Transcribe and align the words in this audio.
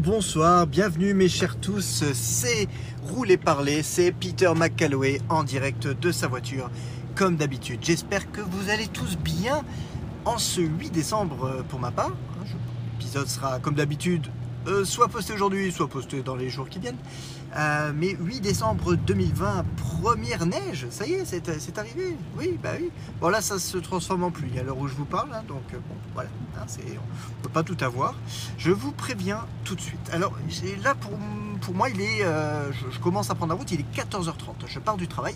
Bonsoir, 0.00 0.66
bienvenue 0.66 1.14
mes 1.14 1.28
chers 1.28 1.56
tous, 1.60 2.02
c'est 2.14 2.66
Rouler 3.04 3.36
Parler, 3.36 3.84
c'est 3.84 4.10
Peter 4.10 4.52
McCalloway 4.54 5.20
en 5.28 5.44
direct 5.44 5.86
de 5.86 6.10
sa 6.10 6.26
voiture, 6.26 6.68
comme 7.14 7.36
d'habitude. 7.36 7.78
J'espère 7.80 8.30
que 8.32 8.40
vous 8.40 8.70
allez 8.70 8.88
tous 8.88 9.16
bien 9.16 9.62
en 10.24 10.38
ce 10.38 10.62
8 10.62 10.90
décembre 10.90 11.44
euh, 11.44 11.62
pour 11.62 11.78
ma 11.78 11.92
part. 11.92 12.10
L'épisode 12.98 13.28
sera 13.28 13.60
comme 13.60 13.74
d'habitude 13.74 14.26
euh, 14.66 14.84
soit 14.84 15.08
posté 15.08 15.34
aujourd'hui, 15.34 15.70
soit 15.70 15.88
posté 15.88 16.22
dans 16.22 16.36
les 16.36 16.48
jours 16.48 16.68
qui 16.68 16.78
viennent. 16.78 16.98
Euh, 17.56 17.92
mais 17.94 18.16
8 18.18 18.40
décembre 18.40 18.94
2020, 18.94 19.64
première 19.76 20.46
neige, 20.46 20.86
ça 20.90 21.06
y 21.06 21.12
est, 21.12 21.24
c'est 21.24 21.78
arrivé. 21.78 22.16
Oui, 22.38 22.58
bah 22.62 22.70
oui. 22.80 22.90
Bon 23.20 23.28
là, 23.28 23.40
ça 23.40 23.58
se 23.58 23.78
transforme 23.78 24.24
en 24.24 24.30
pluie 24.30 24.58
à 24.58 24.62
l'heure 24.62 24.78
où 24.78 24.88
je 24.88 24.94
vous 24.94 25.04
parle, 25.04 25.28
hein, 25.32 25.44
donc 25.46 25.62
euh, 25.72 25.76
bon, 25.88 25.94
voilà, 26.14 26.30
hein, 26.58 26.64
on 26.66 26.82
ne 26.82 27.42
peut 27.42 27.48
pas 27.50 27.62
tout 27.62 27.76
avoir. 27.82 28.14
Je 28.58 28.70
vous 28.70 28.90
préviens 28.90 29.46
tout 29.64 29.74
de 29.74 29.80
suite. 29.80 30.10
Alors 30.12 30.32
là, 30.82 30.94
pour, 30.94 31.12
moi, 31.74 31.88
je, 31.90 32.90
je, 32.90 32.98
commence 32.98 33.30
à 33.30 33.34
prendre 33.34 33.52
la 33.52 33.58
route, 33.58 33.70
il 33.70 33.80
est 33.80 33.96
14h30. 33.96 34.66
Je 34.66 34.78
pars 34.78 34.96
du 34.96 35.08
travail. 35.08 35.34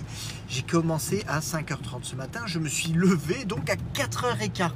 J'ai 0.48 0.62
commencé 0.62 1.24
à 1.28 1.40
5h30 1.40 2.02
ce 2.02 2.16
matin. 2.16 2.40
Je 2.46 2.58
me 2.58 2.68
suis 2.68 2.92
levé 2.92 3.44
donc 3.44 3.70
à 3.70 3.76
4h15. 3.94 4.70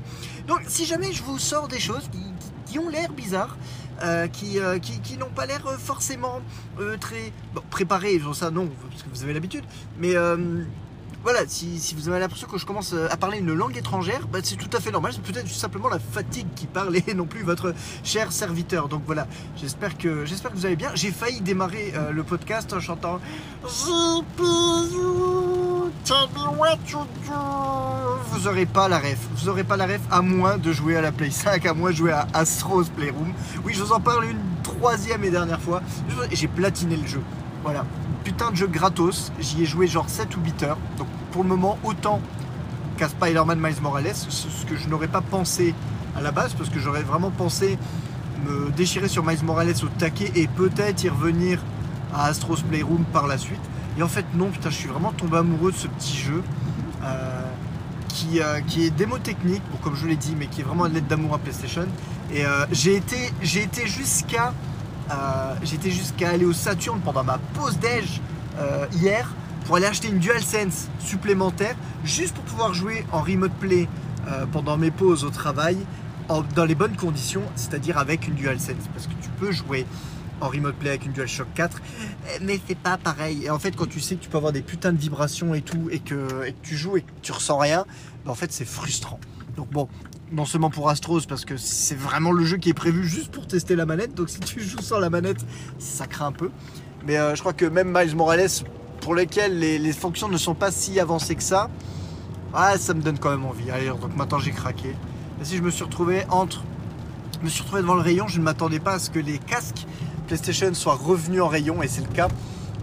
Donc 0.47 0.61
si 0.69 0.85
jamais 0.85 1.13
je 1.13 1.23
vous 1.23 1.39
sors 1.39 1.69
des 1.69 1.81
choses 1.81 2.09
qui, 2.13 2.73
qui 2.73 2.79
ont 2.79 2.89
l'air 2.89 3.13
bizarres, 3.13 3.57
euh, 4.03 4.27
euh, 4.57 4.79
qui, 4.79 5.01
qui, 5.01 5.17
n'ont 5.17 5.31
pas 5.31 5.47
l'air 5.47 5.63
forcément 5.79 6.41
euh, 6.81 6.97
très 6.97 7.33
bon, 7.55 7.63
préparés, 7.71 8.21
ça 8.35 8.51
non, 8.51 8.69
parce 8.91 9.03
que 9.03 9.09
vous 9.11 9.23
avez 9.23 9.33
l'habitude, 9.33 9.65
mais 9.99 10.15
voilà, 11.25 11.43
si, 11.47 11.95
vous 11.97 12.09
avez 12.09 12.19
l'impression 12.19 12.49
que 12.49 12.59
je 12.59 12.67
commence 12.67 12.95
à 12.95 13.17
parler 13.17 13.39
une 13.39 13.53
langue 13.53 13.77
étrangère, 13.77 14.27
bah, 14.27 14.41
c'est 14.43 14.57
tout 14.57 14.77
à 14.77 14.81
fait 14.81 14.91
normal. 14.91 15.13
C'est 15.15 15.23
peut-être 15.23 15.49
simplement 15.49 15.89
la 15.89 16.01
fatigue 16.01 16.49
qui 16.57 16.67
parle 16.67 16.97
et 16.97 17.15
non 17.15 17.27
plus 17.27 17.45
votre 17.45 17.75
cher 18.03 18.33
serviteur. 18.33 18.89
Donc 18.89 19.03
voilà, 19.07 19.29
j'espère 19.57 19.97
que, 19.97 20.25
j'espère 20.25 20.51
que 20.51 20.57
vous 20.57 20.67
allez 20.67 20.75
bien. 20.75 20.91
J'ai 20.95 21.13
failli 21.13 21.41
démarrer 21.41 21.93
le 22.11 22.25
podcast 22.25 22.73
en 22.73 22.81
chantant 22.81 23.21
vous 28.33 28.49
aurez 28.49 28.67
pas 28.67 28.89
la 28.89 28.99
ref. 28.99 29.19
Vous 29.37 29.49
aurez 29.49 29.65
pas 29.65 29.77
la 29.77 29.87
ref 29.87 30.01
à 30.11 30.21
moins 30.21 30.59
de 30.59 30.73
jouer 30.73 30.97
à 30.97 31.01
la 31.01 31.13
Play 31.13 31.31
5, 31.31 31.65
à 31.65 31.75
moins 31.75 31.91
de 31.91 31.97
jouer 31.97 32.13
à 32.13 32.27
Astro's 32.35 32.89
Playroom. 32.89 33.33
Oui, 33.65 33.73
je 33.75 33.83
vous 33.83 33.93
en 33.93 34.01
parle 34.01 34.25
une 34.25 34.41
troisième 34.63 35.23
et 35.25 35.31
dernière 35.31 35.61
fois. 35.61 35.81
J'ai 36.33 36.49
platiné 36.49 36.97
le 36.97 37.07
jeu. 37.07 37.23
Voilà. 37.63 37.85
Putain 38.25 38.51
de 38.51 38.57
jeu 38.57 38.67
gratos. 38.67 39.33
J'y 39.39 39.63
ai 39.63 39.67
joué 39.67 39.87
genre 39.87 40.09
7 40.09 40.37
ou 40.37 40.41
8 40.41 40.63
heures. 40.65 40.79
Donc 40.99 41.07
pour 41.31 41.45
le 41.45 41.49
moment, 41.49 41.79
autant 41.85 42.21
qu'à 42.97 43.09
Spider-Man 43.09 43.61
Miles 43.61 43.81
Morales, 43.81 44.15
ce 44.15 44.67
que 44.67 44.77
je 44.77 44.89
n'aurais 44.89 45.09
pas 45.09 45.23
pensé 45.23 45.75
à 46.17 46.21
la 46.21 46.33
base, 46.33 46.55
parce 46.55 46.69
que 46.69 46.79
j'aurais 46.79 47.03
vraiment 47.03 47.31
pensé 47.31 47.79
me 48.45 48.71
déchirer 48.73 49.09
sur 49.09 49.25
Miles 49.25 49.45
Morales 49.45 49.75
au 49.83 49.89
taquet 49.99 50.33
et 50.35 50.49
peut-être 50.49 51.05
y 51.05 51.09
revenir 51.09 51.61
à 52.15 52.27
Astro's 52.27 52.63
Playroom 52.63 53.05
par 53.13 53.27
la 53.27 53.39
suite. 53.39 53.61
Et 53.99 54.03
en 54.03 54.09
fait, 54.09 54.25
non, 54.35 54.51
putain, 54.51 54.71
je 54.71 54.77
suis 54.77 54.89
vraiment 54.89 55.13
tombé 55.13 55.37
amoureux 55.39 55.73
de 55.73 55.77
ce 55.77 55.87
petit 55.87 56.17
jeu. 56.17 56.43
Euh, 57.05 57.43
qui, 58.09 58.41
euh, 58.41 58.61
qui, 58.61 58.85
est 58.85 58.91
démo 58.91 59.19
technique, 59.19 59.63
comme 59.83 59.97
je 59.97 60.07
l'ai 60.07 60.17
dit, 60.17 60.37
mais 60.39 60.47
qui 60.47 60.61
est 60.61 60.65
vraiment 60.65 60.87
une 60.87 60.93
lettre 60.93 61.07
d'amour 61.07 61.35
à 61.35 61.39
PlayStation. 61.39 61.87
Et 62.31 62.45
euh, 62.45 62.67
j'ai 62.71 62.95
été, 62.95 63.17
j'ai 63.41 63.63
été 63.63 63.87
jusqu'à 63.87 64.53
aller 66.29 66.45
au 66.45 66.53
Saturn 66.53 67.01
pendant 67.01 67.25
ma 67.25 67.39
pause 67.55 67.79
déj 67.79 68.21
hier 69.01 69.33
pour 69.65 69.77
aller 69.77 69.87
acheter 69.87 70.09
une 70.09 70.19
DualSense 70.19 70.89
supplémentaire 71.01 71.75
juste 72.05 72.35
pour 72.35 72.45
pouvoir 72.45 72.75
jouer 72.75 73.07
en 73.13 73.23
remote 73.23 73.53
play 73.53 73.89
pendant 74.53 74.77
mes 74.77 74.91
pauses 74.91 75.25
au 75.25 75.31
travail 75.31 75.79
dans 76.55 76.65
les 76.65 76.75
bonnes 76.75 76.97
conditions, 76.97 77.43
c'est-à-dire 77.57 77.97
avec 77.99 78.29
une 78.29 78.35
DualSense. 78.35 78.89
Parce 78.95 79.07
que 79.07 79.15
tu 79.23 79.31
peux 79.41 79.53
jouer 79.53 79.87
en 80.43 80.49
remote 80.49 80.75
play 80.75 80.91
avec 80.91 81.07
une 81.07 81.13
DualShock 81.13 81.47
4, 81.55 81.81
mais 82.43 82.61
c'est 82.67 82.79
pas 82.79 82.99
pareil. 82.99 83.45
Et 83.45 83.51
en 83.51 83.59
fait, 83.59 83.77
quand 83.77 83.89
tu 83.89 84.01
sais 84.01 84.17
que 84.17 84.23
tu 84.23 84.29
peux 84.29 84.37
avoir 84.37 84.53
des 84.53 84.63
putains 84.63 84.93
de 84.93 84.99
vibrations 84.99 85.55
et 85.55 85.63
tout, 85.63 85.89
et 85.91 86.01
que, 86.01 86.53
tu 86.63 86.77
joues 86.77 86.97
et 86.97 87.03
que 87.03 87.11
tu 87.23 87.33
ressens 87.33 87.59
rien, 87.59 87.87
bah, 88.25 88.33
en 88.33 88.35
fait, 88.35 88.53
c'est 88.53 88.65
frustrant. 88.65 89.21
Donc 89.57 89.71
bon, 89.71 89.89
non 90.33 90.45
seulement 90.45 90.71
pour 90.71 90.89
Astros, 90.89 91.27
parce 91.29 91.45
que 91.45 91.57
c'est 91.57 91.95
vraiment 91.95 92.33
le 92.33 92.45
jeu 92.45 92.57
qui 92.57 92.71
est 92.71 92.75
prévu 92.75 93.07
juste 93.07 93.31
pour 93.31 93.47
tester 93.47 93.77
la 93.77 93.87
manette. 93.87 94.15
Donc 94.15 94.31
si 94.31 94.41
tu 94.41 94.61
joues 94.61 94.81
sans 94.81 94.99
la 94.99 95.11
manette, 95.11 95.45
ça 95.79 96.07
craint 96.07 96.27
un 96.27 96.33
peu. 96.33 96.51
Mais 97.07 97.19
euh, 97.19 97.35
je 97.35 97.41
crois 97.41 97.53
que 97.53 97.67
même 97.67 97.93
Miles 97.97 98.17
Morales, 98.17 98.49
pour 99.01 99.15
lesquels 99.15 99.59
les, 99.59 99.93
fonctions 99.93 100.29
ne 100.29 100.37
sont 100.37 100.55
pas 100.55 100.71
si 100.71 100.99
avancées 100.99 101.35
que 101.37 101.43
ça, 101.43 101.71
ah, 102.55 102.77
ça 102.79 102.95
me 102.95 103.03
donne 103.03 103.19
quand 103.19 103.31
même 103.31 103.45
envie. 103.45 103.71
Allez, 103.71 103.89
donc 103.89 104.17
maintenant 104.17 104.39
j'ai 104.39 104.53
craqué. 104.53 104.97
Et 105.41 105.45
si 105.45 105.57
je 105.57 105.63
me 105.63 105.71
suis 105.71 105.85
retrouvé 105.85 106.25
entre. 106.31 106.65
Je 107.39 107.47
me 107.47 107.51
suis 107.51 107.63
retrouvé 107.63 107.83
devant 107.83 107.97
le 107.97 108.03
rayon, 108.03 108.29
je 108.29 108.39
ne 108.39 108.45
m'attendais 108.45 108.79
pas 108.79 108.93
à 108.93 108.99
ce 109.01 109.11
que 109.11 109.19
les 109.19 109.39
casques 109.39 109.87
PlayStation 110.23 110.73
soit 110.75 110.95
revenu 110.95 111.41
en 111.41 111.49
rayon 111.49 111.83
et 111.83 111.89
c'est 111.89 112.07
le 112.07 112.13
cas. 112.13 112.29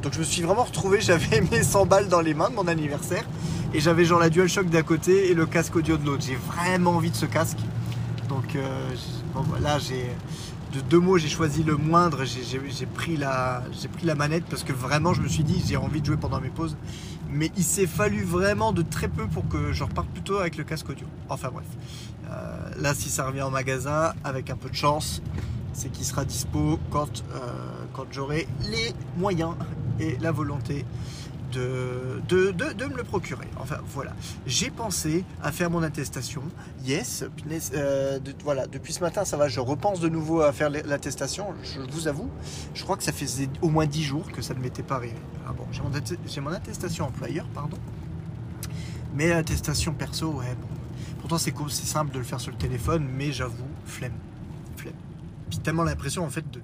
Donc 0.02 0.14
je 0.14 0.20
me 0.20 0.24
suis 0.24 0.42
vraiment 0.42 0.64
retrouvé, 0.64 1.02
j'avais 1.02 1.42
mes 1.42 1.64
100 1.64 1.86
balles 1.86 2.08
dans 2.08 2.22
les 2.22 2.34
mains 2.34 2.50
de 2.50 2.56
mon 2.56 2.68
anniversaire 2.68 3.24
et 3.74 3.80
j'avais 3.80 4.06
genre 4.06 4.20
la 4.20 4.30
DualShock 4.30 4.70
d'un 4.70 4.84
côté 4.84 5.30
et 5.30 5.34
le 5.34 5.46
casque 5.46 5.76
audio 5.76 5.98
de 5.98 6.06
l'autre. 6.06 6.24
J'ai 6.26 6.36
vraiment 6.36 6.92
envie 6.92 7.12
de 7.12 7.16
ce 7.16 7.26
casque. 7.26 7.60
Donc 8.28 8.56
euh, 8.56 8.90
là 9.62 9.80
j'ai 9.80 10.06
de 10.74 10.82
deux 10.82 11.00
mots 11.00 11.18
j'ai 11.18 11.30
choisi 11.30 11.64
le 11.64 11.76
moindre, 11.78 12.26
j'ai 12.26 12.86
pris, 12.86 13.18
la, 13.18 13.64
manette 14.16 14.46
parce 14.46 14.64
que 14.64 14.74
vraiment 14.74 15.14
je 15.14 15.22
me 15.22 15.28
suis 15.28 15.44
dit 15.44 15.64
j'ai 15.68 15.78
envie 15.78 16.02
de 16.02 16.06
jouer 16.06 16.18
pendant 16.18 16.40
mes 16.40 16.50
pauses. 16.50 16.78
Mais 17.32 17.52
il 17.58 17.64
s'est 17.64 17.88
fallu 17.88 18.24
vraiment 18.24 18.72
de 18.72 18.82
très 18.82 19.08
peu 19.08 19.28
pour 19.28 19.48
que 19.48 19.72
je 19.72 19.84
reparte 19.84 20.08
plutôt 20.10 20.38
avec 20.38 20.58
le 20.58 20.64
casque 20.64 20.90
audio. 20.90 21.06
Enfin 21.28 21.50
bref. 21.52 21.66
Euh, 22.32 22.70
là 22.80 22.94
si 22.94 23.10
ça 23.10 23.26
revient 23.26 23.42
en 23.42 23.52
magasin, 23.52 24.14
avec 24.24 24.50
un 24.50 24.56
peu 24.56 24.70
de 24.70 24.76
chance, 24.76 25.22
c'est 25.74 25.92
qu'il 25.92 26.06
sera 26.06 26.26
dispo 26.26 26.80
quand, 26.92 27.24
euh, 27.34 27.38
quand 27.94 28.06
j'aurai 28.12 28.48
les 28.70 28.94
moyens 29.18 29.56
et 30.00 30.18
la 30.18 30.32
volonté 30.32 30.86
de, 31.52 32.86
me 32.88 32.98
le 32.98 33.04
procurer. 33.04 33.48
Enfin 33.58 33.78
voilà, 33.88 34.14
j'ai 34.46 34.70
pensé 34.70 35.24
à 35.42 35.52
faire 35.52 35.70
mon 35.70 35.84
attestation. 35.84 36.44
Yes, 36.86 37.26
euh, 37.74 38.20
voilà, 38.44 38.68
depuis 38.68 38.94
ce 38.94 39.02
matin 39.02 39.26
ça 39.26 39.38
va, 39.38 39.48
je 39.48 39.60
repense 39.60 40.00
de 40.00 40.10
nouveau 40.10 40.42
à 40.42 40.52
faire 40.52 40.70
l'attestation. 40.70 41.48
Je 41.64 41.80
vous 41.92 42.08
avoue, 42.08 42.30
je 42.74 42.84
crois 42.84 42.98
que 42.98 43.04
ça 43.04 43.12
faisait 43.12 43.50
au 43.62 43.70
moins 43.70 43.86
10 43.86 44.04
jours 44.04 44.32
que 44.32 44.42
ça 44.42 44.54
ne 44.54 44.60
m'était 44.60 44.84
pas 44.84 44.96
arrivé. 44.96 45.16
Ah 45.48 45.54
bon, 45.54 45.66
j'ai 45.72 46.42
mon, 46.42 46.52
attestation 46.52 47.06
employeur, 47.06 47.48
pardon. 47.54 47.78
Mais 49.16 49.32
attestation 49.32 49.94
perso, 49.94 50.28
ouais, 50.28 50.56
bon. 50.62 50.68
Pourtant 51.20 51.38
c'est 51.38 51.54
c'est 51.70 51.86
simple 51.86 52.14
de 52.14 52.20
le 52.20 52.24
faire 52.24 52.40
sur 52.40 52.52
le 52.52 52.58
téléphone, 52.58 53.08
mais 53.18 53.32
j'avoue, 53.32 53.68
flemme 53.86 54.14
tellement 55.60 55.84
l'impression 55.84 56.26
en 56.26 56.30
fait 56.30 56.50
de 56.52 56.62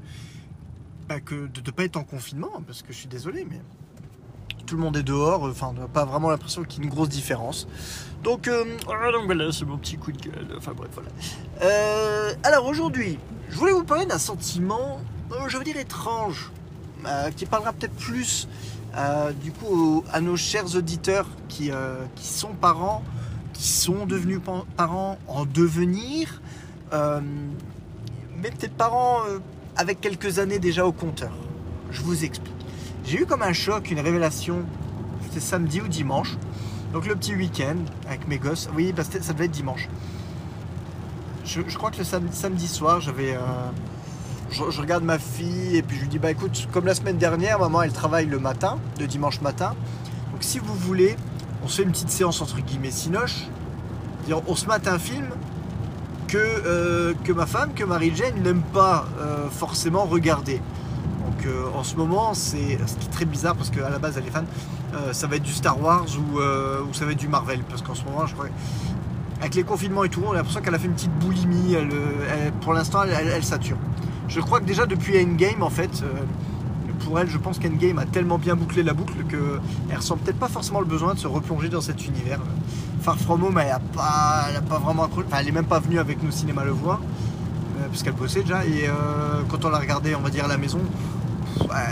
bah, 1.08 1.16
de 1.20 1.62
ne 1.64 1.72
pas 1.72 1.84
être 1.84 1.98
en 1.98 2.04
confinement, 2.04 2.64
parce 2.66 2.82
que 2.82 2.92
je 2.92 2.98
suis 2.98 3.08
désolé, 3.08 3.46
mais 3.48 3.62
tout 4.66 4.76
le 4.76 4.82
monde 4.82 4.98
est 4.98 5.04
dehors, 5.04 5.44
enfin 5.44 5.68
on 5.70 5.80
n'a 5.80 5.88
pas 5.88 6.04
vraiment 6.04 6.32
l'impression 6.32 6.64
qu'il 6.64 6.80
y 6.80 6.82
ait 6.82 6.90
une 6.90 6.94
grosse 6.94 7.10
différence. 7.10 7.68
Donc, 8.24 8.48
euh, 8.48 8.64
donc 8.64 9.26
voilà, 9.26 9.52
c'est 9.52 9.66
mon 9.66 9.78
petit 9.78 9.98
coup 9.98 10.12
de 10.12 10.18
gueule. 10.18 10.48
Enfin 10.58 10.74
bref, 10.76 10.90
voilà. 10.94 11.10
Euh, 11.62 12.34
alors 12.44 12.66
aujourd'hui, 12.66 13.20
je 13.50 13.58
voulais 13.58 13.72
vous 13.72 13.84
parler 13.84 14.08
d'un 14.08 14.18
sentiment, 14.18 15.00
euh, 15.32 15.48
je 15.48 15.58
veux 15.58 15.64
dire 15.64 15.78
étrange, 15.78 16.52
qui 17.36 17.46
parlera 17.46 17.72
peut-être 17.72 17.96
plus 17.96 18.48
du 19.44 19.52
coup 19.52 20.04
à 20.12 20.22
nos 20.22 20.36
chers 20.36 20.76
auditeurs 20.76 21.28
qui, 21.48 21.70
qui 22.16 22.28
sont 22.28 22.54
parents, 22.54 23.04
qui 23.54 23.68
sont 23.68 24.08
devenus 24.08 24.40
parents 24.76 25.20
en 25.28 25.46
devenir 25.46 26.42
mais 28.46 28.52
peut-être 28.52 28.78
parents 28.78 29.22
euh, 29.28 29.40
avec 29.76 30.02
quelques 30.02 30.38
années 30.38 30.60
déjà 30.60 30.86
au 30.86 30.92
compteur. 30.92 31.32
Je 31.90 32.02
vous 32.04 32.24
explique. 32.24 32.54
J'ai 33.04 33.22
eu 33.22 33.26
comme 33.26 33.42
un 33.42 33.54
choc, 33.54 33.90
une 33.90 34.00
révélation, 34.00 34.66
c'était 35.24 35.40
samedi 35.40 35.82
ou 35.82 35.88
dimanche. 35.88 36.38
Donc 36.94 37.08
le 37.08 37.16
petit 37.16 37.36
week-end 37.36 37.78
avec 38.08 38.28
mes 38.28 38.38
gosses. 38.38 38.70
Oui, 38.76 38.94
bah, 38.94 39.04
ça 39.04 39.34
devait 39.34 39.46
être 39.46 39.52
dimanche. 39.52 39.90
Je, 41.44 41.62
crois 41.76 41.90
que 41.90 41.98
le 41.98 42.04
samedi, 42.04 42.68
soir, 42.68 43.02
j'avais. 43.02 43.34
Euh, 43.34 43.40
je, 44.52 44.80
regarde 44.80 45.04
ma 45.04 45.18
fille 45.18 45.76
et 45.76 45.82
puis 45.82 45.98
je 45.98 46.02
lui 46.02 46.10
dis 46.10 46.20
bah 46.20 46.30
écoute, 46.30 46.68
comme 46.72 46.86
la 46.86 46.94
semaine 46.94 47.18
dernière, 47.18 47.60
maman 47.60 47.82
elle 47.82 47.94
travaille 47.94 48.28
le 48.28 48.38
matin, 48.38 48.78
de 49.00 49.08
dimanche 49.08 49.42
matin. 49.42 49.76
Donc 50.32 50.44
si 50.44 50.60
vous 50.60 50.74
voulez, 50.76 51.16
on 51.64 51.68
se 51.68 51.78
fait 51.78 51.84
une 51.84 51.92
petite 51.92 52.12
séance 52.12 52.42
entre 52.42 52.60
guillemets 52.62 52.92
sinoche. 52.92 53.48
On 54.48 54.56
se 54.56 54.68
mate 54.68 54.88
un 54.88 55.00
film 55.00 55.30
que, 56.36 56.68
euh, 56.68 57.14
que 57.24 57.32
ma 57.32 57.46
femme, 57.46 57.74
que 57.74 57.86
Marie-Jane 57.86 58.42
n'aime 58.44 58.62
pas 58.62 59.06
euh, 59.20 59.50
forcément 59.50 60.04
regarder. 60.04 60.56
Donc 60.56 61.46
euh, 61.46 61.68
en 61.74 61.84
ce 61.84 61.96
moment, 61.96 62.34
c'est 62.34 62.78
ce 62.86 62.96
qui 62.98 63.08
est 63.08 63.12
très 63.12 63.26
bizarre 63.26 63.56
parce 63.56 63.70
qu'à 63.70 63.90
la 63.90 64.00
base 64.00 64.18
elle 64.18 64.28
est 64.28 64.32
fan, 64.32 64.46
ça 65.12 65.28
va 65.28 65.36
être 65.36 65.44
du 65.44 65.52
Star 65.52 65.82
Wars 65.82 66.06
ou, 66.18 66.40
ça 66.94 67.06
va 67.06 67.12
être 67.12 67.18
du 67.18 67.28
Marvel. 67.28 67.60
Parce 67.70 67.82
qu'en 67.82 67.96
ce 67.96 68.04
moment, 68.06 68.26
je 68.26 68.34
crois, 68.34 68.48
avec 69.42 69.56
les 69.56 69.64
confinements 69.64 70.06
et 70.06 70.10
tout, 70.10 70.22
on 70.26 70.32
a 70.32 70.36
l'impression 70.36 70.62
qu'elle 70.62 70.76
a 70.76 70.80
fait 70.80 70.88
une 70.88 70.94
petite 70.94 71.18
boulimie. 71.20 71.76
Pour 72.62 72.74
l'instant, 72.74 73.04
elle, 73.04 73.28
elle, 73.28 73.44
sature. 73.44 73.78
Je 74.30 74.40
crois 74.40 74.62
que 74.62 74.66
déjà 74.66 74.86
depuis 74.86 75.22
Endgame, 75.22 75.64
en 75.64 75.70
fait, 75.70 76.04
pour 77.06 77.20
elle, 77.20 77.30
je 77.30 77.38
pense 77.38 77.60
qu'Endgame 77.60 78.00
a 78.00 78.06
tellement 78.06 78.40
bien 78.40 78.56
bouclé 78.56 78.82
la 78.82 78.94
boucle 78.94 79.24
qu'elle 79.30 79.96
ressent 79.98 80.18
peut-être 80.18 80.40
pas 80.40 80.48
forcément 80.50 80.80
le 80.80 80.88
besoin 80.88 81.14
de 81.14 81.20
se 81.20 81.28
replonger 81.28 81.70
dans 81.70 81.82
cet 81.82 82.06
univers. 82.06 82.40
Far 83.02 83.18
From 83.20 83.44
Home, 83.44 83.60
elle 83.60 83.68
n'a 83.68 83.80
pas, 83.80 84.80
vraiment 84.80 85.08
elle 85.38 85.48
est 85.48 85.52
même 85.52 85.66
pas 85.68 85.80
venue 85.80 86.00
avec 86.00 86.22
nous 86.24 86.30
au 86.30 86.32
cinéma 86.32 86.64
le 86.66 86.72
voir. 86.72 87.00
euh, 87.80 87.88
parce 87.88 88.02
qu'elle 88.04 88.14
bossait 88.14 88.42
déjà. 88.42 88.66
Et 88.66 88.88
euh, 88.88 89.44
quand 89.50 89.64
on 89.66 89.70
l'a 89.70 89.78
regardé, 89.78 90.16
on 90.16 90.22
va 90.22 90.32
dire 90.32 90.46
à 90.46 90.48
la 90.48 90.58
maison, 90.58 90.80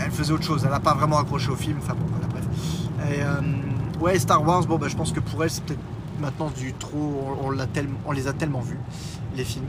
elle 0.06 0.12
faisait 0.12 0.34
autre 0.34 0.44
chose. 0.44 0.64
Elle 0.66 0.72
n'a 0.72 0.80
pas 0.80 0.96
vraiment 0.96 1.20
accroché 1.20 1.50
au 1.52 1.56
film. 1.56 1.78
Enfin 1.80 1.94
bon, 1.94 2.06
voilà, 2.10 2.28
bref. 2.28 2.46
Euh, 3.06 3.42
ouais, 4.02 4.18
Star 4.18 4.46
Wars, 4.46 4.66
bon, 4.66 4.78
bah, 4.78 4.88
je 4.90 4.96
pense 4.96 5.12
que 5.12 5.20
pour 5.20 5.44
elle, 5.44 5.52
c'est 5.52 5.64
peut-être 5.64 5.80
maintenant 6.20 6.50
du 6.50 6.74
trop. 6.74 7.38
On, 7.44 7.50
on 8.06 8.12
les 8.12 8.28
a 8.28 8.34
tellement 8.34 8.62
vus, 8.62 8.80
les 9.36 9.44
films. 9.44 9.66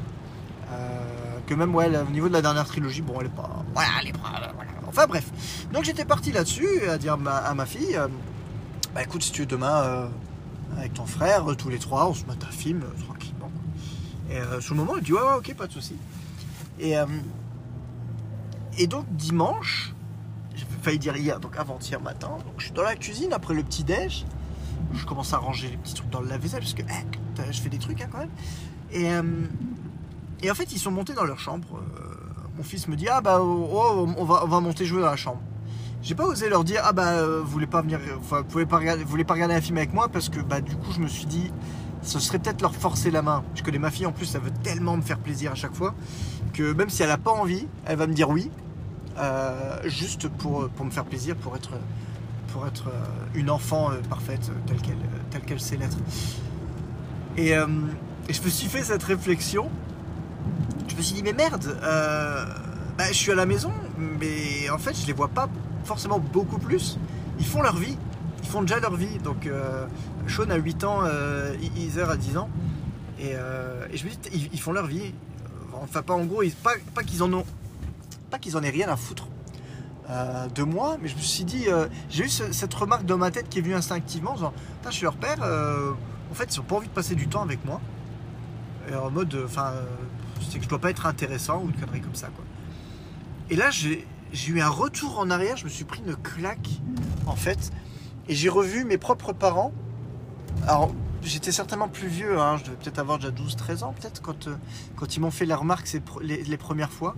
Que 1.46 1.52
même, 1.54 1.74
ouais, 1.74 1.90
au 2.08 2.10
niveau 2.10 2.28
de 2.28 2.32
la 2.32 2.40
dernière 2.40 2.64
trilogie, 2.64 3.02
bon, 3.02 3.16
elle 3.20 3.26
est 3.26 3.28
pas. 3.28 3.50
Voilà, 3.74 3.90
elle 4.00 4.08
est 4.08 4.12
pas. 4.12 4.32
voilà. 4.54 4.70
Enfin 4.96 5.08
bref. 5.08 5.28
Donc 5.72 5.82
j'étais 5.82 6.04
parti 6.04 6.30
là-dessus, 6.30 6.88
à 6.88 6.98
dire 6.98 7.14
à 7.26 7.54
ma 7.54 7.66
fille, 7.66 7.96
euh, 7.96 8.06
bah 8.94 9.02
écoute, 9.02 9.24
si 9.24 9.32
tu 9.32 9.40
veux 9.40 9.46
demain, 9.46 9.82
euh, 9.82 10.06
avec 10.78 10.94
ton 10.94 11.04
frère, 11.04 11.50
euh, 11.50 11.56
tous 11.56 11.68
les 11.68 11.80
trois, 11.80 12.08
on 12.08 12.14
se 12.14 12.24
met 12.26 12.32
un 12.32 12.52
film 12.52 12.82
euh, 12.84 13.04
tranquillement. 13.04 13.50
Et 14.30 14.36
euh, 14.36 14.60
sur 14.60 14.74
le 14.74 14.80
moment, 14.80 14.96
elle 14.96 15.02
dit 15.02 15.12
ouais, 15.12 15.20
ouais, 15.20 15.34
ok, 15.38 15.52
pas 15.56 15.66
de 15.66 15.72
souci. 15.72 15.96
Et, 16.78 16.96
euh, 16.96 17.06
et 18.78 18.86
donc 18.86 19.04
dimanche, 19.16 19.92
j'ai 20.54 20.64
failli 20.82 21.00
dire 21.00 21.16
hier, 21.16 21.40
donc 21.40 21.56
avant-hier 21.56 22.00
matin, 22.00 22.30
je 22.58 22.66
suis 22.66 22.72
dans 22.72 22.84
la 22.84 22.94
cuisine 22.94 23.32
après 23.32 23.54
le 23.54 23.64
petit 23.64 23.82
déj. 23.82 24.24
Je 24.94 25.04
commence 25.06 25.32
à 25.32 25.38
ranger 25.38 25.70
les 25.70 25.76
petits 25.76 25.94
trucs 25.94 26.10
dans 26.10 26.20
le 26.20 26.28
lave-vaisselle 26.28 26.60
parce 26.60 26.74
que 26.74 26.82
putain, 26.82 27.50
je 27.50 27.60
fais 27.60 27.68
des 27.68 27.78
trucs 27.78 28.00
hein, 28.00 28.08
quand 28.12 28.18
même. 28.18 28.30
Euh, 28.94 29.46
et 30.40 30.52
en 30.52 30.54
fait, 30.54 30.72
ils 30.72 30.78
sont 30.78 30.92
montés 30.92 31.14
dans 31.14 31.24
leur 31.24 31.40
chambre. 31.40 31.80
Euh, 32.54 32.58
mon 32.58 32.62
fils 32.62 32.88
me 32.88 32.96
dit 32.96 33.08
ah 33.08 33.20
bah 33.20 33.38
oh, 33.40 33.68
oh, 33.72 34.08
on 34.16 34.24
va 34.24 34.42
on 34.44 34.48
va 34.48 34.60
monter 34.60 34.84
jouer 34.86 35.00
dans 35.02 35.10
la 35.10 35.16
chambre. 35.16 35.40
J'ai 36.02 36.14
pas 36.14 36.26
osé 36.26 36.48
leur 36.48 36.64
dire 36.64 36.82
ah 36.84 36.92
bah 36.92 37.12
euh, 37.12 37.40
vous 37.42 37.50
voulez 37.50 37.66
pas 37.66 37.82
venir, 37.82 37.98
vous 38.20 38.44
pouvez 38.44 38.66
pas 38.66 38.78
regarder, 38.78 39.04
vous 39.04 39.10
voulez 39.10 39.24
pas 39.24 39.34
regarder 39.34 39.54
un 39.54 39.60
film 39.60 39.78
avec 39.78 39.92
moi 39.94 40.08
parce 40.08 40.28
que 40.28 40.40
bah 40.40 40.60
du 40.60 40.76
coup 40.76 40.92
je 40.92 41.00
me 41.00 41.08
suis 41.08 41.26
dit 41.26 41.50
ce 42.02 42.18
serait 42.18 42.38
peut-être 42.38 42.60
leur 42.60 42.74
forcer 42.74 43.10
la 43.10 43.22
main. 43.22 43.42
Je 43.54 43.62
connais 43.62 43.78
ma 43.78 43.90
fille 43.90 44.06
en 44.06 44.12
plus, 44.12 44.34
elle 44.34 44.42
veut 44.42 44.52
tellement 44.62 44.96
me 44.96 45.02
faire 45.02 45.18
plaisir 45.18 45.52
à 45.52 45.54
chaque 45.54 45.74
fois 45.74 45.94
que 46.52 46.72
même 46.74 46.90
si 46.90 47.02
elle 47.02 47.10
a 47.10 47.18
pas 47.18 47.30
envie, 47.32 47.66
elle 47.86 47.96
va 47.96 48.06
me 48.06 48.12
dire 48.12 48.28
oui, 48.28 48.50
euh, 49.18 49.78
juste 49.86 50.28
pour, 50.28 50.68
pour 50.68 50.84
me 50.84 50.90
faire 50.90 51.04
plaisir, 51.04 51.36
pour 51.36 51.56
être 51.56 51.70
pour 52.52 52.66
être 52.66 52.88
euh, 52.88 52.92
une 53.34 53.50
enfant 53.50 53.90
euh, 53.90 53.96
parfaite 54.08 54.50
euh, 54.50 54.58
telle 54.66 54.80
qu'elle 54.80 54.94
euh, 54.94 55.22
telle 55.30 55.42
qu'elle 55.42 55.60
sait 55.60 55.76
l'être. 55.76 55.96
Euh, 57.38 57.66
et 58.28 58.32
je 58.32 58.42
me 58.42 58.48
suis 58.48 58.68
fait 58.68 58.84
cette 58.84 59.02
réflexion. 59.02 59.70
Je 60.88 60.94
me 60.96 61.02
suis 61.02 61.14
dit 61.16 61.22
mais 61.22 61.32
merde, 61.32 61.76
euh, 61.82 62.44
bah, 62.96 63.04
je 63.08 63.14
suis 63.14 63.32
à 63.32 63.34
la 63.34 63.46
maison, 63.46 63.72
mais 64.20 64.70
en 64.70 64.78
fait 64.78 64.94
je 64.94 65.06
les 65.06 65.12
vois 65.12 65.28
pas 65.28 65.48
forcément 65.84 66.18
beaucoup 66.18 66.58
plus. 66.58 66.98
Ils 67.38 67.46
font 67.46 67.62
leur 67.62 67.76
vie, 67.76 67.96
ils 68.42 68.48
font 68.48 68.62
déjà 68.62 68.78
leur 68.80 68.94
vie. 68.96 69.18
Donc 69.18 69.46
euh, 69.46 69.86
Sean 70.28 70.48
a 70.50 70.56
8 70.56 70.84
ans, 70.84 71.00
euh, 71.02 71.54
Heather 71.76 72.10
a 72.10 72.16
10 72.16 72.36
ans. 72.38 72.48
Et, 73.18 73.32
euh, 73.34 73.86
et 73.92 73.96
je 73.96 74.04
me 74.04 74.10
dis, 74.10 74.18
ils, 74.32 74.50
ils 74.52 74.60
font 74.60 74.72
leur 74.72 74.86
vie. 74.86 75.12
Enfin, 75.82 76.02
pas 76.02 76.14
en 76.14 76.24
gros, 76.24 76.42
pas, 76.62 77.02
qu'ils 77.02 77.22
en 77.22 77.32
ont, 77.32 77.44
pas 78.30 78.38
qu'ils 78.38 78.56
en 78.56 78.62
aient 78.62 78.70
rien 78.70 78.88
à 78.88 78.96
foutre 78.96 79.26
de 80.54 80.62
moi, 80.62 80.96
mais 81.00 81.08
je 81.08 81.16
me 81.16 81.20
suis 81.20 81.44
dit, 81.44 81.66
j'ai 82.10 82.24
eu 82.24 82.28
ce- 82.28 82.52
cette 82.52 82.72
remarque 82.74 83.04
dans 83.06 83.16
ma 83.16 83.30
tête 83.30 83.48
qui 83.48 83.58
est 83.58 83.62
venue 83.62 83.74
instinctivement, 83.74 84.34
Putain, 84.34 84.50
je 84.90 84.94
suis 84.94 85.04
leur 85.04 85.16
père. 85.16 85.38
en 85.40 86.34
fait, 86.34 86.54
ils 86.54 86.60
ont 86.60 86.64
pas 86.64 86.76
envie 86.76 86.88
de 86.88 86.92
passer 86.92 87.14
du 87.14 87.26
temps 87.26 87.42
avec 87.42 87.64
moi. 87.64 87.80
Et 88.90 88.94
en 88.94 89.10
mode, 89.10 89.36
enfin, 89.44 89.72
c'est 90.40 90.58
que 90.58 90.64
je 90.64 90.68
dois 90.68 90.78
pas 90.78 90.90
être 90.90 91.06
intéressant 91.06 91.62
ou 91.62 91.68
une 91.68 91.74
connerie 91.74 92.00
comme 92.00 92.14
ça, 92.14 92.28
quoi. 92.28 92.44
Et 93.50 93.56
là, 93.56 93.70
j'ai 93.70 94.06
eu 94.48 94.60
un 94.60 94.68
retour 94.68 95.18
en 95.18 95.30
arrière. 95.30 95.56
Je 95.56 95.64
me 95.64 95.70
suis 95.70 95.84
pris 95.84 96.02
une 96.06 96.16
claque, 96.16 96.68
en 97.26 97.36
fait, 97.36 97.70
et 98.28 98.34
j'ai 98.34 98.48
revu 98.48 98.84
mes 98.84 98.98
propres 98.98 99.32
parents. 99.32 99.72
Alors, 100.66 100.94
j'étais 101.22 101.52
certainement 101.52 101.88
plus 101.88 102.08
vieux, 102.08 102.38
hein, 102.38 102.56
je 102.58 102.64
devais 102.64 102.76
peut-être 102.76 102.98
avoir 102.98 103.18
déjà 103.18 103.30
12-13 103.32 103.84
ans, 103.84 103.94
peut-être, 103.98 104.22
quand, 104.22 104.46
euh, 104.46 104.56
quand 104.96 105.16
ils 105.16 105.20
m'ont 105.20 105.30
fait 105.30 105.46
la 105.46 105.56
remarque 105.56 105.90
les, 106.22 106.42
les 106.42 106.56
premières 106.56 106.92
fois. 106.92 107.16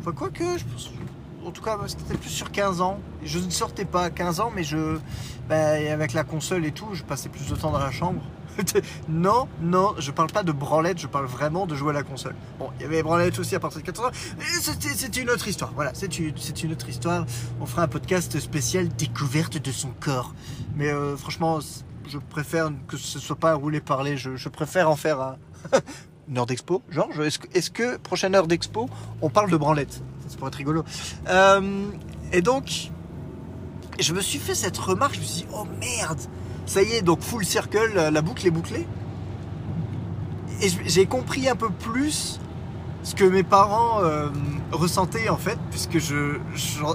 Enfin, 0.00 0.12
quoi 0.12 0.30
que, 0.30 0.58
je 0.58 0.64
pense, 0.64 0.90
en 1.48 1.50
tout 1.50 1.62
cas, 1.62 1.78
c'était 1.86 2.16
plus 2.16 2.30
sur 2.30 2.50
15 2.50 2.80
ans. 2.80 2.98
Je 3.22 3.38
ne 3.38 3.50
sortais 3.50 3.84
pas 3.84 4.04
à 4.04 4.10
15 4.10 4.40
ans, 4.40 4.52
mais 4.54 4.64
je, 4.64 4.98
bah, 5.48 5.70
avec 5.70 6.12
la 6.12 6.24
console 6.24 6.66
et 6.66 6.72
tout, 6.72 6.88
je 6.92 7.02
passais 7.02 7.28
plus 7.28 7.48
de 7.48 7.54
temps 7.56 7.70
dans 7.70 7.78
la 7.78 7.90
chambre. 7.90 8.22
non, 9.08 9.48
non, 9.60 9.94
je 9.98 10.10
parle 10.10 10.30
pas 10.30 10.42
de 10.42 10.52
branlette, 10.52 10.98
je 10.98 11.06
parle 11.06 11.26
vraiment 11.26 11.66
de 11.66 11.74
jouer 11.74 11.90
à 11.90 11.94
la 11.94 12.02
console. 12.02 12.34
Bon, 12.58 12.70
il 12.78 12.82
y 12.82 12.84
avait 12.84 13.02
branlette 13.02 13.38
aussi 13.38 13.54
à 13.54 13.60
partir 13.60 13.80
de 13.80 13.86
14 13.86 14.08
ans, 14.08 14.10
mais 14.38 14.44
c'est 14.44 15.16
une 15.16 15.30
autre 15.30 15.48
histoire. 15.48 15.72
Voilà, 15.74 15.92
c'est 15.94 16.18
une, 16.18 16.72
autre 16.72 16.88
histoire. 16.88 17.24
On 17.60 17.66
fera 17.66 17.82
un 17.82 17.88
podcast 17.88 18.38
spécial 18.40 18.88
découverte 18.88 19.58
de 19.58 19.72
son 19.72 19.90
corps. 20.00 20.34
Mais 20.76 20.90
euh, 20.90 21.16
franchement, 21.16 21.60
je 22.06 22.18
préfère 22.18 22.70
que 22.86 22.96
ce 22.96 23.18
soit 23.18 23.36
pas 23.36 23.52
un 23.52 23.54
roulé 23.54 23.80
parler. 23.80 24.16
Je, 24.16 24.48
préfère 24.48 24.90
en 24.90 24.96
faire 24.96 25.20
un 25.20 25.36
une 26.28 26.38
heure 26.38 26.46
d'expo. 26.46 26.82
Georges, 26.90 27.20
est-ce 27.20 27.38
que, 27.38 27.46
est-ce 27.56 27.70
que 27.70 27.96
prochaine 27.96 28.34
heure 28.34 28.46
d'expo, 28.46 28.88
on 29.22 29.30
parle 29.30 29.50
de 29.50 29.56
branlette? 29.56 30.02
Ça 30.28 30.36
pourrait 30.36 30.48
être 30.48 30.56
rigolo. 30.56 30.84
Euh, 31.28 31.86
et 32.32 32.42
donc, 32.42 32.90
je 33.98 34.12
me 34.12 34.20
suis 34.20 34.38
fait 34.38 34.54
cette 34.54 34.76
remarque. 34.78 35.14
Je 35.14 35.20
me 35.20 35.24
suis 35.24 35.42
dit, 35.42 35.46
oh 35.52 35.66
merde, 35.80 36.20
ça 36.68 36.82
y 36.82 36.92
est, 36.92 37.02
donc 37.02 37.22
full 37.22 37.44
circle, 37.44 38.10
la 38.12 38.22
boucle 38.22 38.46
est 38.46 38.50
bouclée. 38.50 38.86
Et 40.60 40.68
j'ai 40.86 41.06
compris 41.06 41.48
un 41.48 41.56
peu 41.56 41.70
plus 41.70 42.40
ce 43.02 43.14
que 43.14 43.24
mes 43.24 43.42
parents 43.42 44.02
euh, 44.02 44.28
ressentaient 44.70 45.30
en 45.30 45.36
fait, 45.36 45.58
puisque 45.70 45.98
je 45.98 46.38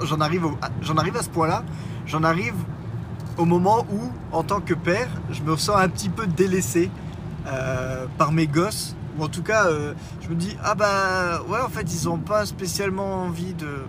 j'en 0.02 0.20
arrive, 0.20 0.46
à 0.56 1.24
ce 1.24 1.30
point-là. 1.30 1.64
J'en 2.06 2.24
arrive 2.24 2.56
au 3.38 3.46
moment 3.46 3.86
où, 3.92 4.12
en 4.32 4.44
tant 4.44 4.62
que 4.62 4.76
père, 4.76 5.10
je 5.32 5.42
me 5.42 5.56
sens 5.58 5.78
un 5.78 5.90
petit 5.90 6.10
peu 6.10 6.28
délaissé 6.28 6.92
euh, 7.48 8.06
par 8.18 8.32
mes 8.32 8.48
gosses. 8.48 8.96
Ou 9.18 9.24
en 9.24 9.28
tout 9.28 9.44
cas, 9.44 9.68
euh, 9.68 9.94
je 10.22 10.30
me 10.30 10.36
dis, 10.36 10.56
ah 10.64 10.76
bah 10.76 11.42
ouais, 11.48 11.62
en 11.62 11.70
fait, 11.70 11.92
ils 11.94 12.10
ont 12.10 12.18
pas 12.20 12.46
spécialement 12.46 13.24
envie 13.24 13.54
de. 13.54 13.84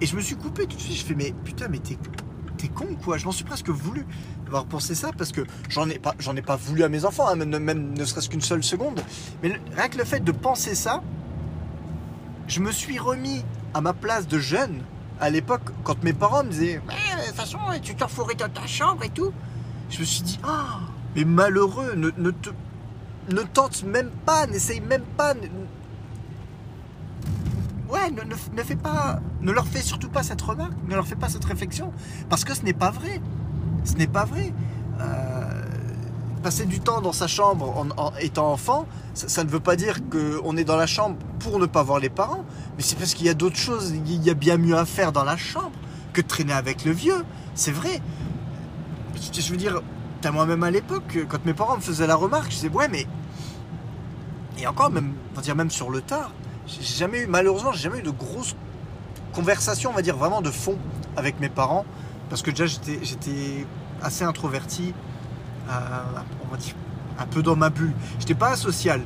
Et 0.00 0.06
je 0.06 0.14
me 0.14 0.20
suis 0.20 0.36
coupé 0.36 0.66
tout 0.66 0.76
de 0.76 0.80
suite. 0.80 0.98
Je 0.98 1.04
fais, 1.04 1.14
mais 1.14 1.32
putain, 1.44 1.66
mais 1.68 1.78
t'es, 1.78 1.96
t'es 2.56 2.68
con 2.68 2.86
quoi? 3.02 3.18
Je 3.18 3.24
m'en 3.24 3.32
suis 3.32 3.44
presque 3.44 3.68
voulu 3.68 4.06
d'avoir 4.44 4.66
pensé 4.66 4.94
ça 4.94 5.10
parce 5.16 5.32
que 5.32 5.42
j'en 5.68 5.88
ai 5.88 5.98
pas, 5.98 6.14
j'en 6.18 6.36
ai 6.36 6.42
pas 6.42 6.56
voulu 6.56 6.82
à 6.84 6.88
mes 6.88 7.04
enfants, 7.04 7.28
hein, 7.28 7.36
même, 7.36 7.94
ne 7.94 8.04
serait-ce 8.04 8.28
qu'une 8.28 8.40
seule 8.40 8.62
seconde. 8.62 9.00
Mais 9.42 9.52
rien 9.76 9.88
que 9.88 9.98
le 9.98 10.04
fait 10.04 10.20
de 10.20 10.32
penser 10.32 10.74
ça, 10.74 11.02
je 12.46 12.60
me 12.60 12.72
suis 12.72 12.98
remis 12.98 13.44
à 13.72 13.80
ma 13.80 13.92
place 13.92 14.28
de 14.28 14.38
jeune 14.38 14.82
à 15.20 15.30
l'époque 15.30 15.70
quand 15.84 16.02
mes 16.04 16.12
parents 16.12 16.44
me 16.44 16.50
disaient, 16.50 16.80
mais 16.86 17.22
de 17.22 17.26
toute 17.26 17.36
façon, 17.36 17.58
tu 17.82 17.94
t'enfourrais 17.94 18.34
dans 18.34 18.48
ta 18.48 18.66
chambre 18.66 19.04
et 19.04 19.10
tout. 19.10 19.32
Je 19.90 20.00
me 20.00 20.04
suis 20.04 20.22
dit, 20.22 20.40
ah, 20.44 20.80
mais 21.14 21.24
malheureux, 21.24 21.94
ne, 21.94 22.10
ne 22.16 22.30
te, 22.30 22.50
ne 23.30 23.42
tente 23.42 23.84
même 23.84 24.10
pas, 24.26 24.46
n'essaye 24.46 24.80
même 24.80 25.04
pas. 25.16 25.34
Ouais, 27.94 28.10
ne, 28.10 28.22
ne- 28.22 28.34
ne 28.34 28.74
pas, 28.74 29.20
ne 29.40 29.52
leur 29.52 29.68
fais 29.68 29.80
surtout 29.80 30.08
pas 30.08 30.24
cette 30.24 30.42
remarque, 30.42 30.72
ne 30.88 30.96
leur 30.96 31.06
fais 31.06 31.14
pas 31.14 31.28
cette 31.28 31.44
réflexion, 31.44 31.92
parce 32.28 32.44
que 32.44 32.52
ce 32.52 32.62
n'est 32.62 32.72
pas 32.72 32.90
vrai. 32.90 33.20
Ce 33.84 33.94
n'est 33.94 34.08
pas 34.08 34.24
vrai. 34.24 34.52
Euh, 35.00 35.62
passer 36.42 36.66
du 36.66 36.80
temps 36.80 37.00
dans 37.00 37.12
sa 37.12 37.28
chambre 37.28 37.86
en, 37.96 38.12
étant 38.20 38.52
enfant, 38.52 38.86
ça, 39.14 39.44
ne 39.44 39.48
veut 39.48 39.60
pas 39.60 39.76
dire 39.76 39.98
qu'on 40.10 40.56
est 40.56 40.64
dans 40.64 40.76
la 40.76 40.86
chambre 40.86 41.16
pour 41.38 41.60
ne 41.60 41.66
pas 41.66 41.84
voir 41.84 42.00
les 42.00 42.10
parents, 42.10 42.44
mais 42.76 42.82
c'est 42.82 42.96
parce 42.98 43.14
qu'il 43.14 43.26
y 43.26 43.30
a 43.30 43.34
d'autres 43.34 43.56
choses, 43.56 43.92
il 43.92 44.22
y 44.24 44.28
a 44.28 44.34
bien 44.34 44.56
mieux 44.58 44.76
à 44.76 44.84
faire 44.84 45.12
dans 45.12 45.24
la 45.24 45.36
chambre 45.36 45.72
que 46.12 46.20
de 46.20 46.26
traîner 46.26 46.52
avec 46.52 46.84
le 46.84 46.90
vieux. 46.90 47.24
C'est 47.54 47.70
vrai. 47.70 48.02
Je 49.32 49.50
veux 49.50 49.56
dire, 49.56 49.80
moi-même 50.32 50.64
à 50.64 50.70
l'époque, 50.70 51.18
quand 51.28 51.46
mes 51.46 51.54
parents 51.54 51.76
me 51.76 51.80
faisaient 51.80 52.06
la 52.08 52.16
remarque, 52.16 52.50
je 52.50 52.56
disais, 52.56 52.68
ouais, 52.70 52.88
mais. 52.88 53.06
Et 54.58 54.66
encore, 54.66 54.90
même, 54.90 55.12
on 55.32 55.36
va 55.36 55.42
dire 55.42 55.54
même 55.54 55.70
sur 55.70 55.90
le 55.90 56.00
tard, 56.00 56.32
j'ai 56.66 56.82
jamais 56.82 57.22
eu, 57.22 57.26
malheureusement, 57.26 57.72
j'ai 57.72 57.82
jamais 57.82 57.98
eu 57.98 58.02
de 58.02 58.10
grosses 58.10 58.56
conversations, 59.32 59.90
on 59.90 59.94
va 59.94 60.02
dire 60.02 60.16
vraiment 60.16 60.40
de 60.40 60.50
fond 60.50 60.78
avec 61.16 61.40
mes 61.40 61.48
parents, 61.48 61.84
parce 62.30 62.42
que 62.42 62.50
déjà 62.50 62.66
j'étais, 62.66 63.66
assez 64.02 64.24
introverti, 64.24 64.92
euh, 65.68 65.72
on 66.44 66.48
va 66.48 66.56
dire 66.56 66.74
un 67.18 67.26
peu 67.26 67.42
dans 67.42 67.56
ma 67.56 67.70
bulle. 67.70 67.92
J'étais 68.18 68.34
pas 68.34 68.56
social, 68.56 69.02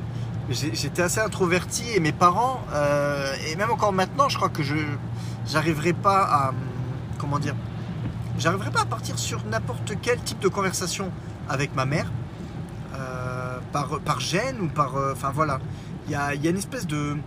j'étais 0.49 1.01
assez 1.01 1.19
introverti 1.19 1.83
et 1.95 1.99
mes 1.99 2.11
parents, 2.11 2.61
euh, 2.73 3.33
et 3.47 3.55
même 3.55 3.71
encore 3.71 3.93
maintenant, 3.93 4.29
je 4.29 4.37
crois 4.37 4.49
que 4.49 4.63
je 4.63 4.75
j'arriverai 5.47 5.93
pas 5.93 6.23
à, 6.23 6.53
comment 7.17 7.39
dire, 7.39 7.55
j'arriverai 8.37 8.71
pas 8.71 8.81
à 8.81 8.85
partir 8.85 9.17
sur 9.17 9.45
n'importe 9.45 9.93
quel 10.01 10.19
type 10.19 10.39
de 10.39 10.47
conversation 10.47 11.11
avec 11.47 11.75
ma 11.75 11.85
mère, 11.85 12.11
euh, 12.95 13.59
par, 13.71 13.99
par 13.99 14.19
gêne 14.19 14.59
ou 14.61 14.67
par, 14.67 14.95
enfin 15.11 15.31
voilà, 15.33 15.59
il 16.07 16.11
y 16.11 16.15
a, 16.15 16.33
il 16.33 16.43
y 16.43 16.47
a 16.47 16.51
une 16.51 16.57
espèce 16.57 16.87
de, 16.87 17.17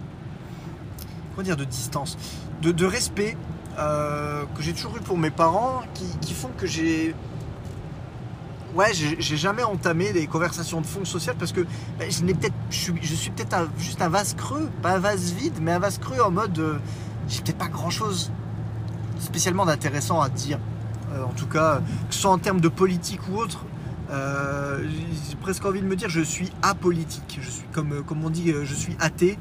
comment 1.35 1.45
dire, 1.45 1.57
de 1.57 1.65
distance, 1.65 2.17
de, 2.63 2.85
respect 2.85 3.37
euh, 3.79 4.45
que 4.57 4.63
j'ai 4.63 4.73
toujours 4.73 4.97
eu 4.97 5.01
pour 5.01 5.19
mes 5.19 5.31
parents, 5.31 5.83
qui, 6.21 6.35
font 6.35 6.51
que 6.57 6.67
j'ai 6.67 7.15
Ouais, 8.75 8.91
j'ai 8.95 9.37
jamais 9.37 9.63
entamé 9.63 10.15
des 10.15 10.27
conversations 10.27 10.81
de 10.81 10.87
fond 10.87 11.05
social 11.05 11.37
parce 11.39 11.53
que 11.53 11.61
ben, 11.99 12.11
je 12.11 12.75
suis, 12.75 13.31
peut-être 13.31 13.69
juste 13.77 14.01
un 14.01 14.09
vase 14.09 14.33
creux, 14.33 14.71
pas 14.81 14.93
un 14.93 14.99
vase 14.99 15.35
vide, 15.35 15.59
mais 15.61 15.73
un 15.73 15.79
vase 15.79 15.99
creux 15.99 16.23
en 16.23 16.31
mode, 16.31 16.59
euh, 16.59 16.79
j'ai 17.29 17.43
peut-être 17.43 17.59
pas 17.59 17.69
grand-chose 17.69 18.31
spécialement 19.19 19.67
d'intéressant 19.67 20.23
à 20.23 20.31
dire. 20.31 20.59
Euh, 21.13 21.23
en 21.25 21.33
tout 21.35 21.47
cas, 21.47 21.83
que 22.09 22.15
ce 22.15 22.21
soit 22.23 22.31
en 22.31 22.39
termes 22.39 22.63
de 22.63 22.69
politique 22.69 23.21
ou 23.31 23.37
autre, 23.37 23.67
Euh, 24.13 24.87
j'ai 25.29 25.37
presque 25.37 25.65
envie 25.65 25.81
de 25.81 25.87
me 25.87 25.97
dire 25.97 26.09
je 26.09 26.21
suis 26.21 26.51
apolitique. 26.63 27.39
Je 27.41 27.51
suis 27.51 27.67
comme, 27.73 28.03
comme 28.05 28.25
on 28.25 28.31
dit, 28.31 28.53
je 28.65 28.75
suis 28.75 28.97
athée 29.01 29.39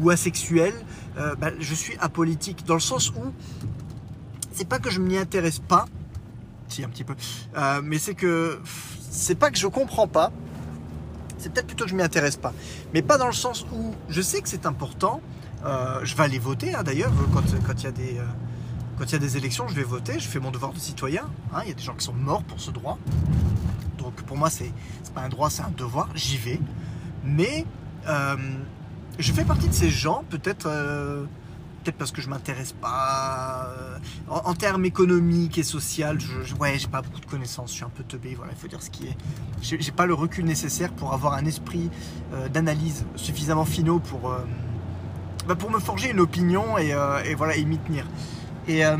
ou 0.00 0.10
asexuel. 0.10 0.74
Bah, 1.38 1.50
je 1.58 1.74
suis 1.74 1.96
apolitique 1.98 2.64
dans 2.66 2.74
le 2.74 2.80
sens 2.80 3.10
où 3.10 3.32
c'est 4.52 4.68
pas 4.68 4.78
que 4.78 4.90
je 4.90 5.00
m'y 5.00 5.16
intéresse 5.16 5.58
pas, 5.58 5.86
si 6.68 6.82
un 6.82 6.88
petit 6.88 7.04
peu, 7.04 7.14
mais 7.82 7.98
c'est 7.98 8.14
que 8.14 8.58
c'est 9.10 9.34
pas 9.34 9.50
que 9.50 9.58
je 9.58 9.66
comprends 9.66 10.08
pas. 10.08 10.32
C'est 11.38 11.52
peut-être 11.52 11.66
plutôt 11.66 11.84
que 11.84 11.90
je 11.90 11.94
m'y 11.94 12.02
intéresse 12.02 12.36
pas, 12.36 12.52
mais 12.92 13.02
pas 13.02 13.18
dans 13.18 13.26
le 13.26 13.32
sens 13.32 13.66
où 13.72 13.94
je 14.08 14.20
sais 14.20 14.40
que 14.40 14.48
c'est 14.48 14.66
important. 14.66 15.20
je 16.02 16.16
vais 16.16 16.22
aller 16.24 16.38
voter 16.38 16.74
hein, 16.74 16.82
d'ailleurs 16.82 17.12
quand 17.32 17.74
il 17.80 17.84
y 17.84 17.86
a 17.86 17.92
des 17.92 18.20
quand 18.98 19.04
il 19.04 19.12
y 19.12 19.16
a 19.16 19.18
des 19.18 19.36
élections, 19.36 19.68
je 19.68 19.74
vais 19.74 19.82
voter, 19.82 20.18
je 20.18 20.26
fais 20.26 20.40
mon 20.40 20.50
devoir 20.50 20.72
de 20.72 20.78
citoyen. 20.78 21.24
Hein, 21.52 21.60
il 21.64 21.68
y 21.68 21.70
a 21.70 21.74
des 21.74 21.82
gens 21.82 21.94
qui 21.94 22.04
sont 22.04 22.14
morts 22.14 22.42
pour 22.44 22.60
ce 22.60 22.70
droit. 22.70 22.98
Donc 23.98 24.14
pour 24.22 24.36
moi, 24.36 24.48
c'est 24.48 24.72
pas 25.14 25.22
un 25.22 25.28
droit, 25.28 25.50
c'est 25.50 25.62
un 25.62 25.72
devoir. 25.76 26.08
J'y 26.14 26.38
vais. 26.38 26.60
Mais 27.24 27.66
euh, 28.08 28.36
je 29.18 29.32
fais 29.32 29.44
partie 29.44 29.68
de 29.68 29.74
ces 29.74 29.90
gens, 29.90 30.24
peut-être 30.30 30.66
euh, 30.66 31.24
peut-être 31.82 31.98
parce 31.98 32.10
que 32.10 32.22
je 32.22 32.28
m'intéresse 32.28 32.72
pas 32.72 33.68
euh, 33.68 33.98
en, 34.28 34.54
termes 34.54 34.86
économiques 34.86 35.58
et 35.58 35.62
sociaux. 35.62 36.06
Je, 36.18 36.54
ouais, 36.54 36.78
j'ai 36.78 36.88
pas 36.88 37.02
beaucoup 37.02 37.20
de 37.20 37.26
connaissances. 37.26 37.70
Je 37.72 37.76
suis 37.76 37.84
un 37.84 37.90
peu 37.90 38.02
teubé. 38.02 38.34
Voilà, 38.34 38.52
il 38.52 38.58
faut 38.58 38.68
dire 38.68 38.82
ce 38.82 38.90
qui 38.90 39.08
est. 39.08 39.16
J'ai 39.60 39.92
pas 39.92 40.06
le 40.06 40.14
recul 40.14 40.46
nécessaire 40.46 40.90
pour 40.92 41.12
avoir 41.12 41.34
un 41.34 41.44
esprit 41.44 41.90
d'analyse 42.52 43.04
suffisamment 43.16 43.66
finaux 43.66 43.98
pour 43.98 44.34
bah, 45.46 45.54
pour 45.54 45.70
me 45.70 45.80
forger 45.80 46.10
une 46.10 46.20
opinion 46.20 46.78
et 46.78 47.34
voilà 47.34 47.56
et 47.56 47.64
m'y 47.64 47.78
tenir. 47.78 48.06
Et 48.68 48.84
euh, 48.84 48.96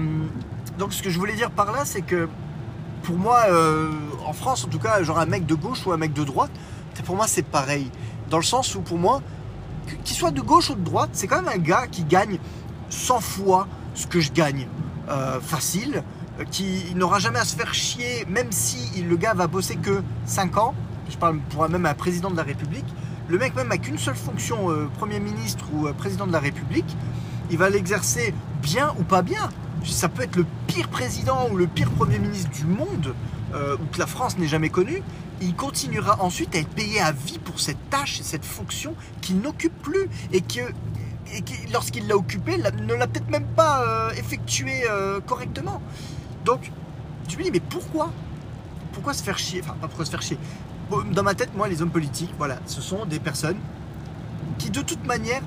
donc 0.78 0.92
ce 0.92 1.02
que 1.02 1.11
je 1.11 1.18
voulais 1.18 1.35
dire 1.35 1.50
par 1.50 1.73
là, 1.73 1.85
c'est 1.85 2.02
que 2.02 2.28
pour 3.02 3.16
moi, 3.16 3.44
euh, 3.49 3.90
en 4.25 4.32
France 4.32 4.64
en 4.64 4.68
tout 4.68 4.78
cas, 4.78 5.02
genre 5.02 5.18
un 5.18 5.26
mec 5.26 5.46
de 5.46 5.54
gauche 5.54 5.87
ou 5.87 5.92
un 5.92 5.96
mec 5.96 6.12
de 6.12 6.25
droite, 6.25 6.50
pour 7.04 7.16
moi 7.16 7.26
c'est 7.26 7.44
pareil. 7.44 7.90
Dans 8.30 8.38
le 8.38 8.44
sens 8.44 8.75
où 8.75 8.80
pour 8.80 8.99
moi, 8.99 9.23
qu'il 10.04 10.16
soit 10.16 10.30
de 10.30 10.40
gauche 10.40 10.70
ou 10.70 10.75
de 10.75 10.85
droite, 10.85 11.11
c'est 11.12 11.26
quand 11.26 11.42
même 11.42 11.52
un 11.52 11.62
gars 11.62 11.87
qui 11.87 12.04
gagne 12.04 12.38
100 12.90 13.20
fois 13.20 13.68
ce 13.94 14.06
que 14.06 14.20
je 14.20 14.32
gagne. 14.32 14.66
Euh, 15.08 15.40
facile, 15.40 16.02
qui 16.50 16.92
n'aura 16.96 17.20
jamais 17.20 17.38
à 17.38 17.44
se 17.44 17.54
faire 17.54 17.73
chier, 17.73 18.26
même 18.28 18.50
si 18.50 19.02
le 19.02 19.16
gars 19.16 19.35
va 19.35 19.46
bosser 19.46 19.76
que 19.76 20.02
5 20.26 20.58
ans. 20.58 20.75
Je 21.08 21.16
parle 21.16 21.38
pour 21.50 21.68
même 21.68 21.87
un 21.87 21.94
président 21.94 22.28
de 22.28 22.37
la 22.37 22.42
République. 22.42 22.85
Le 23.28 23.38
mec 23.38 23.54
même 23.54 23.70
a 23.70 23.78
qu'une 23.78 23.99
seule 23.99 24.16
fonction, 24.16 24.68
Premier 24.99 25.20
ministre 25.20 25.64
ou 25.73 25.87
président 25.92 26.26
de 26.26 26.32
la 26.32 26.40
République, 26.40 26.96
il 27.50 27.58
va 27.58 27.70
l'exercer 27.70 28.35
bien 28.66 28.92
ou 28.99 29.04
pas 29.04 29.23
bien. 29.23 29.49
Ça 29.85 30.08
peut 30.08 30.25
être 30.25 30.35
le 30.35 30.46
pire 30.66 30.88
président 30.88 31.49
ou 31.50 31.56
le 31.56 31.68
pire 31.68 31.88
Premier 31.92 32.18
ministre 32.18 32.50
du 32.50 32.64
monde, 32.64 33.14
euh, 33.54 33.76
ou 33.76 33.87
que 33.92 33.99
la 33.99 34.08
France 34.08 34.37
n'ait 34.38 34.49
jamais 34.49 34.70
connu. 34.70 35.02
Il 35.40 35.54
continuera 35.54 36.20
ensuite 36.20 36.52
à 36.56 36.58
être 36.58 36.70
payé 36.70 37.00
à 37.00 37.12
vie 37.12 37.38
pour 37.38 37.61
cette 37.61 37.90
tâche, 37.90 38.20
cette 38.23 38.44
fonction 38.44 38.94
qu'il 39.20 39.38
n'occupe 39.38 39.76
plus 39.82 40.08
et 40.32 40.40
que 40.40 40.61
et 41.32 41.42
lorsqu'il 41.73 42.06
l'a 42.06 42.16
occupé, 42.16 42.56
ne 42.56 42.94
l'a 42.94 43.06
peut-être 43.08 43.30
même 43.30 43.46
pas 43.56 43.82
euh, 43.82 44.11
effectué 44.12 44.85
euh, 44.88 45.20
correctement. 45.20 45.80
Donc, 46.44 46.70
tu 47.26 47.37
me 47.37 47.42
dis, 47.42 47.50
mais 47.50 47.61
pourquoi? 47.61 48.12
Pourquoi 48.92 49.12
se 49.12 49.23
faire 49.25 49.37
chier? 49.37 49.61
Enfin, 49.62 49.75
pas 49.80 49.88
pourquoi 49.88 50.04
se 50.04 50.11
faire 50.11 50.23
chier. 50.23 50.38
Dans 51.12 51.25
ma 51.25 51.35
tête, 51.35 51.50
moi, 51.56 51.66
les 51.66 51.82
hommes 51.82 51.90
politiques, 51.90 52.32
voilà, 52.38 52.58
ce 52.66 52.80
sont 52.80 53.06
des 53.06 53.18
personnes 53.18 53.58
qui, 54.58 54.70
de 54.70 54.82
toute 54.82 55.04
manière, 55.04 55.42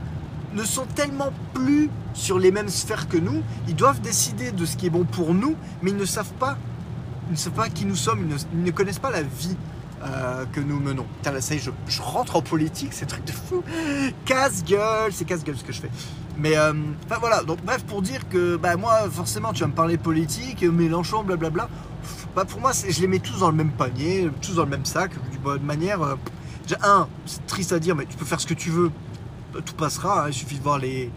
ne 0.53 0.63
sont 0.63 0.85
tellement 0.95 1.31
plus 1.53 1.89
sur 2.13 2.39
les 2.39 2.51
mêmes 2.51 2.69
sphères 2.69 3.07
que 3.07 3.17
nous. 3.17 3.41
Ils 3.67 3.75
doivent 3.75 4.01
décider 4.01 4.51
de 4.51 4.65
ce 4.65 4.77
qui 4.77 4.87
est 4.87 4.89
bon 4.89 5.05
pour 5.05 5.33
nous, 5.33 5.55
mais 5.81 5.91
ils 5.91 5.97
ne 5.97 6.05
savent 6.05 6.33
pas, 6.33 6.57
ils 7.29 7.33
ne 7.33 7.37
savent 7.37 7.53
pas 7.53 7.69
qui 7.69 7.85
nous 7.85 7.95
sommes, 7.95 8.27
ils 8.53 8.63
ne, 8.63 8.71
connaissent 8.71 8.99
pas 8.99 9.11
la 9.11 9.21
vie 9.21 9.55
euh, 10.03 10.45
que 10.51 10.59
nous 10.59 10.79
menons. 10.79 11.05
Putain, 11.17 11.39
ça 11.41 11.53
y 11.53 11.57
est, 11.57 11.69
je, 11.87 12.01
rentre 12.01 12.35
en 12.35 12.41
politique, 12.41 12.93
c'est 12.93 13.05
truc 13.05 13.25
de 13.25 13.31
fou. 13.31 13.63
Casse-gueule, 14.25 15.13
c'est 15.13 15.25
casse-gueule 15.25 15.57
ce 15.57 15.63
que 15.63 15.73
je 15.73 15.81
fais. 15.81 15.91
Mais 16.37 16.57
euh, 16.57 16.73
voilà, 17.19 17.43
donc 17.43 17.63
bref, 17.63 17.83
pour 17.83 18.01
dire 18.01 18.27
que 18.29 18.55
bah, 18.55 18.77
moi, 18.77 19.09
forcément, 19.11 19.53
tu 19.53 19.61
vas 19.61 19.67
me 19.67 19.73
parler 19.73 19.97
politique, 19.97 20.63
Mélenchon, 20.63 21.23
blablabla. 21.23 21.69
Bah, 22.35 22.45
pour 22.45 22.61
moi, 22.61 22.71
je 22.87 23.01
les 23.01 23.07
mets 23.07 23.19
tous 23.19 23.39
dans 23.39 23.49
le 23.49 23.57
même 23.57 23.71
panier, 23.71 24.29
tous 24.41 24.55
dans 24.55 24.63
le 24.63 24.69
même 24.69 24.85
sac, 24.85 25.11
de 25.13 25.65
manière. 25.65 26.01
Euh, 26.01 26.15
un, 26.83 27.07
c'est 27.25 27.45
triste 27.47 27.73
à 27.73 27.79
dire, 27.79 27.95
mais 27.95 28.05
tu 28.05 28.15
peux 28.15 28.25
faire 28.25 28.39
ce 28.39 28.45
que 28.45 28.53
tu 28.53 28.69
veux 28.69 28.91
tout 29.65 29.73
passera. 29.75 30.25
Hein. 30.25 30.27
Il 30.29 30.33
suffit 30.33 30.57
de 30.57 30.63
voir 30.63 30.79
les, 30.79 31.09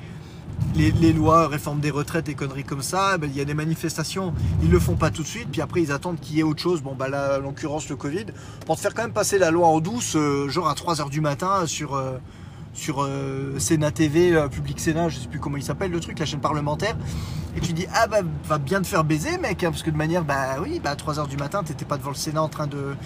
lois, 1.12 1.48
réforme 1.48 1.80
des 1.80 1.90
retraites 1.90 2.28
et 2.28 2.34
conneries 2.34 2.64
comme 2.64 2.82
ça. 2.82 3.18
Ben, 3.18 3.28
il 3.30 3.36
y 3.36 3.40
a 3.40 3.44
des 3.44 3.54
manifestations, 3.54 4.32
ils 4.62 4.70
le 4.70 4.78
font 4.78 4.96
pas 4.96 5.10
tout 5.10 5.22
de 5.22 5.28
suite, 5.28 5.48
puis 5.50 5.60
après 5.60 5.82
ils 5.82 5.92
attendent 5.92 6.20
qu'il 6.20 6.36
y 6.36 6.40
ait 6.40 6.44
autre 6.44 6.60
chose. 6.60 6.82
Bon, 6.82 6.94
bah 6.94 7.08
l'occurrence, 7.38 7.88
le 7.88 7.96
Covid, 7.96 8.26
pour 8.66 8.76
te 8.76 8.80
faire 8.80 8.94
quand 8.94 9.02
même 9.02 9.12
passer 9.12 9.38
la 9.38 9.50
loi 9.50 9.66
en 9.68 9.80
douce, 9.80 10.14
euh, 10.16 10.48
genre 10.48 10.68
à 10.68 10.74
3h 10.74 11.10
du 11.10 11.20
matin 11.20 11.66
sur. 11.66 11.94
Euh, 11.94 12.18
euh, 12.88 13.58
Sénat 13.58 13.90
TV, 13.90 14.48
Public 14.50 14.80
Sénat, 14.80 15.10
je 15.10 15.18
sais 15.18 15.28
plus 15.28 15.38
comment 15.38 15.58
il 15.58 15.62
s'appelle 15.62 15.90
le 15.90 16.00
truc, 16.00 16.18
la 16.18 16.24
chaîne 16.24 16.40
parlementaire, 16.40 16.96
et 17.54 17.60
tu 17.60 17.74
dis 17.74 17.84
ah 17.92 18.06
bah 18.06 18.20
va 18.48 18.56
bien 18.56 18.80
te 18.80 18.86
faire 18.86 19.04
baiser 19.04 19.36
mec, 19.36 19.62
hein, 19.62 19.70
parce 19.70 19.82
que 19.82 19.90
de 19.90 19.96
manière 19.98 20.24
bah 20.24 20.56
oui 20.58 20.80
bah 20.82 20.92
à 20.92 20.94
3h 20.94 21.28
du 21.28 21.36
matin 21.36 21.62
t'étais 21.62 21.84
pas 21.84 21.98
devant 21.98 22.08
le 22.08 22.16
Sénat 22.16 22.42
en 22.42 22.48
train 22.48 22.66
de, 22.66 22.96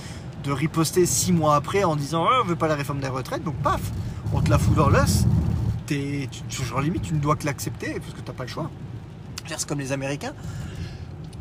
de 0.46 0.52
riposter 0.52 1.04
6 1.06 1.32
mois 1.32 1.56
après 1.56 1.84
en 1.84 1.96
disant 1.96 2.26
oh, 2.28 2.42
on 2.42 2.46
veut 2.46 2.56
pas 2.56 2.68
la 2.68 2.76
réforme 2.76 3.00
des 3.00 3.08
retraites, 3.08 3.42
donc 3.42 3.56
paf, 3.56 3.80
on 4.32 4.40
te 4.40 4.48
la 4.48 4.58
fout 4.58 4.74
dans 4.74 4.88
l'os, 4.88 5.24
tu, 5.86 6.28
genre 6.64 6.80
limite 6.80 7.02
tu 7.02 7.14
ne 7.14 7.18
dois 7.18 7.36
que 7.36 7.44
l'accepter 7.44 7.98
parce 8.00 8.12
que 8.12 8.20
tu 8.20 8.26
n'as 8.26 8.36
pas 8.36 8.44
le 8.44 8.48
choix. 8.48 8.70
C'est 9.46 9.68
comme 9.68 9.78
les 9.78 9.92
Américains. 9.92 10.34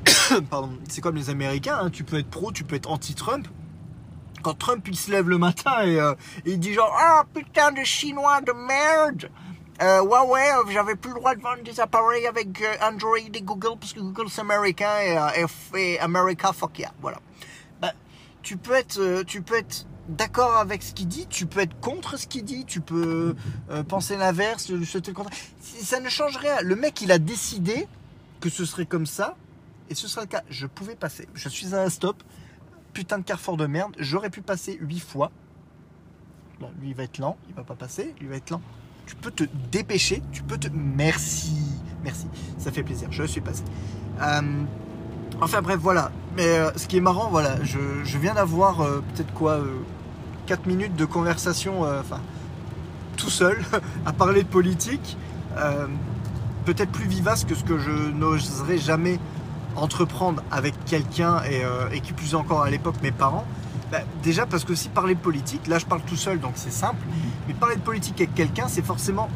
Pardon, 0.49 0.77
c'est 0.89 1.01
comme 1.01 1.15
les 1.15 1.29
Américains, 1.29 1.77
hein. 1.81 1.89
tu 1.89 2.03
peux 2.03 2.17
être 2.19 2.29
pro, 2.29 2.51
tu 2.51 2.63
peux 2.63 2.75
être 2.75 2.89
anti-Trump. 2.89 3.47
Quand 4.41 4.53
Trump 4.53 4.87
il 4.87 4.95
se 4.95 5.11
lève 5.11 5.27
le 5.27 5.37
matin 5.39 5.83
et, 5.83 5.99
euh, 5.99 6.13
il 6.45 6.59
dit 6.59 6.73
genre 6.73 6.95
Ah 6.99 7.23
putain 7.33 7.71
de 7.71 7.83
chinois 7.83 8.41
de 8.41 8.51
merde 8.51 9.29
euh, 9.81 10.01
ouais 10.03 10.19
ouais 10.19 10.51
euh, 10.51 10.71
j'avais 10.71 10.95
plus 10.95 11.09
le 11.09 11.15
droit 11.15 11.35
de 11.35 11.41
vendre 11.41 11.63
des 11.63 11.79
appareils 11.79 12.27
avec 12.27 12.63
Android 12.81 13.17
et 13.17 13.41
Google 13.41 13.77
parce 13.79 13.91
que 13.91 13.99
Google 13.99 14.29
c'est 14.29 14.41
américain 14.41 14.91
et, 15.01 15.45
et, 15.77 15.99
America 15.99 16.53
fuck 16.53 16.77
yeah 16.79 16.91
voilà. 17.01 17.17
Tu 18.45 18.57
peux 18.57 18.75
être 18.75 19.23
tu 19.23 19.41
peux 19.41 19.57
être 19.57 19.87
d'accord 20.07 20.57
avec 20.57 20.83
ce 20.83 20.93
qu'il 20.93 21.07
dit, 21.07 21.25
tu 21.27 21.47
peux 21.47 21.61
être 21.61 21.79
contre 21.79 22.17
ce 22.17 22.27
qu'il 22.27 22.43
dit, 22.43 22.63
tu 22.65 22.79
peux 22.79 23.35
euh, 23.71 23.83
penser 23.83 24.17
l'inverse, 24.17 24.65
souhaiter 24.83 25.11
le 25.11 25.15
contraire. 25.15 25.37
Ça 25.59 25.99
ne 25.99 26.09
change 26.09 26.37
rien. 26.37 26.61
Le 26.61 26.75
mec, 26.75 27.01
il 27.01 27.11
a 27.11 27.17
décidé 27.17 27.87
que 28.39 28.49
ce 28.49 28.65
serait 28.65 28.85
comme 28.85 29.07
ça, 29.07 29.35
et 29.89 29.95
ce 29.95 30.07
sera 30.07 30.21
le 30.21 30.27
cas. 30.27 30.43
Je 30.47 30.67
pouvais 30.67 30.95
passer. 30.95 31.27
Je 31.33 31.49
suis 31.49 31.73
à 31.73 31.81
un 31.81 31.89
stop, 31.89 32.21
putain 32.93 33.17
de 33.17 33.23
carrefour 33.23 33.57
de 33.57 33.65
merde. 33.65 33.95
J'aurais 33.97 34.29
pu 34.29 34.41
passer 34.41 34.77
huit 34.79 34.99
fois. 34.99 35.31
lui, 36.79 36.89
il 36.89 36.95
va 36.95 37.03
être 37.03 37.17
lent, 37.17 37.37
il 37.49 37.55
va 37.55 37.63
pas 37.63 37.75
passer, 37.75 38.13
lui, 38.19 38.25
il 38.25 38.27
va 38.27 38.35
être 38.35 38.51
lent. 38.51 38.61
Tu 39.07 39.15
peux 39.15 39.31
te 39.31 39.43
dépêcher, 39.71 40.21
tu 40.31 40.43
peux 40.43 40.59
te. 40.59 40.67
Merci, 40.71 41.57
merci, 42.03 42.27
ça 42.59 42.71
fait 42.71 42.83
plaisir, 42.83 43.11
je 43.11 43.23
suis 43.23 43.41
passé. 43.41 43.63
Euh, 44.21 44.63
enfin 45.41 45.61
bref, 45.61 45.79
voilà. 45.81 46.11
Mais 46.35 46.47
euh, 46.47 46.71
ce 46.75 46.87
qui 46.87 46.97
est 46.97 47.01
marrant, 47.01 47.29
voilà, 47.29 47.63
je, 47.63 48.17
viens 48.17 48.33
d'avoir 48.33 48.77
peut-être 48.77 49.33
quoi, 49.33 49.59
4 50.45 50.67
minutes 50.67 50.95
de 50.95 51.05
conversation, 51.05 51.85
euh, 51.85 51.99
enfin, 51.99 52.19
tout 53.17 53.29
seul, 53.29 53.57
à 54.05 54.13
parler 54.13 54.43
de 54.43 54.47
politique, 54.47 55.17
euh, 55.57 55.87
peut-être 56.65 56.91
plus 56.91 57.07
vivace 57.07 57.43
que 57.45 57.55
ce 57.55 57.63
que 57.63 57.77
je 57.77 57.91
n'oserais 57.91 58.77
jamais 58.77 59.19
entreprendre 59.75 60.41
avec 60.51 60.73
quelqu'un 60.85 61.41
euh, 61.51 61.89
et, 61.91 61.99
qui 61.99 62.13
plus 62.13 62.35
encore 62.35 62.61
à 62.63 62.69
l'époque 62.69 62.95
mes 63.01 63.11
parents. 63.11 63.45
Bah, 63.91 63.99
déjà 64.23 64.45
parce 64.45 64.63
que 64.63 64.73
si 64.73 64.89
parler 64.89 65.15
de 65.15 65.19
politique, 65.19 65.67
là 65.67 65.77
je 65.77 65.85
parle 65.85 66.01
tout 66.01 66.15
seul 66.15 66.39
donc 66.39 66.53
c'est 66.55 66.71
simple, 66.71 67.01
mais 67.47 67.53
parler 67.53 67.75
de 67.75 67.81
politique 67.81 68.19
avec 68.19 68.33
quelqu'un 68.33 68.67
c'est 68.67 68.83
forcément, 68.83 69.29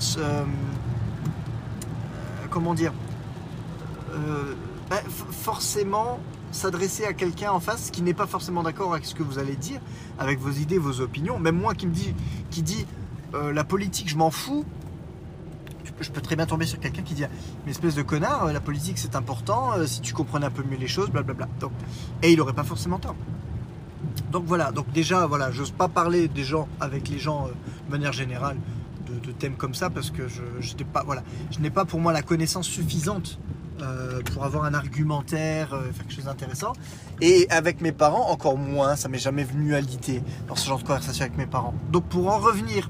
comment 2.50 2.74
dire, 2.74 2.92
bah, 4.90 5.02
forcément 5.08 6.20
s'adresser 6.52 7.06
à 7.06 7.14
quelqu'un 7.14 7.52
en 7.52 7.60
face 7.60 7.92
qui 7.92 8.02
n'est 8.02 8.14
pas 8.14 8.26
forcément 8.26 8.64
d'accord 8.64 8.94
avec 8.94 9.06
ce 9.06 9.14
que 9.14 9.22
vous 9.22 9.38
allez 9.38 9.56
dire, 9.56 9.80
avec 10.18 10.40
vos 10.40 10.52
idées, 10.52 10.80
vos 10.80 11.02
opinions. 11.02 11.38
Même 11.38 11.58
moi 11.58 11.76
qui 11.76 11.86
me 11.86 11.94
dit, 11.94 12.14
qui 12.50 12.64
dit 12.64 12.86
euh, 13.36 13.54
la 13.54 13.64
politique, 13.64 14.10
je 14.10 14.18
m'en 14.18 14.32
fous. 14.32 14.66
Je 16.02 16.12
peux 16.12 16.22
très 16.22 16.38
bien 16.38 16.46
tomber 16.46 16.66
sur 16.66 16.80
quelqu'un 16.80 17.02
qui 17.02 17.14
dit 17.14 17.26
mais 17.66 17.72
espèce 17.72 17.96
de 17.96 18.02
connard, 18.02 18.46
euh, 18.46 18.54
la 18.54 18.62
politique 18.62 18.98
c'est 18.98 19.18
important, 19.18 19.74
euh, 19.74 19.86
si 19.86 20.00
tu 20.00 20.14
comprenais 20.14 20.46
un 20.46 20.52
peu 20.52 20.64
mieux 20.64 20.78
les 20.78 20.88
choses, 20.88 21.10
blablabla. 21.10 21.48
Donc, 21.60 21.72
et 22.24 22.32
il 22.32 22.38
n'aurait 22.38 22.54
pas 22.54 22.64
forcément 22.64 23.00
tort. 23.00 23.16
Donc 24.32 24.46
voilà, 24.46 24.72
donc 24.72 24.90
déjà, 24.94 25.28
voilà, 25.28 25.52
j'ose 25.52 25.72
pas 25.72 25.90
parler 25.90 26.30
des 26.30 26.44
gens 26.44 26.70
avec 26.80 27.10
les 27.10 27.20
gens 27.20 27.48
de 27.48 27.92
manière 27.92 28.14
générale 28.14 28.58
de, 29.08 29.32
thèmes 29.32 29.56
comme 29.56 29.74
ça 29.74 29.90
parce 29.90 30.10
que 30.10 30.28
je 30.28 30.76
n'ai 30.78 30.84
pas, 30.86 31.04
voilà, 31.04 31.24
je 31.52 31.60
n'ai 31.60 31.70
pas 31.70 31.84
pour 31.84 32.00
moi 32.00 32.14
la 32.14 32.22
connaissance 32.22 32.68
suffisante 32.68 33.40
euh, 33.82 34.22
pour 34.34 34.44
avoir 34.44 34.66
un 34.66 34.74
argumentaire, 34.74 35.74
euh, 35.74 35.92
faire 35.92 36.06
quelque 36.06 36.14
chose 36.14 36.26
d'intéressant. 36.26 36.74
Et 37.22 37.48
avec 37.50 37.82
mes 37.82 37.92
parents, 37.92 38.30
encore 38.30 38.58
moins, 38.58 38.96
ça 38.96 39.10
m'est 39.10 39.20
jamais 39.20 39.44
venu 39.44 39.76
à 39.76 39.82
l'idée 39.82 40.22
dans 40.48 40.56
ce 40.56 40.68
genre 40.68 40.80
de 40.80 40.84
conversation 40.84 41.26
avec 41.26 41.38
mes 41.38 41.46
parents. 41.46 41.74
Donc 41.92 42.06
pour 42.06 42.28
en 42.28 42.40
revenir 42.40 42.90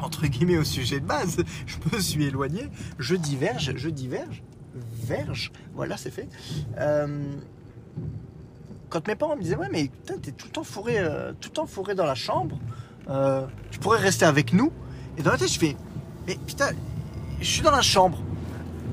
entre 0.00 0.26
guillemets 0.26 0.58
au 0.58 0.64
sujet 0.64 0.98
de 0.98 1.06
base, 1.06 1.36
je 1.66 1.76
me 1.92 2.00
suis 2.00 2.24
éloigné, 2.24 2.68
je 2.98 3.14
diverge, 3.14 3.72
je 3.76 3.88
diverge, 3.88 4.42
verge, 4.74 5.52
voilà 5.74 5.96
c'est 5.96 6.10
fait. 6.10 6.28
Euh, 6.78 7.36
quand 8.88 9.06
mes 9.06 9.14
parents 9.14 9.36
me 9.36 9.42
disaient, 9.42 9.56
ouais, 9.56 9.68
mais 9.70 9.84
putain, 9.88 10.18
t'es 10.18 10.32
tout 10.32 10.48
le 10.56 10.64
fourré, 10.64 10.98
tout 11.40 11.50
le 11.58 11.66
fourré 11.66 11.94
dans 11.94 12.04
la 12.04 12.14
chambre, 12.14 12.58
tu 13.70 13.78
pourrais 13.78 14.00
rester 14.00 14.26
avec 14.26 14.52
nous. 14.52 14.70
Et 15.16 15.22
dans 15.22 15.30
la 15.30 15.38
tête, 15.38 15.52
je 15.52 15.58
fais, 15.58 15.76
mais 16.26 16.36
putain, 16.46 16.70
je 17.40 17.46
suis 17.46 17.62
dans 17.62 17.70
la 17.70 17.80
chambre. 17.80 18.18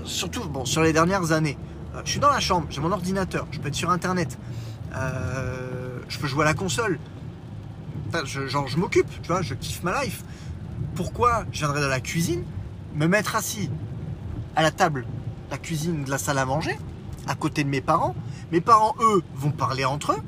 Surtout, 0.10 0.44
bon, 0.50 0.66
sur 0.66 0.82
les 0.82 0.92
dernières 0.92 1.32
années, 1.32 1.56
euh, 1.94 2.02
je 2.04 2.10
suis 2.10 2.20
dans 2.20 2.32
la 2.32 2.40
chambre, 2.40 2.66
j'ai 2.72 2.82
mon 2.82 2.92
ordinateur, 2.92 3.46
je 3.52 3.60
peux 3.60 3.68
être 3.68 3.76
sur 3.76 3.92
internet, 3.92 4.40
euh, 4.96 6.00
je 6.10 6.18
peux 6.18 6.26
jouer 6.26 6.42
à 6.42 6.46
la 6.46 6.56
console. 6.56 7.00
Putain, 8.06 8.26
je- 8.26 8.48
je 8.48 8.78
m'occupe, 8.78 9.08
tu 9.22 9.28
vois, 9.28 9.44
je 9.44 9.54
kiffe 9.54 9.84
ma 9.84 10.04
life. 10.04 10.24
Pourquoi 10.96 11.46
je 11.52 11.60
viendrais 11.60 11.82
dans 11.82 11.88
la 11.88 12.00
cuisine, 12.00 12.44
me 12.96 13.06
mettre 13.06 13.36
assis 13.36 13.70
à 14.56 14.64
la 14.64 14.72
table, 14.72 15.06
la 15.52 15.60
cuisine 15.60 16.04
de 16.06 16.10
la 16.10 16.18
salle 16.18 16.40
à 16.40 16.46
manger, 16.46 16.76
à 17.28 17.36
côté 17.36 17.64
de 17.64 17.70
mes 17.70 17.82
parents? 17.82 18.16
Mes 18.52 18.62
parents, 18.62 18.96
eux, 19.02 19.22
vont 19.36 19.52
parler 19.52 19.86
entre 19.86 20.14
eux. 20.14 20.22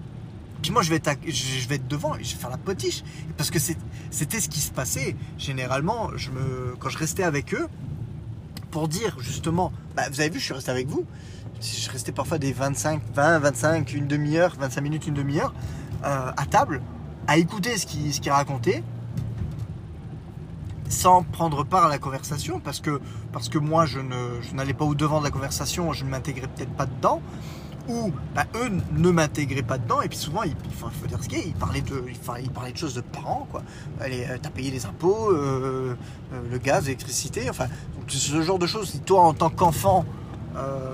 Puis 0.61 0.71
moi, 0.71 0.83
je 0.83 0.91
vais 0.91 0.97
être, 0.97 1.87
devant 1.87 2.15
et 2.17 2.23
je 2.23 2.35
vais 2.35 2.39
faire 2.39 2.51
la 2.51 2.57
potiche. 2.57 3.03
Parce 3.35 3.49
que 3.49 3.57
c'était 4.11 4.39
ce 4.39 4.47
qui 4.47 4.59
se 4.59 4.69
passait. 4.71 5.15
Généralement, 5.39 6.11
je 6.17 6.29
me, 6.29 6.75
quand 6.79 6.89
je 6.89 6.99
restais 6.99 7.23
avec 7.23 7.55
eux, 7.55 7.67
pour 8.71 8.87
dire 8.87 9.17
justement, 9.19 9.71
bah, 9.95 10.03
vous 10.09 10.19
avez 10.21 10.29
vu, 10.29 10.39
je 10.39 10.45
suis 10.45 10.53
resté 10.53 10.71
avec 10.71 10.87
vous. 10.87 11.05
Je 11.61 11.89
restais 11.91 12.11
parfois 12.11 12.39
des 12.39 12.53
25, 12.53 13.01
20, 13.13 13.39
25, 13.39 13.93
une 13.93 14.07
demi-heure, 14.07 14.55
25 14.59 14.81
minutes, 14.81 15.07
une 15.07 15.13
demi-heure, 15.13 15.53
euh, 16.03 16.31
à 16.35 16.45
table, 16.47 16.81
à 17.27 17.37
écouter 17.37 17.77
ce 17.77 17.85
qu'ils 17.85 18.13
ce 18.13 18.19
qu'ils 18.19 18.31
racontaient, 18.31 18.83
sans 20.89 21.21
prendre 21.23 21.63
part 21.63 21.85
à 21.85 21.89
la 21.89 21.99
conversation, 21.99 22.59
parce 22.59 22.79
que, 22.79 22.99
parce 23.31 23.47
que 23.47 23.59
moi, 23.59 23.85
je 23.85 23.99
n'allais 24.53 24.73
pas 24.73 24.85
au 24.85 24.95
devant 24.95 25.19
de 25.19 25.25
la 25.25 25.31
conversation, 25.31 25.93
je 25.93 26.03
ne 26.03 26.09
m'intégrais 26.09 26.47
peut-être 26.47 26.73
pas 26.73 26.87
dedans, 26.87 27.21
ou 27.91 28.11
bah, 28.33 28.45
eux 28.55 28.71
ne 28.93 29.11
m'intégraient 29.11 29.61
pas 29.61 29.77
dedans, 29.77 30.01
et 30.01 30.07
puis 30.07 30.17
souvent, 30.17 30.43
il, 30.43 30.55
faut, 30.77 30.89
dire 31.07 31.21
ce 31.21 31.27
qu'il 31.27 31.39
ils 31.39 31.53
parlaient 31.53 31.81
de, 31.81 32.03
ils 32.41 32.49
parlaient 32.49 32.71
de 32.71 32.77
choses 32.77 32.95
de 32.95 33.01
parents, 33.01 33.47
quoi. 33.51 33.61
Allez, 33.99 34.25
euh, 34.29 34.37
t'as 34.41 34.49
payé 34.49 34.71
les 34.71 34.85
impôts, 34.85 35.29
euh, 35.31 35.95
euh, 36.33 36.41
le 36.49 36.57
gaz, 36.57 36.85
l'électricité, 36.85 37.49
enfin, 37.49 37.65
ce 38.07 38.41
genre 38.41 38.59
de 38.59 38.67
choses. 38.67 38.89
Si 38.89 38.99
toi, 38.99 39.21
en 39.23 39.33
tant 39.33 39.49
qu'enfant, 39.49 40.05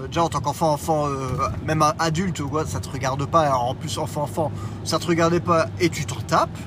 déjà 0.07 0.23
en 0.23 0.29
tant 0.29 0.39
qu'enfant, 0.41 0.73
enfant, 0.73 1.07
même 1.65 1.83
adulte, 1.99 2.41
quoi, 2.43 2.65
ça 2.65 2.79
te 2.79 2.89
regarde 2.89 3.25
pas, 3.25 3.51
en 3.55 3.73
plus 3.75 3.97
enfant, 3.97 4.23
enfant, 4.23 4.51
ça 4.83 4.99
te 4.99 5.07
regardait 5.07 5.39
pas, 5.39 5.67
et 5.79 5.89
tu 5.89 6.05
t'en 6.05 6.21
tapes, 6.21 6.57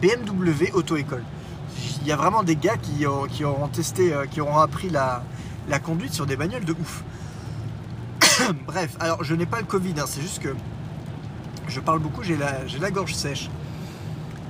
BMW 0.00 0.70
auto-école. 0.74 1.24
Il 2.02 2.06
y 2.06 2.12
a 2.12 2.16
vraiment 2.16 2.44
des 2.44 2.54
gars 2.56 2.76
qui, 2.76 3.04
ont- 3.06 3.26
qui 3.26 3.44
auront 3.44 3.68
testé, 3.68 4.14
qui 4.30 4.40
auront 4.40 4.58
appris 4.58 4.90
la, 4.90 5.24
la 5.68 5.78
conduite 5.80 6.12
sur 6.12 6.24
des 6.26 6.36
bagnoles 6.36 6.64
de 6.64 6.72
ouf. 6.72 7.02
Bref, 8.66 8.96
alors 9.00 9.24
je 9.24 9.34
n'ai 9.34 9.46
pas 9.46 9.58
le 9.58 9.66
Covid, 9.66 9.94
hein, 9.98 10.04
c'est 10.06 10.20
juste 10.20 10.40
que 10.40 10.54
je 11.68 11.80
parle 11.80 11.98
beaucoup, 11.98 12.22
j'ai 12.22 12.36
la, 12.36 12.90
gorge 12.90 13.14
sèche. 13.14 13.50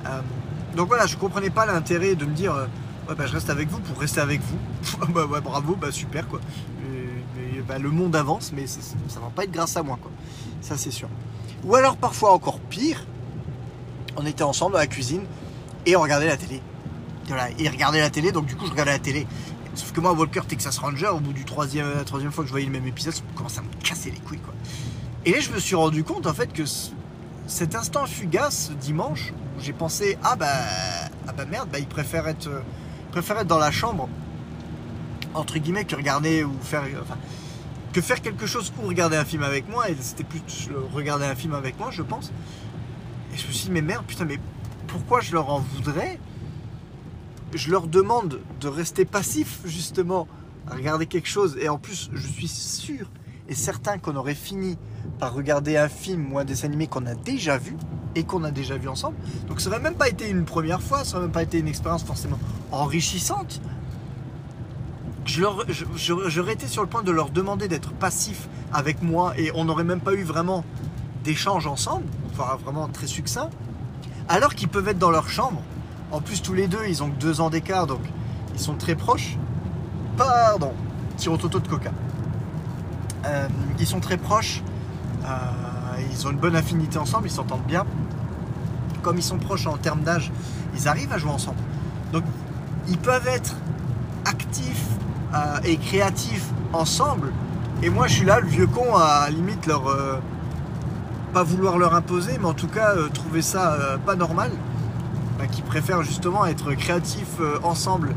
Euh, 0.07 0.21
donc 0.77 0.89
voilà, 0.89 1.07
je 1.07 1.17
comprenais 1.17 1.51
pas 1.51 1.67
l'intérêt 1.67 2.15
de 2.15 2.25
me 2.25 2.35
dire 2.35 2.55
euh, 2.55 2.67
bah, 3.09 3.27
je 3.27 3.33
reste 3.33 3.51
avec 3.51 3.69
vous 3.69 3.81
pour 3.81 3.99
rester 3.99 4.21
avec 4.21 4.41
vous. 4.41 5.07
bah, 5.13 5.27
bravo, 5.43 5.75
bah 5.75 5.91
super 5.91 6.27
quoi. 6.29 6.41
Bah, 7.67 7.79
le 7.79 7.91
monde 7.91 8.17
avance, 8.17 8.51
mais 8.55 8.67
ça 8.67 9.21
va 9.21 9.29
pas 9.35 9.45
être 9.45 9.51
grâce 9.51 9.77
à 9.77 9.83
moi 9.83 9.99
quoi. 10.01 10.11
Ça 10.63 10.79
c'est 10.79 10.91
sûr. 10.91 11.09
Ou 11.65 11.75
alors 11.75 11.97
parfois 11.97 12.33
encore 12.33 12.61
pire, 12.61 13.05
on 14.17 14.25
était 14.25 14.43
ensemble 14.43 14.73
dans 14.73 14.79
la 14.79 14.87
cuisine 14.87 15.23
et 15.85 15.95
on 15.95 16.01
regardait 16.01 16.29
la 16.29 16.39
télé. 16.39 16.63
Voilà, 17.27 17.49
et 17.59 17.69
regardait 17.69 18.01
la 18.01 18.09
télé, 18.09 18.33
donc 18.33 18.47
du 18.47 18.57
coup 18.57 18.65
je 18.65 18.71
regardais 18.71 18.93
la 18.93 18.99
télé. 18.99 19.27
Sauf 19.79 19.93
que 19.93 20.01
moi, 20.01 20.13
Walker 20.13 20.41
Texas 20.49 20.77
Ranger, 20.79 21.07
au 21.09 21.21
bout 21.21 21.33
du 21.33 21.45
troisième, 21.45 21.89
la 21.95 22.03
troisième 22.05 22.33
fois 22.33 22.43
que 22.43 22.49
je 22.49 22.53
voyais 22.53 22.67
le 22.67 22.73
même 22.73 22.87
épisode, 22.89 23.15
ça 23.15 23.23
commençait 23.37 23.61
à 23.61 23.63
me 23.63 23.69
casser 23.85 24.11
les 24.11 24.19
couilles 24.19 24.41
quoi. 24.41 24.53
Et 25.25 25.31
là 25.31 25.39
je 25.41 25.51
me 25.51 25.59
suis 25.61 25.77
rendu 25.77 26.03
compte 26.03 26.27
en 26.27 26.35
fait 26.35 26.53
que 26.53 26.67
ce- 26.67 26.91
cet 27.47 27.77
instant 27.77 28.05
fugace 28.07 28.73
dimanche 28.81 29.33
où 29.57 29.61
j'ai 29.61 29.73
pensé 29.73 30.19
ah 30.25 30.35
bah 30.35 30.47
ah 31.29 31.33
bah 31.33 31.45
merde 31.45 31.69
bah 31.73 31.79
il 31.79 31.87
préfère 31.87 32.27
être 32.27 32.49
euh, 32.49 32.61
être 33.17 33.45
dans 33.47 33.59
la 33.59 33.71
chambre 33.71 34.09
entre 35.35 35.59
guillemets 35.59 35.85
que 35.85 35.95
regarder 35.97 36.43
ou 36.45 36.53
faire 36.61 36.83
enfin, 37.03 37.17
que 37.93 38.01
faire 38.01 38.21
quelque 38.21 38.47
chose 38.47 38.73
ou 38.83 38.87
regarder 38.89 39.17
un 39.17 39.25
film 39.25 39.43
avec 39.45 39.69
moi 39.69 39.89
et 39.91 39.97
c'était 40.01 40.25
plus 40.25 40.43
regarder 40.93 41.25
un 41.27 41.35
film 41.37 41.55
avec 41.55 41.79
moi 41.79 41.91
je 41.93 42.03
pense 42.03 42.33
et 43.35 43.39
je 43.39 43.47
me 43.47 43.53
suis 43.53 43.67
dit 43.67 43.71
mais 43.71 43.83
merde 43.83 44.05
putain 44.07 44.25
mais 44.25 44.39
pourquoi 44.87 45.21
je 45.21 45.33
leur 45.33 45.49
en 45.51 45.61
voudrais 45.61 46.19
je 47.55 47.71
leur 47.71 47.87
demande 47.87 48.41
de 48.61 48.69
rester 48.69 49.05
passif 49.05 49.61
justement 49.65 50.27
à 50.71 50.75
regarder 50.75 51.07
quelque 51.07 51.29
chose 51.29 51.57
et 51.61 51.69
en 51.69 51.79
plus 51.79 52.11
je 52.13 52.27
suis 52.27 52.49
sûr 52.49 53.11
et 53.49 53.55
certain 53.55 53.97
qu'on 53.99 54.17
aurait 54.17 54.35
fini 54.35 54.77
par 55.19 55.33
regarder 55.33 55.77
un 55.79 55.89
film 55.89 56.33
ou 56.33 56.39
un 56.39 56.45
dessin 56.45 56.67
animé 56.69 56.87
qu'on 56.87 57.07
a 57.07 57.15
déjà 57.15 57.57
vu 57.57 57.75
et 58.15 58.25
qu'on 58.25 58.45
a 58.45 58.51
déjà 58.51 58.77
vu 58.77 58.89
ensemble. 58.89 59.17
Donc 59.49 59.61
ça 59.61 59.71
n'aurait 59.71 59.83
même 59.83 59.95
pas 59.95 60.09
été 60.09 60.29
une 60.29 60.45
première 60.45 60.83
fois, 60.83 61.05
ça 61.05 61.15
n'aurait 61.15 61.27
même 61.27 61.33
pas 61.33 61.43
été 61.43 61.59
une 61.59 61.69
expérience 61.69 62.05
forcément 62.05 62.39
enrichissante. 62.73 63.61
Je 65.25 65.41
leur- 65.41 65.65
je- 65.69 65.85
je- 65.97 66.29
J'aurais 66.29 66.55
été 66.55 66.67
sur 66.67 66.83
le 66.83 66.89
point 66.89 67.03
de 67.03 67.11
leur 67.11 67.31
demander 67.31 67.69
d'être 67.69 67.93
passifs 67.93 68.49
avec 68.73 69.03
moi 69.03 69.33
et 69.39 69.51
on 69.55 69.65
n'aurait 69.65 69.85
même 69.85 70.01
pas 70.01 70.15
eu 70.15 70.23
vraiment 70.23 70.65
d'échange 71.25 71.67
ensemble, 71.67 72.05
enfin 72.33 72.57
vraiment 72.65 72.89
très 72.89 73.07
succinct, 73.07 73.51
alors 74.29 74.55
qu'ils 74.55 74.69
peuvent 74.69 74.89
être 74.89 74.99
dans 74.99 75.11
leur 75.11 75.29
chambre. 75.29 75.63
En 76.11 76.21
plus 76.21 76.41
tous 76.41 76.55
les 76.55 76.69
deux, 76.69 76.87
ils 76.89 77.03
ont 77.03 77.11
que 77.11 77.19
deux 77.19 77.41
ans 77.41 77.51
d'écart, 77.51 77.87
donc 77.87 78.01
ils 78.55 78.61
sont 78.61 78.75
très 78.75 78.95
proches. 78.95 79.37
Pardon, 80.17 80.73
tirototo 81.17 81.61
de 81.61 81.69
coca. 81.69 81.91
Euh, 83.27 83.49
ils 83.79 83.87
sont 83.87 84.01
très 84.01 84.17
proches, 84.17 84.63
euh, 85.25 85.29
ils 86.11 86.27
ont 86.27 86.31
une 86.31 86.39
bonne 86.39 86.57
affinité 86.57 86.99
ensemble, 86.99 87.27
ils 87.29 87.33
s'entendent 87.33 87.67
bien. 87.67 87.85
Comme 89.03 89.19
ils 89.19 89.23
sont 89.23 89.39
proches 89.39 89.67
en 89.67 89.77
termes 89.77 90.01
d'âge, 90.01 90.33
ils 90.75 90.89
arrivent 90.89 91.13
à 91.13 91.19
jouer 91.19 91.31
ensemble. 91.31 91.59
Donc 92.13 92.25
ils 92.89 92.99
peuvent 92.99 93.29
être 93.29 93.55
actifs 94.25 94.87
euh, 95.35 95.59
et 95.65 95.77
créatifs 95.77 96.47
ensemble. 96.73 97.33
Et 97.83 97.91
moi 97.91 98.07
je 98.07 98.15
suis 98.15 98.27
là, 98.27 98.41
le 98.41 98.49
vieux 98.49 98.67
con, 98.67 98.97
à 98.97 99.29
limite 99.31 99.67
leur... 99.67 99.85
pas 101.33 101.43
vouloir 101.45 101.79
leur 101.79 101.95
imposer, 101.95 102.39
mais 102.41 102.47
en 102.47 102.55
tout 102.55 102.67
cas 102.67 102.95
trouver 103.13 103.43
ça 103.43 103.77
pas 104.05 104.17
normal. 104.17 104.51
Bah, 105.39 105.47
qui 105.47 105.63
préfèrent 105.63 106.03
justement 106.03 106.45
être 106.47 106.75
créatifs 106.75 107.37
euh, 107.41 107.61
ensemble 107.63 108.17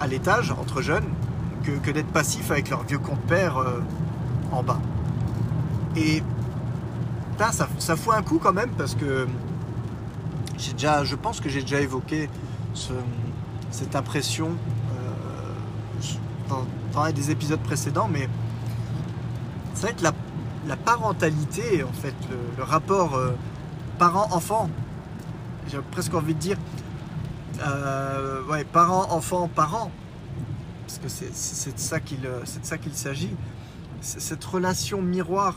à 0.00 0.06
l'étage, 0.06 0.52
entre 0.52 0.80
jeunes, 0.80 1.08
que, 1.64 1.90
d'être 1.90 2.12
passifs 2.12 2.52
avec 2.52 2.70
leur 2.70 2.84
vieux 2.84 2.98
compte 2.98 3.20
père 3.22 3.58
euh, 3.58 3.80
en 4.52 4.62
bas. 4.62 4.80
Et 5.96 6.22
ça, 7.50 7.68
ça 7.78 7.96
fout 7.96 8.14
un 8.14 8.22
coup 8.22 8.38
quand 8.40 8.52
même 8.52 8.70
parce 8.70 8.94
que 8.94 9.26
j'ai 10.56 10.72
déjà, 10.72 11.02
je 11.02 11.16
pense 11.16 11.40
que 11.40 11.48
j'ai 11.48 11.62
déjà 11.62 11.80
évoqué 11.80 12.30
ce- 12.74 12.92
cette 13.72 13.96
impression 13.96 14.50
euh, 14.92 16.06
dans, 16.48 17.02
un 17.02 17.12
des 17.12 17.32
épisodes 17.32 17.60
précédents, 17.60 18.08
mais 18.12 18.28
c'est 19.74 19.86
vrai 19.86 19.94
que 19.94 20.04
la, 20.04 20.76
parentalité, 20.76 21.82
en 21.82 21.92
fait, 21.92 22.14
le, 22.56 22.62
rapport 22.62 23.18
parent-enfant, 23.98 24.68
j'ai 25.68 25.78
presque 25.90 26.14
envie 26.14 26.34
de 26.34 26.38
dire, 26.40 26.56
euh, 27.66 28.42
ouais, 28.46 28.64
parent-enfant, 28.64 29.48
parent, 29.48 29.90
parce 30.86 30.98
que 30.98 31.08
c'est 31.08 31.74
de 31.74 31.78
ça 31.78 32.00
qu'il 32.00 32.94
s'agit. 32.94 33.34
Cette 34.00 34.44
relation 34.44 35.02
miroir 35.02 35.56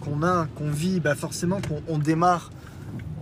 qu'on 0.00 0.22
a, 0.22 0.46
qu'on 0.56 0.70
vit, 0.70 1.00
bah 1.00 1.14
forcément 1.14 1.60
qu'on 1.60 1.80
on 1.88 1.98
démarre, 1.98 2.50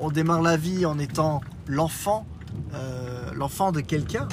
on 0.00 0.10
démarre 0.10 0.42
la 0.42 0.56
vie 0.56 0.86
en 0.86 0.98
étant 0.98 1.40
l'enfant, 1.66 2.26
euh, 2.74 3.30
l'enfant 3.34 3.70
de 3.70 3.80
quelqu'un. 3.80 4.26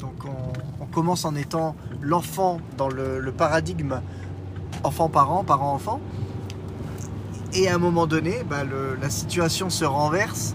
Donc 0.00 0.14
on, 0.24 0.86
commence 0.86 1.26
en 1.26 1.34
étant 1.34 1.76
l'enfant 2.00 2.58
dans 2.78 2.88
le, 2.88 3.20
le 3.20 3.30
paradigme 3.32 4.00
enfant-parent, 4.82 5.44
parent-enfant. 5.44 6.00
Et 7.52 7.68
à 7.68 7.74
un 7.74 7.78
moment 7.78 8.06
donné, 8.06 8.42
bah, 8.48 8.64
le- 8.64 8.96
la 8.98 9.10
situation 9.10 9.68
se 9.68 9.84
renverse, 9.84 10.54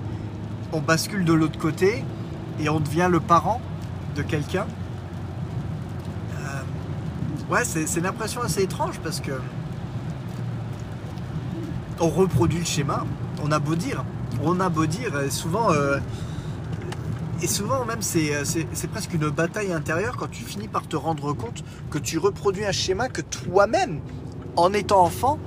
on 0.73 0.79
bascule 0.79 1.25
de 1.25 1.34
l'autre 1.34 1.60
côté 1.60 2.03
et 2.60 2.69
on 2.69 2.79
devient 2.79 3.07
le 3.10 3.19
parent 3.19 3.62
de 4.15 4.21
quelqu'un. 4.21 4.65
Euh, 6.36 7.53
ouais, 7.53 7.63
c'est 7.65 7.99
une 7.99 8.05
impression 8.05 8.41
assez 8.41 8.63
étrange 8.63 8.99
parce 9.03 9.19
que 9.19 9.31
on 11.99 12.10
reproduit 12.10 12.60
le 12.60 12.65
schéma. 12.65 13.05
On 13.43 13.51
a 13.51 13.60
beau 13.60 13.75
dire, 13.75 14.03
on 14.43 14.60
a 14.60 14.69
beau 14.69 14.86
dire, 14.86 15.19
et 15.21 15.29
souvent, 15.29 15.71
euh, 15.71 15.97
et 17.41 17.47
souvent 17.47 17.86
même 17.86 18.01
c'est 18.01 18.36
euh, 18.36 18.43
c'est 18.45 18.88
presque 18.89 19.13
une 19.13 19.29
bataille 19.29 19.73
intérieure 19.73 20.15
quand 20.17 20.29
tu 20.29 20.43
finis 20.43 20.67
par 20.67 20.88
te 20.88 20.95
rendre 20.95 21.34
compte 21.34 21.63
que 21.89 21.97
tu 21.97 22.17
reproduis 22.17 22.65
un 22.65 22.71
schéma 22.71 23.10
que 23.10 23.21
toi-même, 23.21 23.99
en 24.55 24.73
étant 24.73 25.01
enfant, 25.03 25.39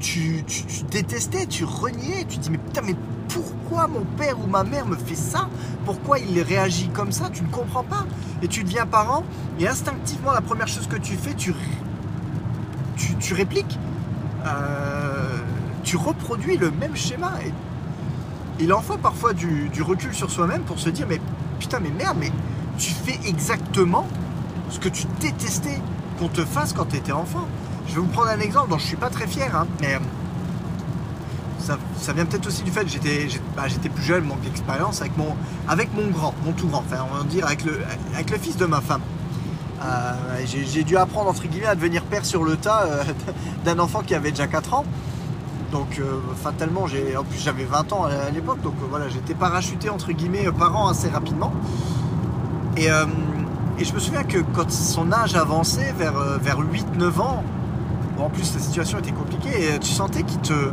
tu, 0.00 0.42
tu- 0.46 0.64
tu 0.64 0.82
détestais, 0.84 1.46
tu 1.46 1.64
reniais, 1.64 2.24
tu 2.28 2.38
dis 2.38 2.50
mais 2.50 2.58
putain 2.58 2.82
mais 2.84 2.96
pourquoi 3.32 3.86
mon 3.86 4.04
père 4.16 4.38
ou 4.38 4.46
ma 4.46 4.64
mère 4.64 4.86
me 4.86 4.96
fait 4.96 5.14
ça? 5.14 5.48
Pourquoi 5.84 6.18
il 6.18 6.40
réagit 6.42 6.88
comme 6.88 7.12
ça? 7.12 7.30
Tu 7.32 7.42
ne 7.42 7.48
comprends 7.48 7.84
pas. 7.84 8.04
Et 8.42 8.48
tu 8.48 8.64
deviens 8.64 8.86
parent 8.86 9.24
et 9.58 9.68
instinctivement 9.68 10.32
la 10.32 10.40
première 10.40 10.68
chose 10.68 10.86
que 10.86 10.96
tu 10.96 11.14
fais, 11.16 11.34
tu, 11.34 11.50
ré- 11.50 11.56
tu, 12.96 13.14
tu 13.16 13.34
répliques. 13.34 13.78
Euh, 14.46 15.38
tu 15.82 15.96
reproduis 15.96 16.56
le 16.56 16.70
même 16.70 16.96
schéma. 16.96 17.32
Et 17.44 17.52
il 18.62 18.72
en 18.72 18.80
faut 18.80 18.96
parfois 18.98 19.32
du, 19.32 19.70
recul 19.82 20.14
sur 20.14 20.30
soi-même 20.30 20.62
pour 20.62 20.78
se 20.78 20.90
dire 20.90 21.06
mais 21.08 21.20
putain 21.58 21.80
mais 21.80 21.90
merde, 21.90 22.16
mais 22.20 22.32
tu 22.78 22.92
fais 22.92 23.18
exactement 23.28 24.06
ce 24.70 24.78
que 24.78 24.88
tu 24.88 25.04
détestais 25.20 25.80
qu'on 26.18 26.28
te 26.28 26.44
fasse 26.44 26.72
quand 26.72 26.86
tu 26.86 26.96
étais 26.96 27.12
enfant. 27.12 27.46
Je 27.88 27.94
vais 27.94 28.00
vous 28.00 28.06
prendre 28.08 28.28
un 28.28 28.40
exemple 28.40 28.70
dont 28.70 28.78
je 28.78 28.86
suis 28.86 28.96
pas 28.96 29.10
très 29.10 29.26
fier, 29.26 29.54
hein, 29.54 29.66
mais 29.80 29.98
ça, 31.98 32.12
vient 32.12 32.24
peut-être 32.24 32.46
aussi 32.46 32.62
du 32.62 32.70
fait 32.70 32.84
que 32.84 32.90
j'étais 32.90 33.28
bah, 33.56 33.64
j'étais 33.68 33.88
plus 33.88 34.02
jeune, 34.02 34.24
manque 34.24 34.40
d'expérience 34.42 35.00
avec 35.00 35.16
mon, 35.16 35.36
avec 35.68 35.94
mon 35.94 36.08
grand, 36.08 36.34
mon 36.44 36.52
tout 36.52 36.68
grand, 36.68 36.84
enfin 36.86 37.04
on 37.12 37.18
va 37.18 37.24
dire 37.24 37.46
avec 37.46 37.64
le, 37.64 37.80
fils 38.38 38.56
de 38.56 38.66
ma 38.66 38.80
femme. 38.80 39.02
Euh, 39.82 40.12
j'ai 40.44 40.84
dû 40.84 40.96
apprendre 40.96 41.30
entre 41.30 41.46
guillemets 41.46 41.66
à 41.66 41.74
devenir 41.74 42.02
père 42.04 42.26
sur 42.26 42.44
le 42.44 42.56
tas 42.56 42.82
euh, 42.82 43.02
d'un 43.64 43.78
enfant 43.78 44.02
qui 44.02 44.14
avait 44.14 44.30
déjà 44.30 44.46
4 44.46 44.74
ans. 44.74 44.84
Donc 45.72 45.98
euh, 45.98 46.20
fatalement, 46.42 46.82
en 46.82 47.24
plus 47.24 47.38
j'avais 47.38 47.64
20 47.64 47.92
ans 47.92 48.04
à 48.04 48.30
l'époque, 48.30 48.60
donc 48.60 48.74
voilà, 48.90 49.08
j'étais 49.08 49.34
parachuté 49.34 49.88
entre 49.88 50.12
guillemets 50.12 50.50
parent 50.52 50.88
assez 50.88 51.08
rapidement. 51.08 51.52
Et, 52.76 52.88
je 53.82 53.94
me 53.94 53.98
souviens 53.98 54.24
que 54.24 54.38
quand 54.38 54.70
son 54.70 55.10
âge 55.10 55.34
avançait 55.36 55.94
vers, 55.96 56.16
euh, 56.16 56.36
vers 56.36 56.60
8-9 56.60 57.20
ans, 57.20 57.42
en 58.18 58.28
plus 58.28 58.52
la 58.54 58.60
situation 58.60 58.98
était 58.98 59.12
compliquée, 59.12 59.74
et 59.74 59.78
tu 59.78 59.90
sentais 59.90 60.22
qu'il 60.22 60.40
te. 60.40 60.72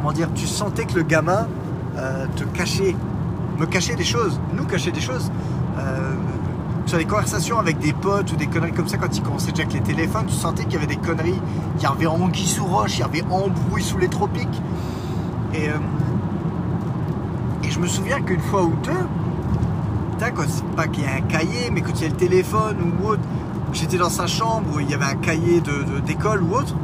Comment 0.00 0.12
dire 0.14 0.28
Tu 0.34 0.46
sentais 0.46 0.86
que 0.86 0.94
le 0.94 1.02
gamin 1.02 1.46
euh, 1.98 2.24
te 2.34 2.44
cachait, 2.44 2.96
me 3.58 3.66
cachait 3.66 3.96
des 3.96 4.04
choses, 4.04 4.40
nous 4.56 4.64
cachait 4.64 4.92
des 4.92 5.00
choses. 5.00 5.30
Euh, 5.78 6.14
sur 6.86 6.96
les 6.96 7.04
conversations 7.04 7.58
avec 7.58 7.78
des 7.78 7.92
potes 7.92 8.32
ou 8.32 8.36
des 8.36 8.46
conneries 8.46 8.72
comme 8.72 8.88
ça, 8.88 8.96
quand 8.96 9.14
il 9.14 9.22
commençait 9.22 9.50
déjà 9.50 9.64
avec 9.64 9.74
les 9.74 9.82
téléphones, 9.82 10.24
tu 10.26 10.32
sentais 10.32 10.64
qu'il 10.64 10.72
y 10.72 10.76
avait 10.76 10.86
des 10.86 10.96
conneries. 10.96 11.40
Il 11.76 11.82
y 11.82 11.86
avait 11.86 12.06
anguille 12.06 12.46
sous 12.46 12.64
roche, 12.64 12.96
il 12.96 13.00
y 13.00 13.02
avait 13.02 13.22
embrouille 13.30 13.82
sous 13.82 13.98
les 13.98 14.08
tropiques. 14.08 14.62
Et, 15.52 15.68
euh, 15.68 15.74
je 17.68 17.78
me 17.78 17.86
souviens 17.86 18.22
qu'une 18.22 18.40
fois 18.40 18.62
ou 18.64 18.72
deux, 18.82 20.30
quand 20.34 20.74
pas 20.76 20.88
qu'il 20.88 21.04
y 21.04 21.06
a 21.06 21.14
un 21.14 21.20
cahier, 21.20 21.70
mais 21.70 21.82
quand 21.82 21.92
il 21.96 22.02
y 22.02 22.06
a 22.06 22.08
le 22.08 22.16
téléphone 22.16 22.76
ou 22.80 23.06
autre, 23.06 23.22
j'étais 23.72 23.98
dans 23.98 24.10
sa 24.10 24.26
chambre 24.26 24.66
où 24.74 24.80
il 24.80 24.90
y 24.90 24.94
avait 24.94 25.04
un 25.04 25.16
cahier 25.16 25.62
d'école 26.06 26.42
ou 26.42 26.54
autre, 26.54 26.74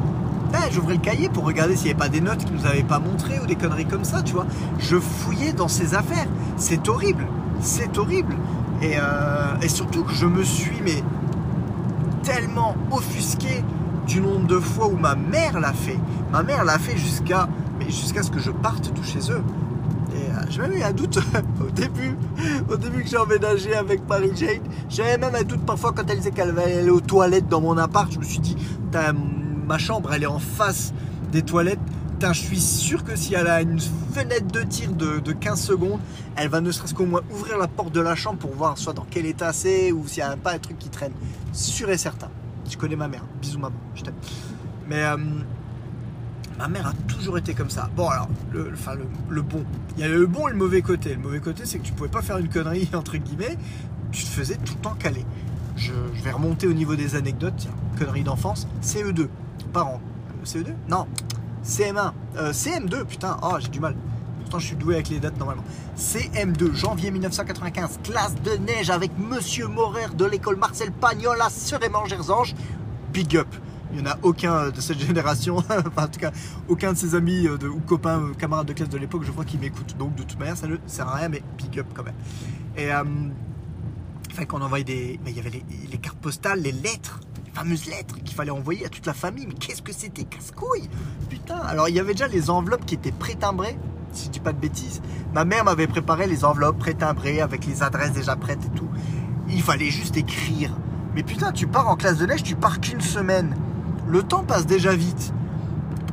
putain, 0.47 0.69
j'ouvrais 0.71 0.95
le 0.95 1.01
cahier 1.01 1.29
pour 1.29 1.45
regarder 1.45 1.75
s'il 1.75 1.85
n'y 1.85 1.91
avait 1.91 1.99
pas 1.99 2.09
des 2.09 2.21
notes 2.21 2.43
qu'il 2.43 2.55
nous 2.55 2.65
avait 2.65 2.83
pas 2.83 2.99
montrées 2.99 3.39
ou 3.41 3.45
des 3.45 3.55
conneries 3.55 3.85
comme 3.85 4.03
ça, 4.03 4.21
tu 4.21 4.33
vois. 4.33 4.45
Je 4.79 4.97
fouillais 4.97 5.53
dans 5.53 5.67
ses 5.67 5.93
affaires. 5.93 6.27
C'est 6.57 6.87
horrible, 6.87 7.25
c'est 7.61 7.97
horrible. 7.97 8.35
Et, 8.81 8.93
euh, 8.97 9.55
et 9.61 9.69
surtout 9.69 10.03
que 10.03 10.13
je 10.13 10.25
me 10.25 10.43
suis 10.43 10.81
mais 10.83 11.03
tellement 12.23 12.75
offusqué 12.91 13.63
du 14.05 14.21
nombre 14.21 14.47
de 14.47 14.59
fois 14.59 14.87
où 14.87 14.97
ma 14.97 15.15
mère 15.15 15.59
l'a 15.59 15.73
fait. 15.73 15.97
Ma 16.31 16.43
mère 16.43 16.63
l'a 16.63 16.77
fait 16.77 16.97
jusqu'à 16.97 17.47
jusqu'à 17.87 18.23
ce 18.23 18.31
que 18.31 18.39
je 18.39 18.51
parte 18.51 18.93
tout 18.93 19.03
chez 19.03 19.31
eux. 19.31 19.41
Euh, 20.13 20.41
j'ai 20.49 20.61
même 20.61 20.73
eu 20.73 20.81
un 20.81 20.93
doute 20.93 21.19
au 21.61 21.69
début, 21.69 22.17
au 22.69 22.77
début 22.77 23.03
que 23.03 23.09
j'ai 23.09 23.17
emménagé 23.17 23.75
avec 23.75 24.07
Marie 24.07 24.31
Jane. 24.35 24.61
J'avais 24.89 25.17
même 25.17 25.35
un 25.35 25.43
doute 25.43 25.65
parfois 25.65 25.91
quand 25.93 26.03
elle 26.09 26.17
disait 26.17 26.31
qu'elle 26.31 26.57
allait 26.57 26.79
aller 26.79 26.89
aux 26.89 27.01
toilettes 27.01 27.47
dans 27.47 27.61
mon 27.61 27.77
appart. 27.77 28.11
Je 28.11 28.19
me 28.19 28.23
suis 28.23 28.39
dit, 28.39 28.55
Putain, 28.55 29.13
ma 29.67 29.77
chambre 29.77 30.13
elle 30.13 30.23
est 30.23 30.27
en 30.27 30.39
face 30.39 30.93
des 31.31 31.41
toilettes. 31.41 31.79
Je 32.19 32.33
suis 32.33 32.59
sûr 32.59 33.03
que 33.03 33.15
si 33.15 33.35
elle 33.35 33.47
a 33.47 33.61
une 33.61 33.79
fenêtre 33.79 34.47
de 34.47 34.61
tir 34.61 34.91
de, 34.91 35.19
de 35.19 35.31
15 35.33 35.61
secondes, 35.61 35.99
elle 36.35 36.49
va 36.49 36.61
ne 36.61 36.71
serait-ce 36.71 36.95
qu'au 36.95 37.05
moins 37.05 37.21
ouvrir 37.31 37.57
la 37.57 37.67
porte 37.67 37.93
de 37.93 38.01
la 38.01 38.15
chambre 38.15 38.39
pour 38.39 38.55
voir 38.55 38.77
soit 38.77 38.93
dans 38.93 39.05
quel 39.09 39.25
état 39.27 39.53
c'est 39.53 39.91
ou 39.91 40.07
s'il 40.07 40.23
n'y 40.23 40.29
a 40.29 40.35
pas 40.35 40.53
un 40.53 40.59
truc 40.59 40.79
qui 40.79 40.89
traîne. 40.89 41.11
Sûr 41.53 41.89
et 41.89 41.97
certain. 41.97 42.29
Je 42.69 42.75
connais 42.75 42.95
ma 42.95 43.07
mère. 43.07 43.23
Bisous 43.39 43.59
maman, 43.59 43.75
je 43.95 44.01
t'aime. 44.03 44.15
Mais 44.89 45.03
euh, 45.03 45.17
ma 46.57 46.67
mère 46.67 46.87
a 46.87 46.93
toujours 47.07 47.37
été 47.37 47.53
comme 47.53 47.69
ça. 47.69 47.89
Bon 47.95 48.09
alors, 48.09 48.27
le, 48.51 48.71
bon. 49.41 49.63
Il 49.95 50.01
y 50.01 50.03
a 50.03 50.09
le 50.09 50.25
bon 50.25 50.47
et 50.47 50.51
le 50.51 50.57
mauvais 50.57 50.81
côté. 50.81 51.13
Le 51.13 51.21
mauvais 51.21 51.39
côté, 51.39 51.65
c'est 51.65 51.77
que 51.77 51.85
tu 51.85 51.93
pouvais 51.93 52.09
pas 52.09 52.21
faire 52.21 52.39
une 52.39 52.49
connerie, 52.49 52.89
entre 52.93 53.17
guillemets. 53.17 53.57
Tu 54.11 54.23
te 54.23 54.29
faisais 54.29 54.55
tout 54.55 54.73
le 54.75 54.81
temps 54.81 54.95
caler. 54.95 55.25
Je, 55.75 55.93
je 56.13 56.23
vais 56.23 56.31
remonter 56.31 56.67
au 56.67 56.73
niveau 56.73 56.95
des 56.95 57.15
anecdotes. 57.15 57.53
Tiens, 57.57 57.75
connerie 57.97 58.23
d'enfance. 58.23 58.67
CE2. 58.81 59.27
Parents. 59.67 59.99
Euh, 60.41 60.45
CE2 60.45 60.73
Non. 60.89 61.07
CM1. 61.63 62.11
Euh, 62.37 62.51
CM2, 62.53 63.05
putain. 63.05 63.37
Oh, 63.43 63.55
j'ai 63.59 63.67
du 63.69 63.79
mal. 63.79 63.95
Pourtant, 64.41 64.59
je 64.59 64.67
suis 64.67 64.75
doué 64.77 64.95
avec 64.95 65.09
les 65.09 65.19
dates 65.19 65.37
normalement. 65.37 65.63
CM2, 65.97 66.73
janvier 66.73 67.11
1995, 67.11 67.99
classe 68.03 68.35
de 68.43 68.51
neige 68.51 68.89
avec 68.89 69.11
Monsieur 69.17 69.67
Morer 69.67 70.05
de 70.17 70.23
l'école 70.25 70.55
Marcel 70.55 70.91
Pagnol 70.91 71.41
à 71.41 71.49
Seréman-Gerzange. 71.49 72.55
Big 73.11 73.35
up. 73.35 73.47
Il 73.91 74.01
n'y 74.01 74.07
en 74.07 74.11
a 74.11 74.17
aucun 74.21 74.69
de 74.69 74.79
cette 74.81 74.99
génération, 75.05 75.57
enfin 75.57 76.03
en 76.03 76.07
tout 76.07 76.19
cas 76.19 76.31
aucun 76.67 76.91
de 76.93 76.97
ses 76.97 77.15
amis 77.15 77.47
euh, 77.47 77.57
de- 77.57 77.67
ou 77.69 77.79
copains, 77.79 78.19
euh, 78.21 78.33
camarades 78.33 78.67
de 78.67 78.73
classe 78.73 78.89
de 78.89 78.97
l'époque, 78.97 79.23
je 79.25 79.31
crois 79.31 79.45
qu'ils 79.45 79.59
m'écoutent. 79.61 79.95
Donc 79.97 80.13
de 80.15 80.23
toute 80.23 80.37
manière, 80.39 80.57
ça 80.57 80.67
ne 80.67 80.75
sert 80.87 81.07
à 81.07 81.15
rien, 81.15 81.29
mais 81.29 81.41
big 81.57 81.79
up 81.79 81.87
quand 81.93 82.03
même. 82.03 82.13
Et 82.77 82.91
euh, 82.93 83.03
fallait 84.33 84.45
qu'on 84.45 84.61
envoie 84.61 84.81
des. 84.83 85.19
Mais 85.25 85.31
il 85.31 85.37
y 85.37 85.39
avait 85.39 85.49
les, 85.49 85.63
les 85.89 85.97
cartes 85.97 86.17
postales, 86.19 86.61
les 86.61 86.71
lettres, 86.73 87.19
les 87.57 87.63
fameuses 87.63 87.85
lettres 87.87 88.15
qu'il 88.23 88.35
fallait 88.35 88.51
envoyer 88.51 88.85
à 88.85 88.89
toute 88.89 89.05
la 89.05 89.13
famille. 89.13 89.47
Mais 89.47 89.53
qu'est-ce 89.53 89.81
que 89.81 89.93
c'était 89.93 90.23
Casse-couille? 90.23 90.89
Putain 91.29 91.57
Alors 91.57 91.89
il 91.89 91.95
y 91.95 91.99
avait 91.99 92.13
déjà 92.13 92.27
les 92.27 92.49
enveloppes 92.49 92.85
qui 92.85 92.95
étaient 92.95 93.11
pré-timbrées, 93.11 93.77
si 94.13 94.25
je 94.25 94.31
dis 94.31 94.39
pas 94.39 94.53
de 94.53 94.59
bêtises. 94.59 95.01
Ma 95.33 95.45
mère 95.45 95.63
m'avait 95.63 95.87
préparé 95.87 96.27
les 96.27 96.45
enveloppes 96.45 96.79
pré-timbrées 96.79 97.41
avec 97.41 97.65
les 97.65 97.83
adresses 97.83 98.13
déjà 98.13 98.35
prêtes 98.35 98.65
et 98.65 98.77
tout. 98.77 98.87
Il 99.49 99.61
fallait 99.61 99.89
juste 99.89 100.17
écrire. 100.17 100.71
Mais 101.15 101.23
putain, 101.23 101.51
tu 101.51 101.67
pars 101.67 101.87
en 101.87 101.95
classe 101.95 102.17
de 102.17 102.25
neige, 102.25 102.43
tu 102.43 102.55
pars 102.55 102.79
qu'une 102.79 103.01
semaine. 103.01 103.55
Le 104.07 104.21
temps 104.23 104.43
passe 104.43 104.65
déjà 104.65 104.95
vite. 104.95 105.33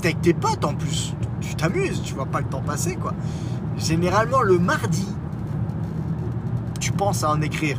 T'es 0.00 0.09
avec 0.09 0.22
tes 0.22 0.35
potes 0.35 0.64
en 0.64 0.74
plus. 0.74 1.14
Tu 1.40 1.54
t'amuses, 1.57 2.02
tu 2.02 2.14
vois 2.14 2.26
pas 2.26 2.40
le 2.40 2.46
temps 2.46 2.62
passer 2.62 2.96
quoi. 2.96 3.12
Généralement 3.76 4.40
le 4.40 4.59
mardi, 4.59 5.07
tu 6.80 6.92
penses 6.92 7.22
à 7.22 7.30
en 7.30 7.40
écrire. 7.42 7.78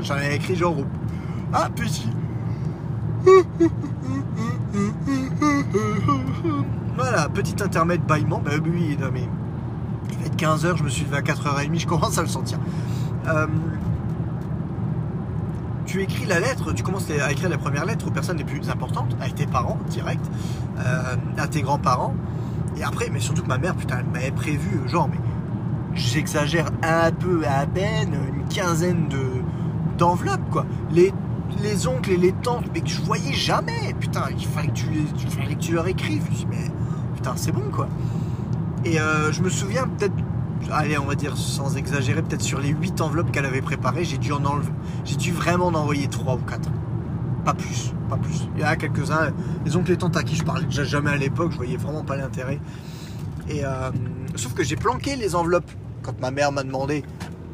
J'en 0.00 0.18
ai 0.18 0.34
écrit 0.34 0.56
genre 0.56 0.76
Ah 1.52 1.68
petit. 1.74 2.08
Voilà, 6.96 7.28
petit 7.28 7.62
intermède 7.62 8.02
bâillement. 8.02 8.40
Bah 8.44 8.52
oui, 8.64 8.96
non 9.00 9.08
mais. 9.12 9.28
Il 10.10 10.18
va 10.18 10.26
être 10.26 10.36
15h, 10.36 10.76
je 10.76 10.84
me 10.84 10.88
suis 10.88 11.04
levé 11.04 11.16
à 11.16 11.22
4h30, 11.22 11.78
je 11.78 11.86
commence 11.86 12.16
à 12.18 12.22
le 12.22 12.28
sentir. 12.28 12.58
Euh, 13.28 13.46
tu 15.84 16.02
écris 16.02 16.26
la 16.26 16.40
lettre, 16.40 16.72
tu 16.72 16.82
commences 16.82 17.10
à 17.10 17.30
écrire 17.32 17.48
les 17.48 17.58
premières 17.58 17.84
lettres 17.84 18.06
aux 18.08 18.10
personnes 18.10 18.38
les 18.38 18.44
plus 18.44 18.68
importantes, 18.70 19.16
à 19.20 19.28
tes 19.30 19.46
parents, 19.46 19.78
direct, 19.88 20.24
euh, 20.78 21.16
à 21.38 21.48
tes 21.48 21.62
grands-parents. 21.62 22.14
Et 22.76 22.84
après, 22.84 23.08
mais 23.10 23.20
surtout 23.20 23.42
que 23.42 23.48
ma 23.48 23.58
mère, 23.58 23.74
putain, 23.74 23.98
elle 24.00 24.06
m'avait 24.06 24.30
prévu, 24.30 24.80
genre, 24.86 25.08
mais 25.08 25.18
j'exagère 25.94 26.66
un 26.82 27.10
peu 27.10 27.42
à 27.46 27.66
peine, 27.66 28.14
une 28.34 28.48
quinzaine 28.48 29.08
de 29.08 29.22
d'enveloppes, 29.96 30.50
quoi. 30.50 30.66
Les, 30.90 31.12
les 31.62 31.86
oncles 31.86 32.10
et 32.10 32.16
les 32.16 32.32
tantes, 32.32 32.66
mais 32.74 32.80
que 32.80 32.88
je 32.88 33.00
voyais 33.02 33.32
jamais. 33.32 33.94
Putain, 33.98 34.24
il 34.36 34.46
fallait 34.46 34.68
que 34.68 34.72
tu, 34.74 34.86
il 35.18 35.30
fallait 35.30 35.54
que 35.54 35.60
tu 35.60 35.72
leur 35.74 35.86
écrives. 35.86 36.24
Mais 36.48 36.70
putain, 37.14 37.34
c'est 37.36 37.52
bon, 37.52 37.70
quoi. 37.72 37.88
Et 38.84 39.00
euh, 39.00 39.32
je 39.32 39.42
me 39.42 39.50
souviens 39.50 39.88
peut-être, 39.88 40.14
allez, 40.70 40.96
on 40.98 41.06
va 41.06 41.14
dire 41.14 41.36
sans 41.36 41.76
exagérer, 41.76 42.22
peut-être 42.22 42.42
sur 42.42 42.60
les 42.60 42.68
8 42.68 43.00
enveloppes 43.00 43.32
qu'elle 43.32 43.46
avait 43.46 43.62
préparées, 43.62 44.04
j'ai 44.04 44.18
dû 44.18 44.32
en 44.32 44.44
enlever, 44.44 44.70
j'ai 45.04 45.16
dû 45.16 45.32
vraiment 45.32 45.66
en 45.66 45.74
envoyer 45.74 46.06
3 46.06 46.34
ou 46.34 46.38
4. 46.38 46.70
Pas 47.44 47.54
plus, 47.54 47.92
pas 48.08 48.16
plus. 48.16 48.48
Il 48.54 48.62
y 48.62 48.64
en 48.64 48.68
a 48.68 48.76
quelques-uns, 48.76 49.32
les 49.64 49.76
oncles 49.76 49.92
et 49.92 49.96
tantes 49.96 50.16
à 50.16 50.22
qui 50.22 50.36
je 50.36 50.44
parlais 50.44 50.64
déjà 50.64 50.84
jamais 50.84 51.10
à 51.10 51.16
l'époque, 51.16 51.52
je 51.52 51.56
voyais 51.56 51.76
vraiment 51.76 52.04
pas 52.04 52.16
l'intérêt. 52.16 52.60
Et 53.48 53.64
euh, 53.64 53.90
sauf 54.34 54.54
que 54.54 54.62
j'ai 54.62 54.76
planqué 54.76 55.16
les 55.16 55.34
enveloppes 55.34 55.70
quand 56.02 56.20
ma 56.20 56.30
mère 56.30 56.52
m'a 56.52 56.62
demandé 56.62 57.04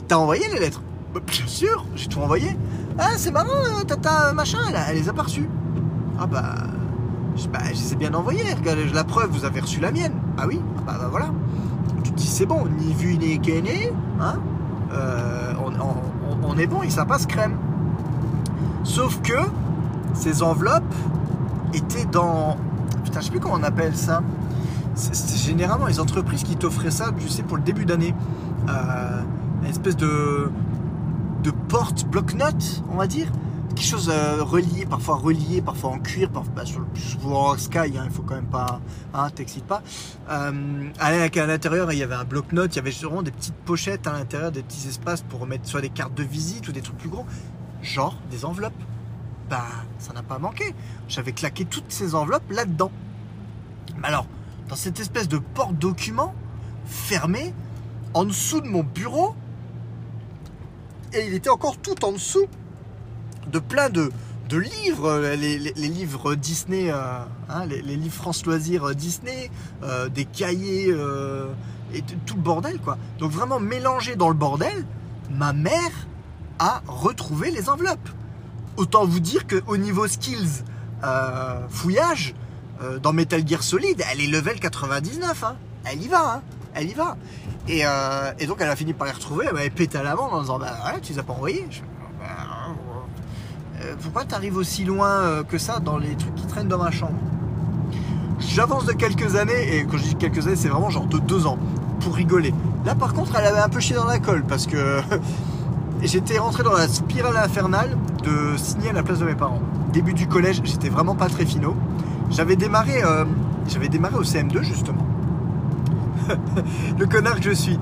T'as 0.09 0.17
envoyé 0.17 0.47
les 0.49 0.59
lettres? 0.59 0.83
Bah, 1.15 1.21
Bien 1.27 1.47
sûr, 1.47 1.87
j'ai 1.95 2.09
tout 2.09 2.21
envoyé. 2.21 2.57
Ah, 2.99 3.13
c'est 3.17 3.31
marrant, 3.31 3.49
euh, 3.81 3.85
tata 3.85 4.33
machin, 4.33 4.59
elle, 4.89 4.97
les 4.97 5.09
a 5.09 5.13
pas. 5.13 5.25
Ah 6.19 6.27
bah, 6.27 6.55
je, 7.37 7.49
bah, 7.49 7.61
je 7.67 7.73
les 7.73 7.93
ai 7.95 7.97
bien 7.97 8.13
envoyées. 8.15 8.53
Regardez, 8.55 8.85
la 8.93 9.05
preuve, 9.05 9.31
vous 9.31 9.45
avez 9.45 9.61
reçu 9.61 9.81
la 9.81 9.91
mienne. 9.91 10.13
Ah 10.37 10.45
oui, 10.47 10.61
ah 10.79 10.83
bah, 10.87 10.97
bah, 11.01 11.09
voilà. 11.11 11.31
Tu 12.05 12.13
te 12.13 12.17
dis 12.17 12.27
c'est 12.27 12.47
bon, 12.47 12.67
ni 12.79 12.93
vu 12.93 13.17
ni 13.17 13.39
gainé, 13.39 13.93
hein 14.21 14.39
Euh, 14.93 15.55
on, 16.45 16.59
est 16.59 16.67
bon 16.67 16.83
et 16.83 16.91
ça 16.91 17.07
passe 17.07 17.27
crème. 17.27 17.57
Sauf 18.85 19.23
que 19.23 19.39
ces 20.13 20.43
enveloppes 20.43 20.95
étaient 21.73 22.05
dans. 22.05 22.59
Putain, 23.05 23.21
je 23.21 23.25
sais 23.25 23.31
plus 23.31 23.41
comment 23.41 23.57
on 23.59 23.63
appelle 23.63 23.97
ça. 23.97 24.23
C'est 24.95 25.15
c'est 25.15 25.39
généralement 25.39 25.87
les 25.87 25.99
entreprises 25.99 26.43
qui 26.43 26.57
t'offraient 26.57 26.91
ça, 26.91 27.11
tu 27.19 27.29
sais, 27.29 27.43
pour 27.43 27.57
le 27.57 27.63
début 27.63 27.87
d'année. 27.87 28.15
Euh, 28.69 29.23
une 29.63 29.69
espèce 29.69 29.97
de, 29.97 30.51
de 31.43 31.51
porte 31.51 32.05
bloc-notes, 32.05 32.83
on 32.91 32.97
va 32.97 33.07
dire. 33.07 33.27
Quelque 33.75 33.87
chose 33.87 34.11
euh, 34.13 34.43
relié, 34.43 34.85
parfois 34.85 35.17
relié, 35.17 35.63
parfois 35.63 35.91
en 35.91 35.99
cuir, 35.99 36.31
parfois 36.31 36.53
bah, 36.55 36.67
sur 36.67 36.81
le 36.81 36.87
souvent 36.95 37.51
en 37.51 37.59
sky, 37.59 37.79
hein, 37.79 38.05
il 38.05 38.11
faut 38.11 38.23
quand 38.23 38.35
même 38.35 38.45
pas, 38.45 38.81
hein, 39.15 39.31
t'excites 39.31 39.65
pas. 39.65 39.83
Euh, 40.31 40.91
à 40.99 41.47
l'intérieur, 41.47 41.91
il 41.93 41.99
y 41.99 42.03
avait 42.03 42.15
un 42.15 42.25
bloc-notes, 42.25 42.75
il 42.75 42.77
y 42.77 42.79
avait 42.81 42.93
sûrement 42.93 43.23
des 43.23 43.31
petites 43.31 43.57
pochettes 43.57 44.07
à 44.07 44.13
l'intérieur, 44.13 44.53
des 44.53 44.63
petits 44.63 44.89
espaces 44.89 45.23
pour 45.23 45.47
mettre 45.47 45.67
soit 45.67 45.81
des 45.81 45.89
cartes 45.89 46.15
de 46.15 46.23
visite 46.23 46.69
ou 46.69 46.73
des 46.73 46.83
trucs 46.83 46.99
plus 46.99 47.09
gros, 47.09 47.25
genre 47.81 48.17
des 48.31 48.45
enveloppes. 48.45 48.73
Bah, 49.49 49.65
ça 49.99 50.13
n'a 50.13 50.23
pas 50.23 50.39
manqué. 50.39 50.75
J'avais 51.09 51.33
claqué 51.33 51.65
toutes 51.65 51.91
ces 51.91 52.15
enveloppes 52.15 52.51
là-dedans. 52.51 52.93
Mais 53.99 54.09
alors, 54.09 54.27
dans 54.69 54.77
cette 54.77 55.01
espèce 55.01 55.29
de 55.29 55.39
porte-document 55.39 56.35
fermé, 56.85 57.55
en 58.15 58.25
dessous 58.25 58.61
de 58.61 58.69
mon 58.69 58.83
bureau, 58.83 59.35
et 61.15 61.27
il 61.27 61.35
était 61.35 61.51
encore 61.51 61.77
tout 61.77 62.05
en 62.05 62.13
dessous 62.13 62.47
de 63.51 63.59
plein 63.59 63.91
de, 63.91 64.11
livres, 64.51 65.09
euh, 65.09 65.35
les, 65.35 65.59
livres 65.59 66.35
Disney, 66.35 66.91
euh, 66.91 67.25
hein, 67.49 67.65
les, 67.67 67.81
livres 67.81 68.15
France 68.15 68.45
Loisirs 68.45 68.85
euh, 68.85 68.95
Disney, 68.95 69.51
des 70.15 70.25
cahiers 70.27 70.95
et 71.95 72.03
tout 72.27 72.37
le 72.37 72.43
bordel 72.43 72.79
quoi. 72.79 72.99
Donc 73.19 73.31
vraiment 73.31 73.61
mélangé 73.61 74.17
dans 74.17 74.29
le 74.29 74.35
bordel, 74.35 74.85
ma 75.31 75.53
mère 75.53 76.07
a 76.59 76.83
retrouvé 76.87 77.51
les 77.51 77.69
enveloppes. 77.69 78.09
Autant 78.77 79.05
vous 79.05 79.21
dire 79.21 79.47
qu'au 79.47 79.77
niveau 79.77 80.07
skills 80.07 80.65
fouillage, 81.69 82.35
dans 83.03 83.13
Metal 83.13 83.47
Gear 83.47 83.63
Solid, 83.63 84.03
elle 84.11 84.21
est 84.21 84.27
level 84.27 84.59
99. 84.59 85.45
hein. 85.45 85.57
Elle 85.85 86.03
y 86.03 86.09
va, 86.09 86.35
hein. 86.35 86.43
Elle 86.75 86.91
y 86.91 86.95
va. 86.95 87.17
Et, 87.69 87.83
euh, 87.87 88.33
et 88.39 88.47
donc 88.47 88.57
elle 88.61 88.69
a 88.71 88.77
fini 88.77 88.93
par 88.93 89.07
les 89.07 89.13
retrouver, 89.13 89.47
elle 89.49 89.55
m'avait 89.55 89.71
pété 89.71 89.99
à 89.99 90.03
l'amende 90.03 90.33
en 90.33 90.41
disant 90.41 90.59
Bah 90.59 90.73
ouais, 90.87 91.01
tu 91.01 91.13
les 91.13 91.19
as 91.19 91.23
pas 91.23 91.33
envoyés. 91.33 91.67
Je- 91.71 91.81
Bah, 91.81 92.75
euh, 93.83 93.95
pourquoi 94.01 94.25
t'arrives 94.25 94.57
aussi 94.57 94.85
loin 94.85 95.09
euh, 95.11 95.43
que 95.45 95.59
ça 95.59 95.79
dans 95.81 95.99
les 95.99 96.15
trucs 96.15 96.35
qui 96.35 96.47
traînent 96.47 96.69
dans 96.69 96.79
ma 96.79 96.91
chambre 96.91 97.19
J'avance 98.39 98.85
de 98.87 98.93
quelques 98.93 99.37
années, 99.37 99.77
et 99.77 99.85
quand 99.85 99.97
je 99.99 100.03
dis 100.05 100.15
quelques 100.17 100.47
années, 100.47 100.57
c'est 100.57 100.69
vraiment 100.69 100.91
genre 100.91 101.07
de 101.07 101.19
deux 101.19 101.47
ans, 101.47 101.59
pour 102.01 102.15
rigoler. 102.15 102.53
Là 102.85 102.95
par 102.97 103.13
contre, 103.15 103.37
elle 103.37 103.47
avait 103.47 103.61
un 103.61 103.69
peu 103.69 103.79
chié 103.81 103.95
dans 103.95 104.05
la 104.07 104.19
colle 104.19 104.43
parce 104.45 104.67
que 104.67 105.01
j'étais 106.03 106.39
rentré 106.39 106.63
dans 106.65 106.73
la 106.73 106.89
spirale 106.89 107.37
infernale 107.37 107.97
de 108.25 108.57
signer 108.57 108.91
à 108.91 108.93
la 108.93 109.03
place 109.05 109.21
de 109.21 109.25
mes 109.25 109.35
parents. 109.37 109.61
Début 109.93 110.15
du 110.15 110.27
collège, 110.27 110.61
j'étais 110.65 110.89
vraiment 110.89 111.15
pas 111.15 111.29
très 111.29 111.45
finot. 111.47 111.77
J'avais 112.31 112.57
démarré, 112.57 113.03
euh, 113.05 113.25
j'avais 113.69 113.89
démarré 113.89 114.17
au 114.17 114.25
CM2 114.25 114.63
justement. 114.63 115.07
le 116.99 117.07
connard 117.07 117.37
que 117.37 117.43
je 117.45 117.55
suis. 117.55 117.79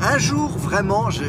Un 0.00 0.18
jour, 0.18 0.48
vraiment, 0.58 1.10
je- 1.10 1.22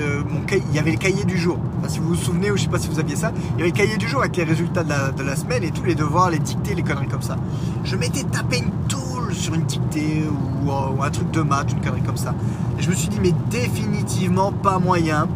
il 0.52 0.76
y 0.76 0.80
avait 0.80 0.92
le 0.92 0.98
cahier 0.98 1.24
du 1.24 1.38
jour. 1.38 1.58
Si 1.88 1.98
vous 2.00 2.10
vous 2.10 2.16
souvenez, 2.16 2.52
ou 2.52 2.58
je 2.58 2.64
sais 2.64 2.70
pas 2.70 2.78
si 2.78 2.88
vous 2.88 3.00
aviez 3.00 3.16
ça, 3.16 3.32
il 3.56 3.60
y 3.60 3.62
avait 3.62 3.72
le 3.72 3.76
cahier 3.76 3.98
du 3.98 4.08
jour 4.08 4.20
avec 4.20 4.38
les 4.38 4.44
résultats 4.44 4.84
de 4.84 5.24
la, 5.24 5.36
semaine 5.36 5.64
et 5.64 5.72
tous 5.72 5.84
les 5.86 5.96
devoirs, 5.96 6.30
les 6.30 6.38
dictées, 6.40 6.76
les 6.76 6.84
conneries 6.84 7.08
comme 7.08 7.24
ça. 7.24 7.36
Je 7.84 7.96
m'étais 7.96 8.24
tapé 8.24 8.60
une 8.60 8.72
toule 8.88 9.34
sur 9.34 9.56
une 9.56 9.64
dictée 9.64 10.24
ou, 10.30 10.70
ou 10.70 11.04
un 11.04 11.10
truc 11.10 11.32
de 11.32 11.42
maths, 11.42 11.72
une 11.72 11.82
connerie 11.82 12.04
comme 12.04 12.18
ça. 12.18 12.36
Et 12.78 12.84
je 12.84 12.90
me 12.90 12.96
suis 12.96 13.08
dit, 13.10 13.20
mais 13.22 13.34
définitivement 13.50 14.52
pas 14.52 14.78
moyen 14.78 15.28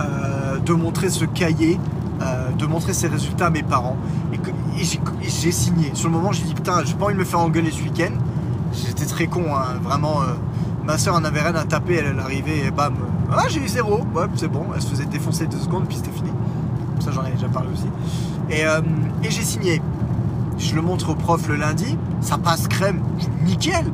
euh, 0.00 0.58
de 0.58 0.72
montrer 0.72 1.08
ce 1.08 1.24
cahier, 1.24 1.78
euh, 2.22 2.50
de 2.58 2.66
montrer 2.66 2.94
ces 2.94 3.06
résultats 3.06 3.46
à 3.46 3.50
mes 3.50 3.62
parents. 3.62 3.96
Et, 4.32 4.38
j'ai- 4.82 5.52
signé. 5.52 5.90
Sur 5.94 6.08
le 6.08 6.14
moment, 6.14 6.32
j'ai 6.32 6.42
dit, 6.42 6.54
putain, 6.54 6.82
j'ai 6.84 6.94
pas 6.94 7.06
envie 7.06 7.14
de 7.14 7.18
me 7.20 7.24
faire 7.24 7.40
engueuler 7.40 7.70
ce 7.70 7.82
week-end. 7.82 8.12
J'étais 8.86 9.06
très 9.06 9.26
con, 9.26 9.44
hein, 9.54 9.78
vraiment. 9.82 10.22
euh, 10.22 10.34
ma 10.84 10.98
soeur 10.98 11.14
en 11.14 11.24
avait 11.24 11.40
rien 11.40 11.54
à 11.54 11.64
taper, 11.64 11.94
elle, 11.96 12.18
arrivait 12.18 12.58
et 12.66 12.70
bam. 12.70 12.94
euh, 12.94 13.34
Ah, 13.36 13.44
j'ai 13.48 13.60
eu 13.60 13.68
zéro. 13.68 14.00
Ouais, 14.14 14.24
c'est 14.36 14.48
bon. 14.48 14.64
Elle 14.74 14.82
se 14.82 14.88
faisait 14.88 15.06
défoncer 15.06 15.46
deux 15.46 15.58
secondes, 15.58 15.86
puis 15.88 15.96
c'était 15.96 16.10
fini. 16.12 16.30
Ça, 17.00 17.10
j'en 17.12 17.24
ai 17.24 17.30
déjà 17.32 17.48
parlé 17.48 17.68
aussi. 17.72 17.86
Et, 18.50 18.64
euh, 18.66 18.80
et 19.22 19.30
j'ai 19.30 19.42
signé. 19.42 19.80
Je 20.58 20.74
le 20.74 20.82
montre 20.82 21.10
au 21.10 21.14
prof 21.14 21.46
le 21.48 21.56
lundi. 21.56 21.98
Ça 22.20 22.38
passe 22.38 22.68
crème. 22.68 23.00
Nickel. 23.44 23.84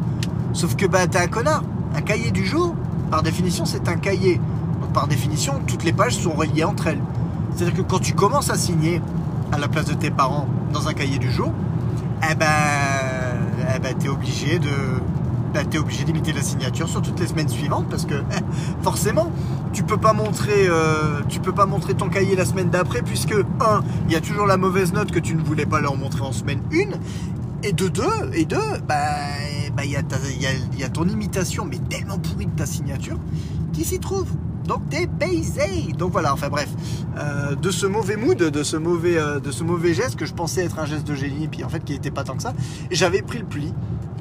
Sauf 0.52 0.76
que 0.76 0.86
bah, 0.86 1.06
t'es 1.06 1.18
un 1.18 1.26
connard. 1.26 1.62
Un 1.96 2.00
cahier 2.02 2.30
du 2.30 2.44
jour, 2.46 2.74
par 3.10 3.22
définition, 3.22 3.64
c'est 3.66 3.88
un 3.88 3.96
cahier. 3.96 4.40
Donc, 4.80 4.92
par 4.92 5.06
définition, 5.08 5.54
toutes 5.66 5.84
les 5.84 5.92
pages 5.92 6.16
sont 6.16 6.32
reliées 6.32 6.64
entre 6.64 6.86
elles. 6.88 7.00
C'est-à-dire 7.54 7.74
que 7.76 7.82
quand 7.82 7.98
tu 8.00 8.14
commences 8.14 8.50
à 8.50 8.56
signer 8.56 9.00
à 9.50 9.58
la 9.58 9.68
place 9.68 9.84
de 9.86 9.94
tes 9.94 10.10
parents 10.10 10.46
dans 10.72 10.88
un 10.88 10.94
cahier 10.94 11.18
du 11.18 11.30
jour, 11.30 11.52
eh 12.30 12.34
ben, 12.34 12.46
eh 13.74 13.78
ben 13.78 13.94
t'es 13.98 14.08
obligé 14.08 14.58
de, 14.58 14.68
ben, 15.54 15.66
t'es 15.66 15.78
obligé 15.78 16.04
d'imiter 16.04 16.32
la 16.32 16.42
signature 16.42 16.88
sur 16.88 17.02
toutes 17.02 17.20
les 17.20 17.26
semaines 17.26 17.48
suivantes 17.48 17.86
parce 17.90 18.04
que 18.06 18.14
forcément, 18.82 19.30
tu 19.72 19.82
peux 19.82 19.96
pas 19.98 20.12
montrer, 20.12 20.66
euh, 20.68 21.20
tu 21.28 21.40
peux 21.40 21.52
pas 21.52 21.66
montrer 21.66 21.94
ton 21.94 22.08
cahier 22.08 22.36
la 22.36 22.44
semaine 22.44 22.70
d'après 22.70 23.02
puisque 23.02 23.32
un, 23.60 23.82
il 24.06 24.12
y 24.12 24.16
a 24.16 24.20
toujours 24.20 24.46
la 24.46 24.56
mauvaise 24.56 24.92
note 24.92 25.10
que 25.10 25.18
tu 25.18 25.34
ne 25.34 25.42
voulais 25.42 25.66
pas 25.66 25.80
leur 25.80 25.96
montrer 25.96 26.22
en 26.22 26.32
semaine 26.32 26.60
une. 26.70 26.94
Et 27.64 27.72
de 27.72 27.86
deux, 27.86 28.02
et 28.34 28.44
deux, 28.44 28.56
bah, 28.88 28.96
bah, 29.76 29.84
il 29.84 29.92
y, 29.92 29.94
ta- 29.94 30.16
il 30.34 30.42
y, 30.42 30.46
a, 30.46 30.50
y 30.78 30.82
a 30.82 30.88
ton 30.88 31.06
imitation, 31.08 31.64
mais 31.64 31.78
tellement 31.88 32.18
pourrie 32.18 32.46
de 32.46 32.56
ta 32.56 32.66
signature, 32.66 33.16
qui 33.72 33.84
s'y 33.84 34.00
trouve? 34.00 34.26
Donc 34.66 34.88
t'es 34.90 35.06
baisé. 35.06 35.92
Donc 35.98 36.12
voilà, 36.12 36.32
enfin 36.32 36.48
bref, 36.48 36.68
euh, 37.18 37.54
de 37.54 37.70
ce 37.70 37.86
mauvais 37.86 38.16
mood, 38.16 38.38
de 38.38 38.62
ce 38.62 38.76
mauvais, 38.76 39.18
euh, 39.18 39.40
de 39.40 39.50
ce 39.50 39.64
mauvais 39.64 39.94
geste 39.94 40.16
que 40.16 40.26
je 40.26 40.34
pensais 40.34 40.64
être 40.64 40.78
un 40.78 40.86
geste 40.86 41.06
de 41.06 41.14
génie, 41.14 41.48
puis 41.48 41.64
en 41.64 41.68
fait 41.68 41.84
qui 41.84 41.92
n'était 41.92 42.10
pas 42.10 42.24
tant 42.24 42.36
que 42.36 42.42
ça, 42.42 42.52
j'avais 42.90 43.22
pris 43.22 43.38
le 43.38 43.44
pli 43.44 43.72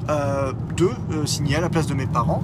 euh, 0.08 0.52
de 0.76 0.90
signer 1.26 1.56
à 1.56 1.60
la 1.60 1.68
place 1.68 1.86
de 1.86 1.94
mes 1.94 2.06
parents. 2.06 2.42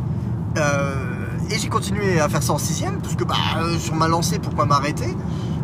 Et 1.50 1.58
j'ai 1.58 1.68
continué 1.68 2.18
à 2.18 2.28
faire 2.28 2.42
ça 2.42 2.52
en 2.52 2.58
sixième, 2.58 2.98
parce 3.00 3.14
que 3.14 3.22
bah, 3.22 3.36
sur 3.78 3.94
ma 3.94 4.08
lancée, 4.08 4.40
pourquoi 4.40 4.66
m'arrêter? 4.66 5.16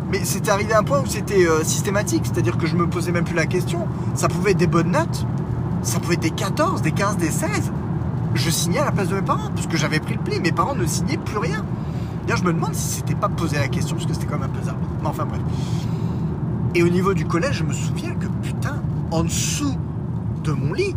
Mais 0.09 0.23
c'était 0.23 0.49
arrivé 0.49 0.71
à 0.71 0.79
un 0.79 0.83
point 0.83 1.01
où 1.01 1.05
c'était 1.05 1.45
systématique, 1.63 2.21
c'est-à-dire 2.23 2.57
que 2.57 2.65
je 2.65 2.77
me 2.77 2.87
posais 2.87 3.11
même 3.11 3.25
plus 3.25 3.35
la 3.35 3.45
question. 3.45 3.87
Ça 4.13 4.29
pouvait 4.29 4.51
être 4.51 4.57
des 4.57 4.67
bonnes 4.67 4.91
notes, 4.91 5.25
ça 5.81 5.99
pouvait 5.99 6.13
être 6.13 6.21
des 6.21 6.31
14, 6.31 6.81
des 6.81 6.93
15, 6.93 7.17
des 7.17 7.29
16. 7.29 7.49
Je 8.35 8.49
signais 8.49 8.79
à 8.79 8.85
la 8.85 8.91
place 8.93 9.09
de 9.09 9.15
mes 9.15 9.21
parents, 9.21 9.51
parce 9.53 9.67
que 9.67 9.75
j'avais 9.75 9.99
pris 9.99 10.13
le 10.13 10.21
pli. 10.21 10.39
Mes 10.39 10.53
parents 10.53 10.75
ne 10.75 10.85
signaient 10.85 11.17
plus 11.17 11.39
rien. 11.39 11.65
D'ailleurs, 12.25 12.39
je 12.39 12.43
me 12.43 12.53
demande 12.53 12.73
si 12.73 12.97
c'était 12.97 13.13
pas 13.13 13.29
posé 13.29 13.57
la 13.57 13.67
question, 13.67 13.95
parce 13.95 14.07
que 14.07 14.13
c'était 14.13 14.25
quand 14.25 14.39
même 14.39 14.49
un 14.49 14.59
peu 14.59 14.65
zarbi. 14.65 14.83
Mais 14.99 15.07
enfin 15.07 15.25
bref. 15.25 15.41
Et 16.73 16.81
au 16.81 16.89
niveau 16.89 17.13
du 17.13 17.25
collège, 17.25 17.57
je 17.57 17.63
me 17.63 17.73
souviens 17.73 18.15
que 18.15 18.25
putain, 18.41 18.81
en 19.11 19.23
dessous 19.23 19.77
de 20.43 20.51
mon 20.51 20.73
lit, 20.73 20.95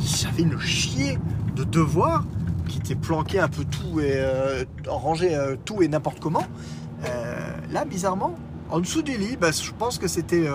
j'avais 0.00 0.42
une 0.42 0.58
chier 0.60 1.18
de 1.56 1.64
devoirs 1.64 2.24
qui 2.68 2.78
étaient 2.78 2.94
planqués 2.94 3.40
un 3.40 3.48
peu 3.48 3.64
tout 3.64 3.98
et 3.98 4.12
euh, 4.14 4.64
rangés 4.86 5.34
euh, 5.34 5.56
tout 5.64 5.82
et 5.82 5.88
n'importe 5.88 6.20
comment. 6.20 6.46
Euh, 7.04 7.56
là, 7.72 7.84
bizarrement, 7.84 8.36
en 8.70 8.78
dessous 8.78 9.02
du 9.02 9.16
lit, 9.16 9.36
bah, 9.36 9.50
je 9.50 9.72
pense 9.72 9.98
que 9.98 10.06
c'était 10.06 10.48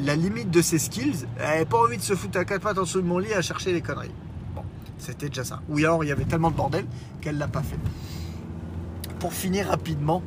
la 0.00 0.16
limite 0.16 0.50
de 0.50 0.62
ses 0.62 0.80
skills. 0.80 1.26
Elle 1.38 1.46
n'avait 1.46 1.64
pas 1.64 1.78
envie 1.78 1.96
de 1.98 2.02
se 2.02 2.14
foutre 2.14 2.38
à 2.38 2.44
quatre 2.44 2.62
pattes 2.62 2.78
en 2.78 2.82
dessous 2.82 3.00
de 3.00 3.06
mon 3.06 3.18
lit 3.18 3.34
à 3.34 3.42
chercher 3.42 3.72
les 3.72 3.82
conneries. 3.82 4.10
Bon, 4.56 4.62
c'était 4.98 5.28
déjà 5.28 5.44
ça. 5.44 5.60
Ou 5.68 5.78
alors 5.78 6.02
il 6.02 6.08
y 6.08 6.12
avait 6.12 6.24
tellement 6.24 6.50
de 6.50 6.56
bordel 6.56 6.86
qu'elle 7.20 7.38
l'a 7.38 7.48
pas 7.48 7.62
fait. 7.62 7.78
Pour 9.20 9.32
finir 9.32 9.68
rapidement 9.68 10.22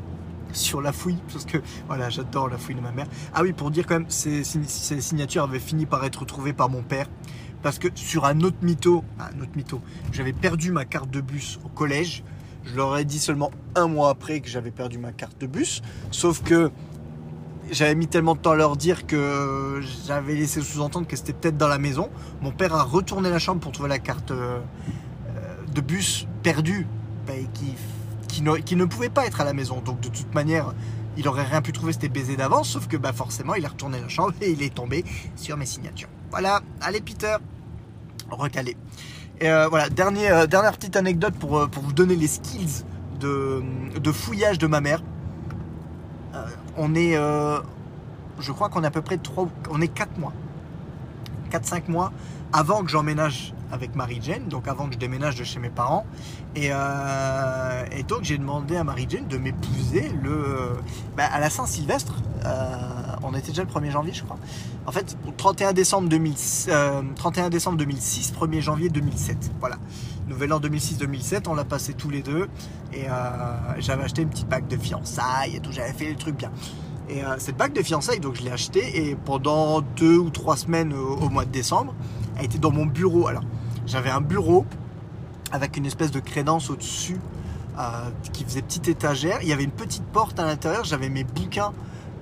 sur 0.53 0.81
la 0.81 0.91
fouille, 0.91 1.17
parce 1.31 1.45
que 1.45 1.57
voilà, 1.87 2.09
j'adore 2.09 2.47
la 2.47 2.57
fouille 2.57 2.75
de 2.75 2.81
ma 2.81 2.91
mère. 2.91 3.07
Ah 3.33 3.41
oui, 3.41 3.53
pour 3.53 3.71
dire 3.71 3.85
quand 3.87 3.95
même, 3.95 4.09
ces, 4.09 4.43
signatures 4.43 5.43
avaient 5.43 5.59
fini 5.59 5.85
par 5.85 6.05
être 6.05 6.21
retrouvées 6.21 6.53
par 6.53 6.69
mon 6.69 6.83
père. 6.83 7.07
Parce 7.63 7.79
que 7.79 7.87
sur 7.95 8.25
un 8.25 8.41
autre 8.41 8.57
mytho, 8.61 9.03
un 9.19 9.41
autre 9.41 9.79
j'avais 10.11 10.33
perdu 10.33 10.71
ma 10.71 10.85
carte 10.85 11.09
de 11.09 11.21
bus 11.21 11.59
au 11.63 11.69
collège. 11.69 12.23
Je 12.65 12.75
leur 12.75 12.97
ai 12.97 13.05
dit 13.05 13.19
seulement 13.19 13.51
un 13.75 13.87
mois 13.87 14.09
après 14.09 14.41
que 14.41 14.47
j'avais 14.47 14.71
perdu 14.71 14.97
ma 14.97 15.11
carte 15.11 15.39
de 15.39 15.47
bus. 15.47 15.81
Sauf 16.11 16.43
que 16.43 16.71
j'avais 17.71 17.95
mis 17.95 18.07
tellement 18.07 18.35
de 18.35 18.39
temps 18.39 18.51
à 18.51 18.55
leur 18.55 18.77
dire 18.77 19.07
que 19.07 19.81
j'avais 20.05 20.35
laissé 20.35 20.61
sous-entendre 20.61 21.07
que 21.07 21.15
c'était 21.15 21.33
peut-être 21.33 21.57
dans 21.57 21.67
la 21.67 21.77
maison. 21.77 22.09
Mon 22.41 22.51
père 22.51 22.75
a 22.75 22.83
retourné 22.83 23.29
la 23.29 23.39
chambre 23.39 23.61
pour 23.61 23.71
trouver 23.71 23.89
la 23.89 23.99
carte 23.99 24.31
euh, 24.31 24.59
de 25.73 25.81
bus 25.81 26.27
perdue 26.43 26.85
bah, 27.25 27.33
qui, 27.53 27.75
qui, 28.33 28.75
ne, 28.75 28.85
pouvait 28.85 29.09
pas 29.09 29.25
être 29.25 29.41
à 29.41 29.43
la 29.43 29.53
maison. 29.53 29.81
Donc 29.81 29.99
de 30.01 30.09
toute 30.09 30.33
manière, 30.33 30.73
il 31.17 31.27
aurait 31.27 31.43
rien 31.43 31.61
pu 31.61 31.71
trouver, 31.71 31.93
c'était 31.93 32.09
baisé 32.09 32.35
d'avance. 32.35 32.69
Sauf 32.69 32.87
que 32.87 32.97
bah, 32.97 33.13
forcément, 33.13 33.55
il 33.55 33.65
a 33.65 33.69
retourné 33.69 33.99
la 34.01 34.09
chambre 34.09 34.33
et 34.41 34.51
il 34.51 34.63
est 34.63 34.73
tombé 34.73 35.05
sur 35.35 35.57
mes 35.57 35.65
signatures. 35.65 36.09
Voilà, 36.31 36.61
allez 36.81 37.01
Peter, 37.01 37.35
recalé. 38.29 38.75
Et 39.39 39.49
euh, 39.49 39.67
voilà, 39.67 39.89
dernier, 39.89 40.31
euh, 40.31 40.47
dernière 40.47 40.73
petite 40.73 40.95
anecdote 40.95 41.33
pour, 41.39 41.57
euh, 41.57 41.67
pour 41.67 41.83
vous 41.83 41.93
donner 41.93 42.15
les 42.15 42.27
skills 42.27 42.85
de, 43.19 43.61
de 43.99 44.11
fouillage 44.11 44.57
de 44.57 44.67
ma 44.67 44.81
mère. 44.81 45.03
On 46.75 46.95
est, 46.95 47.13
je 47.13 48.51
crois 48.51 48.67
qu'on 48.69 48.83
est 48.83 48.87
à 48.87 48.91
peu 48.91 49.03
près 49.03 49.17
3, 49.17 49.47
on 49.69 49.79
est 49.79 49.87
4 49.87 50.17
mois. 50.17 50.33
4-5 51.51 51.83
mois 51.87 52.11
avant 52.53 52.83
que 52.83 52.89
j'emménage 52.89 53.53
avec 53.71 53.95
Marie-Jane, 53.95 54.47
donc 54.47 54.67
avant 54.67 54.87
que 54.87 54.93
je 54.93 54.99
déménage 54.99 55.35
de 55.35 55.43
chez 55.43 55.59
mes 55.59 55.69
parents. 55.69 56.05
Et, 56.55 56.69
euh, 56.71 57.83
donc 58.07 58.19
j'ai 58.21 58.37
demandé 58.37 58.75
à 58.75 58.83
Marie-Jane 58.83 59.27
de 59.27 59.37
m'épouser 59.37 60.11
le, 60.21 60.77
bah, 61.17 61.25
à 61.31 61.39
la 61.39 61.49
Saint-Sylvestre. 61.49 62.13
Euh, 62.45 62.93
on 63.23 63.33
était 63.33 63.49
déjà 63.49 63.63
le 63.63 63.69
1er 63.69 63.91
janvier, 63.91 64.13
je 64.13 64.23
crois. 64.23 64.37
En 64.85 64.91
fait, 64.91 65.17
31 65.37 65.73
décembre, 65.73 66.09
2000, 66.09 66.33
euh, 66.67 67.01
31 67.15 67.49
décembre 67.49 67.77
2006, 67.77 68.33
1er 68.33 68.61
janvier 68.61 68.89
2007. 68.89 69.51
Voilà. 69.59 69.77
Nouvel 70.27 70.53
an 70.53 70.59
2006-2007, 70.59 71.47
on 71.47 71.55
l'a 71.55 71.65
passé 71.65 71.93
tous 71.93 72.09
les 72.09 72.21
deux. 72.21 72.49
Et 72.93 73.09
euh, 73.09 73.11
j'avais 73.79 74.03
acheté 74.03 74.21
une 74.21 74.29
petite 74.29 74.47
bague 74.47 74.67
de 74.67 74.77
fiançailles 74.77 75.55
et 75.55 75.59
tout. 75.59 75.71
J'avais 75.71 75.93
fait 75.93 76.09
le 76.09 76.15
truc 76.15 76.35
bien. 76.35 76.51
Et 77.09 77.23
euh, 77.23 77.35
cette 77.37 77.57
bague 77.57 77.73
de 77.73 77.81
fiançailles, 77.81 78.19
donc 78.19 78.35
je 78.35 78.43
l'ai 78.43 78.51
achetée 78.51 79.09
et 79.09 79.15
pendant 79.15 79.81
deux 79.81 80.17
ou 80.17 80.29
trois 80.29 80.55
semaines 80.55 80.93
au, 80.93 81.17
au, 81.17 81.29
mois 81.29 81.45
de 81.45 81.51
décembre, 81.51 81.93
elle 82.37 82.45
était 82.45 82.59
dans 82.59 82.71
mon 82.71 82.85
bureau. 82.85 83.27
Alors, 83.27 83.43
j'avais 83.85 84.09
un 84.09 84.21
bureau 84.21 84.65
avec 85.51 85.77
une 85.77 85.85
espèce 85.85 86.11
de 86.11 86.19
crédence 86.19 86.69
au-dessus 86.69 87.19
euh, 87.77 88.09
qui 88.31 88.43
faisait 88.43 88.61
petite 88.61 88.87
étagère. 88.87 89.39
Il 89.41 89.47
y 89.47 89.53
avait 89.53 89.63
une 89.63 89.71
petite 89.71 90.03
porte 90.05 90.39
à 90.39 90.45
l'intérieur. 90.45 90.83
J'avais 90.83 91.09
mes 91.09 91.23
bouquins, 91.23 91.73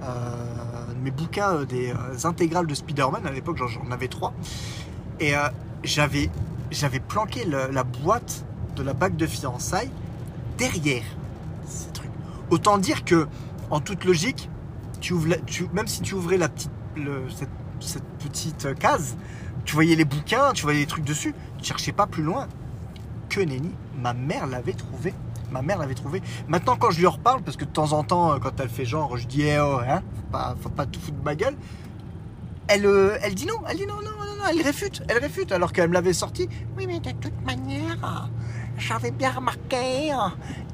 euh, 0.03 0.85
mes 1.01 1.11
bouquins 1.11 1.63
des 1.63 1.91
euh, 1.91 2.27
intégrales 2.27 2.67
de 2.67 2.75
Spider-Man. 2.75 3.25
À 3.25 3.31
l'époque, 3.31 3.57
j'en 3.57 3.91
avais 3.91 4.07
trois. 4.07 4.33
Et 5.19 5.33
j'avais 5.83 6.31
j'avais 6.71 6.99
planqué 6.99 7.45
la 7.45 7.83
boîte 7.83 8.43
de 8.75 8.81
la 8.81 8.93
bague 8.93 9.15
de 9.15 9.27
fiançailles 9.27 9.91
derrière 10.57 11.03
ces 11.67 11.91
trucs. 11.91 12.09
Autant 12.49 12.79
dire 12.79 13.05
que, 13.05 13.27
en 13.69 13.81
toute 13.81 14.03
logique, 14.03 14.49
tu 14.99 15.13
ouvres 15.13 15.35
même 15.73 15.87
si 15.87 16.01
tu 16.01 16.15
ouvrais 16.15 16.37
la 16.37 16.49
petite, 16.49 16.71
cette 17.81 18.03
petite 18.19 18.73
case, 18.79 19.15
tu 19.65 19.73
voyais 19.73 19.95
les 19.95 20.05
bouquins, 20.05 20.53
tu 20.53 20.63
voyais 20.63 20.79
les 20.79 20.85
trucs 20.85 21.05
dessus, 21.05 21.33
tu 21.57 21.65
cherchais 21.65 21.91
pas 21.91 22.07
plus 22.07 22.23
loin. 22.23 22.47
Que 23.29 23.39
nenni, 23.39 23.71
ma 23.97 24.13
mère 24.13 24.47
l'avait 24.47 24.73
trouvé. 24.73 25.13
Ma 25.51 25.61
mère 25.61 25.77
l'avait. 25.79 25.95
Maintenant, 26.47 26.77
quand 26.77 26.91
je 26.91 26.99
lui 26.99 27.07
en 27.07 27.11
reparle, 27.11 27.41
parce 27.41 27.57
que 27.57 27.65
de 27.65 27.69
temps 27.69 27.93
en 27.93 28.03
temps, 28.03 28.39
quand 28.39 28.59
elle 28.59 28.69
fait 28.69 28.85
genre, 28.85 29.17
je 29.17 29.27
dis, 29.27 29.43
eh 29.43 29.59
oh, 29.59 29.79
hein, 29.85 30.01
faut 30.15 30.31
pas, 30.31 30.55
faut 30.61 30.69
pas 30.69 30.85
tout 30.85 30.99
foutre 30.99 31.17
de 31.17 31.23
ma 31.23 31.35
gueule. 31.35 31.55
Elle, 32.67 32.85
euh, 32.85 33.17
elle 33.21 33.35
dit 33.35 33.45
non, 33.45 33.55
elle 33.69 33.77
dit 33.77 33.85
non, 33.85 33.95
non, 33.95 34.11
non, 34.11 34.37
non, 34.37 34.43
elle 34.49 34.61
réfute, 34.61 35.03
elle 35.09 35.17
réfute, 35.17 35.51
alors 35.51 35.73
qu'elle 35.73 35.89
me 35.89 35.93
l'avait 35.93 36.13
sorti. 36.13 36.47
Oui, 36.77 36.87
mais 36.87 36.99
de 36.99 37.11
toute 37.11 37.45
manière, 37.45 38.29
j'avais 38.77 39.11
bien 39.11 39.31
remarqué 39.31 40.13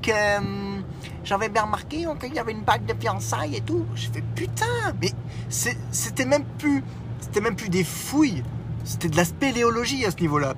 que 0.04 0.38
hum, 0.38 0.84
j'avais 1.24 1.50
bien 1.50 1.64
remarqué 1.64 2.06
qu'il 2.20 2.34
y 2.36 2.40
avait 2.40 2.52
une 2.52 2.62
bague 2.62 2.86
de 2.86 2.94
fiançailles 3.00 3.56
et 3.56 3.62
tout. 3.62 3.86
Je 3.96 4.10
fais 4.10 4.24
putain, 4.36 4.94
mais 5.02 5.12
c'était 5.50 6.26
même 6.26 6.46
plus, 6.60 6.84
c'était 7.20 7.42
même 7.42 7.56
plus 7.56 7.70
des 7.70 7.84
fouilles, 7.84 8.44
c'était 8.88 9.10
de 9.10 9.18
la 9.18 9.26
spéléologie 9.26 10.06
à 10.06 10.12
ce 10.12 10.18
niveau-là. 10.18 10.56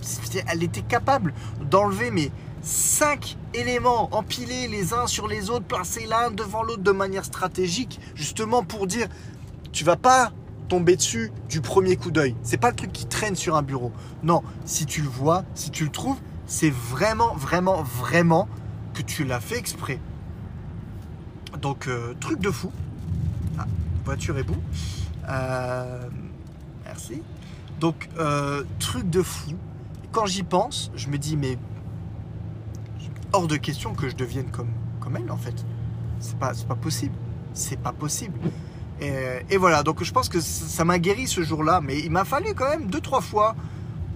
Elle 0.47 0.63
était 0.63 0.83
capable 0.83 1.33
d'enlever 1.69 2.11
mes 2.11 2.31
cinq 2.61 3.37
éléments 3.53 4.13
empilés 4.15 4.67
les 4.67 4.93
uns 4.93 5.07
sur 5.07 5.27
les 5.27 5.49
autres, 5.49 5.65
placés 5.65 6.05
l'un 6.05 6.29
devant 6.29 6.61
l'autre 6.61 6.83
de 6.83 6.91
manière 6.91 7.25
stratégique, 7.25 7.99
justement 8.15 8.63
pour 8.63 8.85
dire, 8.85 9.07
tu 9.71 9.83
vas 9.83 9.95
pas 9.95 10.31
tomber 10.67 10.95
dessus 10.95 11.31
du 11.49 11.61
premier 11.61 11.95
coup 11.95 12.11
d'œil. 12.11 12.35
C'est 12.43 12.57
pas 12.57 12.69
le 12.69 12.75
truc 12.75 12.91
qui 12.91 13.07
traîne 13.07 13.35
sur 13.35 13.55
un 13.55 13.63
bureau. 13.63 13.91
Non, 14.21 14.43
si 14.65 14.85
tu 14.85 15.01
le 15.01 15.09
vois, 15.09 15.43
si 15.55 15.71
tu 15.71 15.83
le 15.83 15.89
trouves, 15.89 16.19
c'est 16.45 16.69
vraiment, 16.69 17.33
vraiment, 17.33 17.81
vraiment 17.81 18.47
que 18.93 19.01
tu 19.01 19.23
l'as 19.23 19.39
fait 19.39 19.57
exprès. 19.57 19.99
Donc, 21.59 21.87
euh, 21.87 22.13
truc 22.19 22.39
de 22.39 22.51
fou. 22.51 22.71
Ah, 23.57 23.65
voiture 24.05 24.37
est 24.37 24.43
bout. 24.43 24.61
Euh, 25.27 26.07
merci. 26.85 27.23
Donc, 27.79 28.09
euh, 28.19 28.63
truc 28.79 29.09
de 29.09 29.21
fou. 29.21 29.51
Quand 30.11 30.25
j'y 30.25 30.43
pense, 30.43 30.91
je 30.95 31.07
me 31.09 31.17
dis, 31.17 31.37
mais 31.37 31.57
hors 33.31 33.47
de 33.47 33.57
question 33.57 33.93
que 33.93 34.09
je 34.09 34.15
devienne 34.15 34.49
comme, 34.51 34.71
comme 34.99 35.17
elle, 35.17 35.31
en 35.31 35.37
fait. 35.37 35.65
C'est 36.19 36.37
pas, 36.37 36.51
pas 36.67 36.75
possible. 36.75 37.15
C'est 37.53 37.79
pas 37.79 37.93
possible. 37.93 38.37
Et, 39.01 39.55
voilà, 39.57 39.81
donc 39.83 40.03
je 40.03 40.11
pense 40.11 40.27
que 40.27 40.41
ça 40.41 40.83
m'a 40.83 40.99
guéri 40.99 41.25
ce 41.25 41.41
jour-là, 41.41 41.79
mais 41.81 41.99
il 41.99 42.11
m'a 42.11 42.25
fallu 42.25 42.53
quand 42.53 42.67
même 42.67 42.87
deux, 42.87 42.99
trois 42.99 43.21
fois 43.21 43.55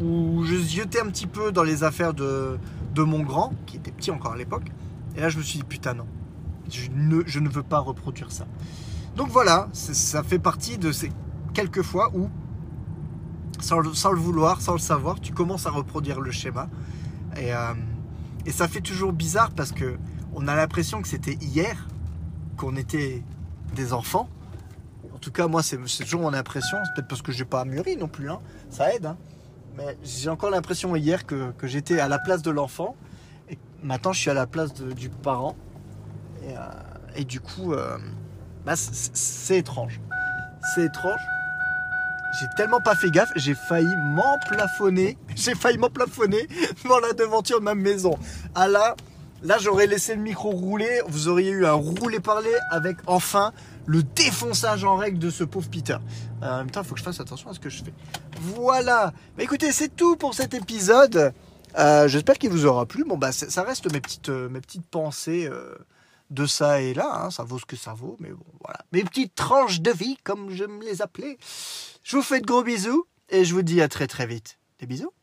où 0.02 0.44
je 0.44 0.56
ziotais 0.58 1.00
un 1.00 1.06
petit 1.06 1.28
peu 1.28 1.54
dans 1.54 1.64
les 1.64 1.86
affaires 1.86 2.14
de, 2.14 2.58
de 2.94 3.04
mon 3.04 3.22
grand, 3.22 3.54
qui 3.66 3.78
était 3.78 3.92
petit 3.92 4.12
encore 4.12 4.34
à 4.34 4.36
l'époque. 4.36 4.70
Et 5.16 5.22
là, 5.22 5.30
je 5.30 5.38
me 5.38 5.44
suis 5.44 5.60
dit, 5.60 5.64
putain, 5.64 5.94
non, 5.94 6.06
je 6.70 6.90
ne, 6.94 7.24
je 7.26 7.40
ne 7.40 7.48
veux 7.48 7.64
pas 7.64 7.80
reproduire 7.80 8.32
ça. 8.32 8.46
Donc 9.16 9.30
voilà, 9.30 9.70
ça 9.72 10.22
fait 10.22 10.40
partie 10.40 10.78
de 10.78 10.92
ces 10.92 11.12
quelques 11.54 11.84
fois 11.84 12.12
où, 12.14 12.30
sans 13.64 13.80
le, 13.80 14.20
vouloir, 14.20 14.62
sans 14.62 14.74
le 14.74 14.80
savoir, 14.80 15.20
tu 15.20 15.34
commences 15.34 15.66
à 15.66 15.72
reproduire 15.72 16.20
le 16.22 16.32
schéma. 16.32 16.70
Et, 17.38 17.54
euh, 17.54 17.74
et 18.46 18.52
ça 18.52 18.68
fait 18.68 18.82
toujours 18.82 19.14
bizarre 19.14 19.52
parce 19.52 19.72
que 19.72 19.98
on 20.36 20.48
a 20.48 20.56
l'impression 20.56 21.02
que 21.02 21.08
c'était 21.08 21.36
hier 21.42 21.88
qu'on 22.58 22.76
était 22.76 23.24
des 23.76 23.94
enfants. 23.94 24.30
En 25.14 25.18
tout 25.20 25.32
cas, 25.32 25.48
moi, 25.48 25.64
c'est 25.64 25.78
toujours 26.04 26.22
mon 26.22 26.34
impression. 26.34 26.78
C'est 26.84 26.92
peut-être 26.96 27.08
parce 27.08 27.22
que 27.22 27.32
j'ai 27.32 27.46
pas 27.46 27.64
mûri 27.66 27.96
non 27.98 28.08
plus. 28.08 28.30
hein. 28.30 28.40
Ça 28.70 28.94
aide. 28.94 29.06
hein. 29.06 29.18
Mais 29.78 29.98
j'ai 30.04 30.30
encore 30.30 30.50
l'impression 30.50 30.96
hier 30.96 31.26
que, 31.26 31.54
j'étais 31.64 32.00
à 32.00 32.08
la 32.08 32.20
place 32.20 32.42
de 32.42 32.52
l'enfant. 32.52 32.96
Et 33.50 33.58
maintenant, 33.82 34.12
je 34.14 34.20
suis 34.20 34.30
à 34.30 34.34
la 34.34 34.46
place 34.46 34.74
du 34.74 35.10
parent. 35.10 35.56
Et, 36.44 36.54
euh, 37.20 37.24
du 37.24 37.40
coup, 37.40 37.74
euh, 37.74 37.98
bah, 38.66 38.76
c'est 38.76 39.58
étrange. 39.58 40.00
C'est 40.76 40.84
étrange. 40.86 41.20
J'ai 42.40 42.48
tellement 42.58 42.82
pas 42.82 42.96
fait 42.96 43.12
gaffe, 43.12 43.32
j'ai 43.36 43.54
failli 43.54 43.94
m'emplafonner. 44.16 45.18
J'ai 45.36 45.54
failli 45.54 45.78
m'emplafonner 45.78 46.48
dans 46.86 47.00
la 47.00 47.14
devanture 47.14 47.60
de 47.60 47.66
ma 47.66 47.76
maison. 47.76 48.18
Ah 48.56 48.68
là, 48.68 48.96
là 49.44 49.58
j'aurais 49.60 49.88
laissé 49.88 50.16
le 50.16 50.22
micro 50.22 50.50
rouler, 50.50 51.02
vous 51.08 51.28
auriez 51.28 51.52
eu 51.52 51.66
un 51.66 51.74
roulé-parler 51.74 52.54
avec 52.72 52.98
enfin 53.06 53.54
le 53.86 54.02
défonçage 54.02 54.84
en 54.84 54.96
règle 54.96 55.20
de 55.20 55.30
ce 55.30 55.44
pauvre 55.44 55.70
Peter. 55.70 55.98
Euh, 56.42 56.54
en 56.54 56.58
même 56.60 56.72
temps, 56.72 56.82
il 56.82 56.88
faut 56.88 56.94
que 56.94 57.00
je 57.00 57.06
fasse 57.06 57.20
attention 57.20 57.50
à 57.50 57.54
ce 57.54 57.60
que 57.60 57.70
je 57.70 57.84
fais. 57.84 57.94
Voilà. 58.42 59.14
Bah, 59.38 59.44
écoutez, 59.44 59.72
c'est 59.72 59.96
tout 59.96 60.16
pour 60.16 60.34
cet 60.34 60.54
épisode. 60.54 61.34
Euh, 61.78 62.08
J'espère 62.08 62.38
qu'il 62.38 62.50
vous 62.50 62.66
aura 62.66 62.86
plu. 62.86 63.04
Bon, 63.04 63.18
bah, 63.18 63.32
ça 63.32 63.64
reste 63.64 63.92
mes 63.92 64.00
petites, 64.00 64.30
euh, 64.30 64.50
mes 64.50 64.62
petites 64.62 64.88
pensées 64.88 65.50
de 66.34 66.46
ça 66.46 66.82
et 66.82 66.94
là. 66.94 67.26
hein. 67.26 67.32
Ça 67.32 67.44
vaut 67.44 67.60
ce 67.60 67.66
que 67.66 67.76
ça 67.76 67.94
vaut. 67.94 68.18
Mais 68.20 68.30
bon, 68.32 68.46
voilà. 68.64 68.80
Mes 68.92 69.04
petites 69.04 69.36
tranches 69.36 69.82
de 69.82 69.92
vie, 69.92 70.18
comme 70.24 70.50
je 70.50 70.66
me 70.66 70.84
les 70.84 71.02
appelais. 71.02 71.38
Je 72.04 72.18
vous 72.18 72.24
fais 72.24 72.40
de 72.42 72.46
gros 72.46 72.64
bisous 72.64 73.06
et 73.30 73.46
je 73.46 73.54
vous 73.54 73.62
dis 73.62 73.82
à 73.82 73.88
très 73.88 74.08
très 74.08 74.26
vite. 74.26 74.60
Des 74.80 74.86
bisous 74.86 75.14